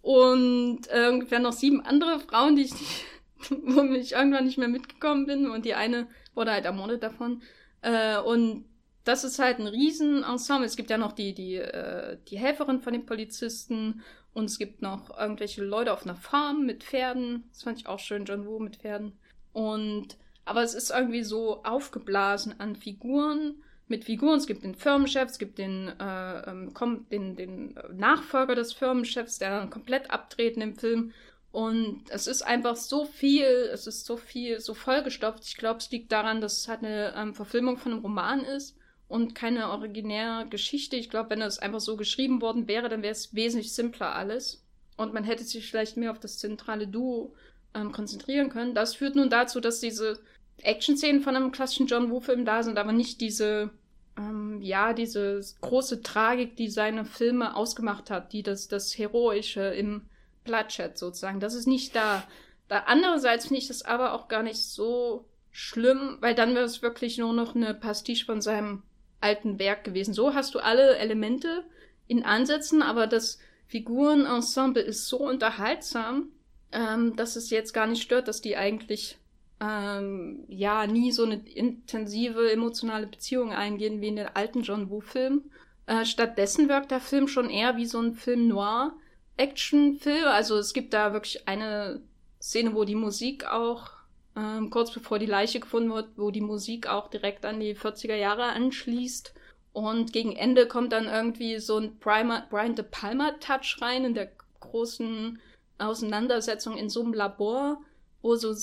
[0.00, 3.04] Und äh, ungefähr noch sieben andere Frauen, die ich nicht,
[3.64, 5.50] wo ich irgendwann nicht mehr mitgekommen bin.
[5.50, 7.42] Und die eine wurde halt ermordet davon.
[7.82, 8.64] Äh, und
[9.04, 10.66] das ist halt ein Riesenensemble.
[10.66, 14.02] Es gibt ja noch die, die, äh, die Helferin von den Polizisten
[14.34, 17.44] und es gibt noch irgendwelche Leute auf einer Farm mit Pferden.
[17.50, 19.12] Das fand ich auch schön, John Woo mit Pferden.
[19.52, 23.56] Und, aber es ist irgendwie so aufgeblasen an Figuren.
[23.88, 24.38] Mit Figuren.
[24.38, 26.72] Es gibt den Firmenchef, es gibt den, äh, ähm,
[27.10, 31.12] den, den Nachfolger des Firmenchefs, der dann komplett abtreten im Film.
[31.50, 35.44] Und es ist einfach so viel, es ist so viel, so vollgestopft.
[35.44, 38.74] Ich glaube, es liegt daran, dass es halt eine ähm, Verfilmung von einem Roman ist
[39.12, 40.96] und keine originäre Geschichte.
[40.96, 44.64] Ich glaube, wenn es einfach so geschrieben worden wäre, dann wäre es wesentlich simpler alles.
[44.96, 47.34] Und man hätte sich vielleicht mehr auf das zentrale Duo
[47.74, 48.74] ähm, konzentrieren können.
[48.74, 50.18] Das führt nun dazu, dass diese
[50.62, 53.68] Action-Szenen von einem klassischen John Woo-Film da sind, aber nicht diese,
[54.16, 60.06] ähm, ja, diese große Tragik, die seine Filme ausgemacht hat, die das, das Heroische im
[60.44, 61.38] Bloodshed sozusagen.
[61.38, 62.26] Das ist nicht da.
[62.68, 66.80] da andererseits finde ich das aber auch gar nicht so schlimm, weil dann wäre es
[66.80, 68.82] wirklich nur noch eine Pastiche von seinem
[69.22, 70.14] alten Werk gewesen.
[70.14, 71.64] So hast du alle Elemente
[72.06, 76.28] in Ansätzen, aber das Figurenensemble ist so unterhaltsam,
[76.72, 79.18] ähm, dass es jetzt gar nicht stört, dass die eigentlich
[79.60, 85.50] ähm, ja nie so eine intensive emotionale Beziehung eingehen wie in den alten John Woo-Filmen.
[85.86, 88.94] Äh, stattdessen wirkt der Film schon eher wie so ein Film noir
[89.36, 90.26] Action-Film.
[90.26, 92.02] Also es gibt da wirklich eine
[92.40, 93.90] Szene, wo die Musik auch
[94.36, 98.14] ähm, kurz bevor die Leiche gefunden wird, wo die Musik auch direkt an die 40er
[98.14, 99.34] Jahre anschließt.
[99.72, 104.30] Und gegen Ende kommt dann irgendwie so ein Primer, Brian De Palma-Touch rein in der
[104.60, 105.40] großen
[105.78, 107.80] Auseinandersetzung in so einem Labor,
[108.20, 108.54] wo so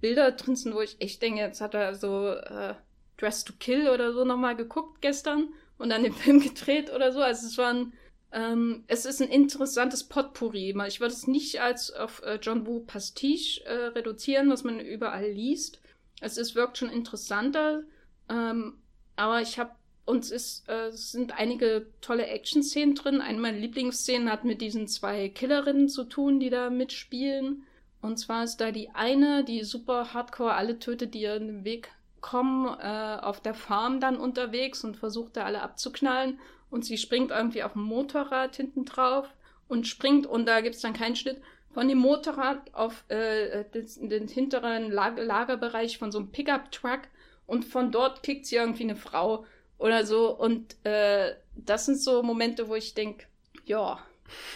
[0.00, 2.74] Bilder drin sind, wo ich echt denke, jetzt hat er so äh,
[3.16, 5.48] Dress to Kill oder so nochmal geguckt gestern
[5.78, 7.20] und dann den Film gedreht oder so.
[7.20, 7.92] Also es waren
[8.32, 10.74] ähm, es ist ein interessantes Potpourri.
[10.86, 15.30] Ich würde es nicht als auf äh, John Woo Pastiche äh, reduzieren, was man überall
[15.30, 15.80] liest.
[16.20, 17.84] Es ist, wirkt schon interessanter,
[18.28, 18.78] ähm,
[19.16, 19.70] aber ich habe
[20.04, 23.20] uns ist, äh, sind einige tolle Action-Szenen drin.
[23.20, 27.64] Eine meiner Lieblingsszenen hat mit diesen zwei Killerinnen zu tun, die da mitspielen.
[28.00, 31.90] Und zwar ist da die eine, die super hardcore alle tötet, die ihren Weg
[32.20, 36.38] kommen, äh, auf der Farm dann unterwegs und versucht da alle abzuknallen
[36.70, 39.28] und sie springt irgendwie auf dem Motorrad hinten drauf
[39.68, 41.40] und springt und da gibt's dann keinen Schnitt
[41.72, 47.02] von dem Motorrad auf äh, den, den hinteren Lager Lagerbereich von so einem Pickup-Truck
[47.46, 49.44] und von dort kickt sie irgendwie eine Frau
[49.78, 53.26] oder so und äh, das sind so Momente, wo ich denke,
[53.64, 53.98] ja,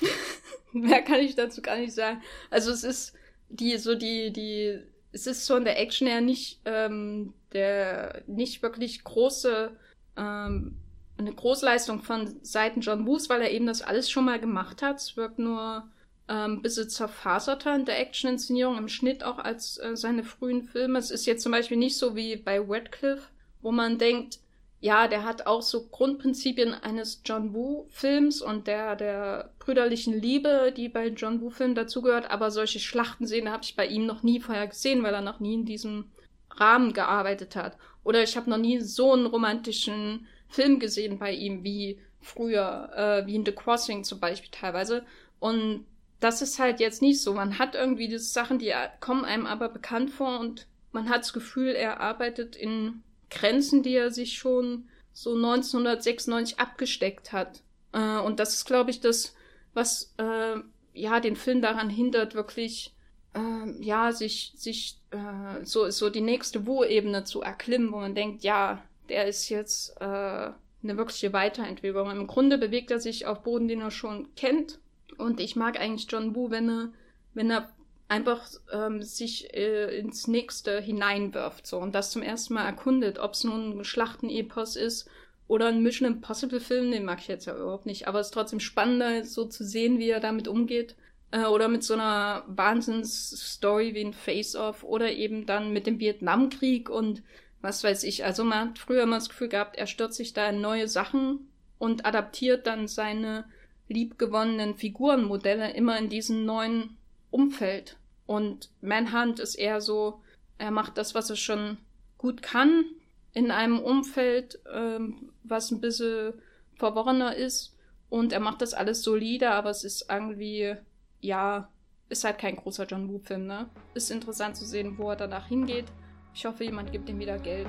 [0.72, 2.22] mehr kann ich dazu gar nicht sagen.
[2.50, 3.14] Also es ist
[3.48, 4.80] die so die die
[5.12, 9.70] es ist so in der Action ja nicht ähm, der nicht wirklich große
[10.16, 10.76] ähm,
[11.18, 14.96] eine Großleistung von Seiten John Woos, weil er eben das alles schon mal gemacht hat.
[14.96, 15.84] Es wirkt nur
[16.28, 20.98] ähm, ein bisschen zerfaserter in der Action-Inszenierung, im Schnitt auch als äh, seine frühen Filme.
[20.98, 23.28] Es ist jetzt zum Beispiel nicht so wie bei Radcliffe,
[23.60, 24.38] wo man denkt,
[24.80, 30.88] ja, der hat auch so Grundprinzipien eines John Woo-Films und der, der brüderlichen Liebe, die
[30.88, 35.04] bei John Woo-Filmen dazugehört, aber solche Schlachtenszenen habe ich bei ihm noch nie vorher gesehen,
[35.04, 36.10] weil er noch nie in diesem
[36.50, 37.76] Rahmen gearbeitet hat.
[38.02, 43.26] Oder ich habe noch nie so einen romantischen Film gesehen bei ihm, wie früher, äh,
[43.26, 45.04] wie in The Crossing zum Beispiel teilweise.
[45.40, 45.86] Und
[46.20, 47.34] das ist halt jetzt nicht so.
[47.34, 51.32] Man hat irgendwie diese Sachen, die kommen einem aber bekannt vor und man hat das
[51.32, 57.62] Gefühl, er arbeitet in Grenzen, die er sich schon so 1996 abgesteckt hat.
[57.92, 59.34] Äh, und das ist, glaube ich, das,
[59.74, 60.56] was äh,
[60.92, 62.94] ja den Film daran hindert, wirklich
[63.34, 68.44] äh, ja sich sich äh, so so die nächste Wu-Ebene zu erklimmen, wo man denkt,
[68.44, 68.82] ja,
[69.12, 72.10] der ist jetzt äh, eine wirkliche Weiterentwicklung.
[72.10, 74.80] Im Grunde bewegt er sich auf Boden, den er schon kennt.
[75.18, 76.92] Und ich mag eigentlich John Woo, wenn er,
[77.34, 77.70] wenn er
[78.08, 83.34] einfach ähm, sich äh, ins nächste hineinwirft so und das zum ersten Mal erkundet, ob
[83.34, 85.08] es nun ein Schlachtenepos ist
[85.46, 88.34] oder ein Mission Impossible Film, den mag ich jetzt ja überhaupt nicht, aber es ist
[88.34, 90.96] trotzdem spannender so zu sehen, wie er damit umgeht
[91.30, 95.98] äh, oder mit so einer Wahnsinnsstory wie ein Face Off oder eben dann mit dem
[95.98, 97.22] Vietnamkrieg und
[97.62, 98.24] was weiß ich.
[98.24, 101.48] Also man hat früher immer das Gefühl gehabt, er stürzt sich da in neue Sachen
[101.78, 103.44] und adaptiert dann seine
[103.88, 106.96] liebgewonnenen Figurenmodelle immer in diesem neuen
[107.30, 107.96] Umfeld.
[108.26, 110.20] Und Manhunt ist eher so,
[110.58, 111.78] er macht das, was er schon
[112.18, 112.84] gut kann,
[113.32, 116.34] in einem Umfeld, ähm, was ein bisschen
[116.76, 117.76] verworrener ist.
[118.10, 120.76] Und er macht das alles solide, aber es ist irgendwie,
[121.20, 121.68] ja,
[122.08, 123.70] ist halt kein großer John Woo-Film, ne?
[123.94, 125.86] Ist interessant zu sehen, wo er danach hingeht.
[126.34, 127.68] Ich hoffe, jemand gibt ihm wieder Geld.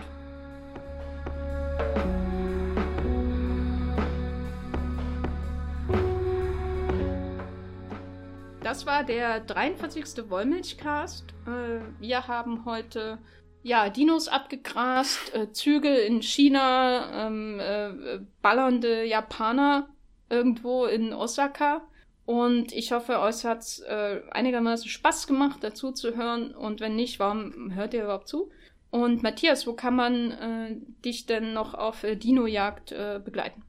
[8.61, 10.30] Das war der 43.
[10.30, 11.26] Wollmilchcast.
[11.45, 13.19] Äh, wir haben heute
[13.61, 19.90] ja, Dinos abgegrast, äh, Züge in China, ähm, äh, ballernde Japaner
[20.30, 21.81] irgendwo in Osaka.
[22.25, 26.55] Und ich hoffe, euch hat's äh, einigermaßen Spaß gemacht, dazu zu hören.
[26.55, 28.49] Und wenn nicht, warum hört ihr überhaupt zu?
[28.91, 33.63] Und Matthias, wo kann man äh, dich denn noch auf äh, Dino-Jagd äh, begleiten?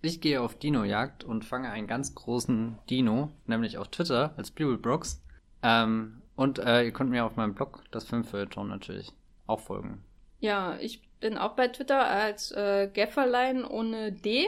[0.00, 5.20] Ich gehe auf Dino-Jagd und fange einen ganz großen Dino, nämlich auf Twitter als Brooks.
[5.62, 9.12] Ähm, und äh, ihr könnt mir auf meinem Blog, das Filmfeuilleton natürlich,
[9.48, 10.04] auch folgen.
[10.38, 14.46] Ja, ich bin auch bei Twitter als äh, Gafferlein ohne D.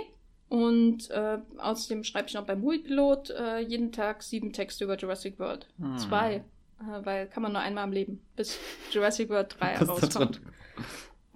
[0.50, 5.38] Und äh, außerdem schreibe ich noch beim Moviepilot äh, jeden Tag sieben Texte über Jurassic
[5.38, 5.68] World.
[5.78, 5.96] Hm.
[5.96, 6.34] Zwei,
[6.80, 8.58] äh, weil kann man nur einmal im Leben, bis
[8.90, 10.40] Jurassic World 3 rauskommt.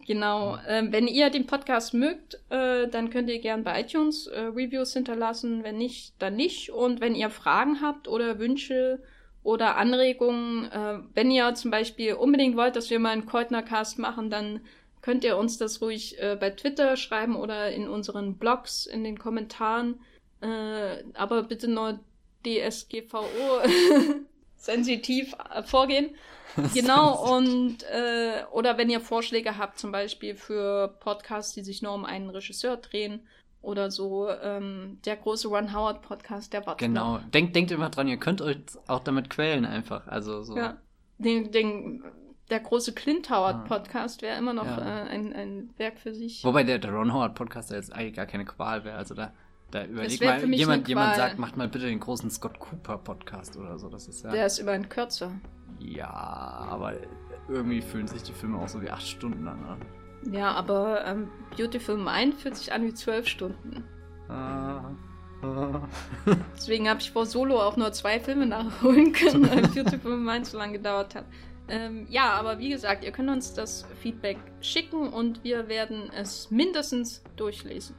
[0.05, 0.59] Genau.
[0.67, 4.93] Ähm, wenn ihr den Podcast mögt, äh, dann könnt ihr gern bei iTunes äh, Reviews
[4.93, 5.63] hinterlassen.
[5.63, 6.71] Wenn nicht, dann nicht.
[6.71, 9.01] Und wenn ihr Fragen habt oder Wünsche
[9.45, 14.29] oder Anregungen, äh, wenn ihr zum Beispiel unbedingt wollt, dass wir mal einen Keutner-Cast machen,
[14.29, 14.61] dann
[15.05, 19.19] könnt ihr uns das ruhig äh, bei Twitter schreiben oder in unseren Blogs, in den
[19.19, 20.01] Kommentaren.
[20.41, 22.01] Äh, aber bitte nur
[22.47, 23.21] DSGVO
[24.57, 26.11] sensitiv äh, vorgehen.
[26.73, 31.93] Genau, und äh, oder wenn ihr Vorschläge habt, zum Beispiel für Podcasts, die sich nur
[31.93, 33.27] um einen Regisseur drehen
[33.61, 38.07] oder so, ähm, der große Ron Howard Podcast, der war Genau, denkt, denkt immer dran,
[38.07, 40.07] ihr könnt euch auch damit quälen einfach.
[40.07, 40.57] Also so.
[40.57, 40.77] Ja.
[41.19, 42.05] Den, den
[42.51, 44.79] der große Clint Howard Podcast wäre immer noch ja.
[44.79, 46.45] äh, ein, ein Werk für sich.
[46.45, 48.97] Wobei der, der Ron Howard Podcast jetzt eigentlich gar keine Qual wäre.
[48.97, 49.33] Also da,
[49.71, 53.79] da überlegt mal, jemand, jemand sagt, macht mal bitte den großen Scott Cooper Podcast oder
[53.79, 53.89] so.
[53.89, 54.31] Das ist ja.
[54.31, 55.33] Der ist über ein kürzer.
[55.79, 56.95] Ja, aber
[57.49, 59.81] irgendwie fühlen sich die Filme auch so wie acht Stunden an.
[60.31, 63.85] Ja, aber ähm, Beautiful Mind fühlt sich an wie zwölf Stunden.
[64.29, 64.93] Ah.
[66.57, 70.57] Deswegen habe ich vor Solo auch nur zwei Filme nachholen können, weil Beautiful Mind so
[70.57, 71.27] lange gedauert hat.
[71.69, 76.51] Ähm, ja, aber wie gesagt, ihr könnt uns das Feedback schicken und wir werden es
[76.51, 77.97] mindestens durchlesen.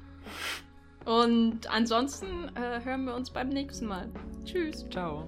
[1.05, 4.09] Und ansonsten äh, hören wir uns beim nächsten Mal.
[4.43, 4.85] Tschüss.
[4.89, 5.27] Ciao.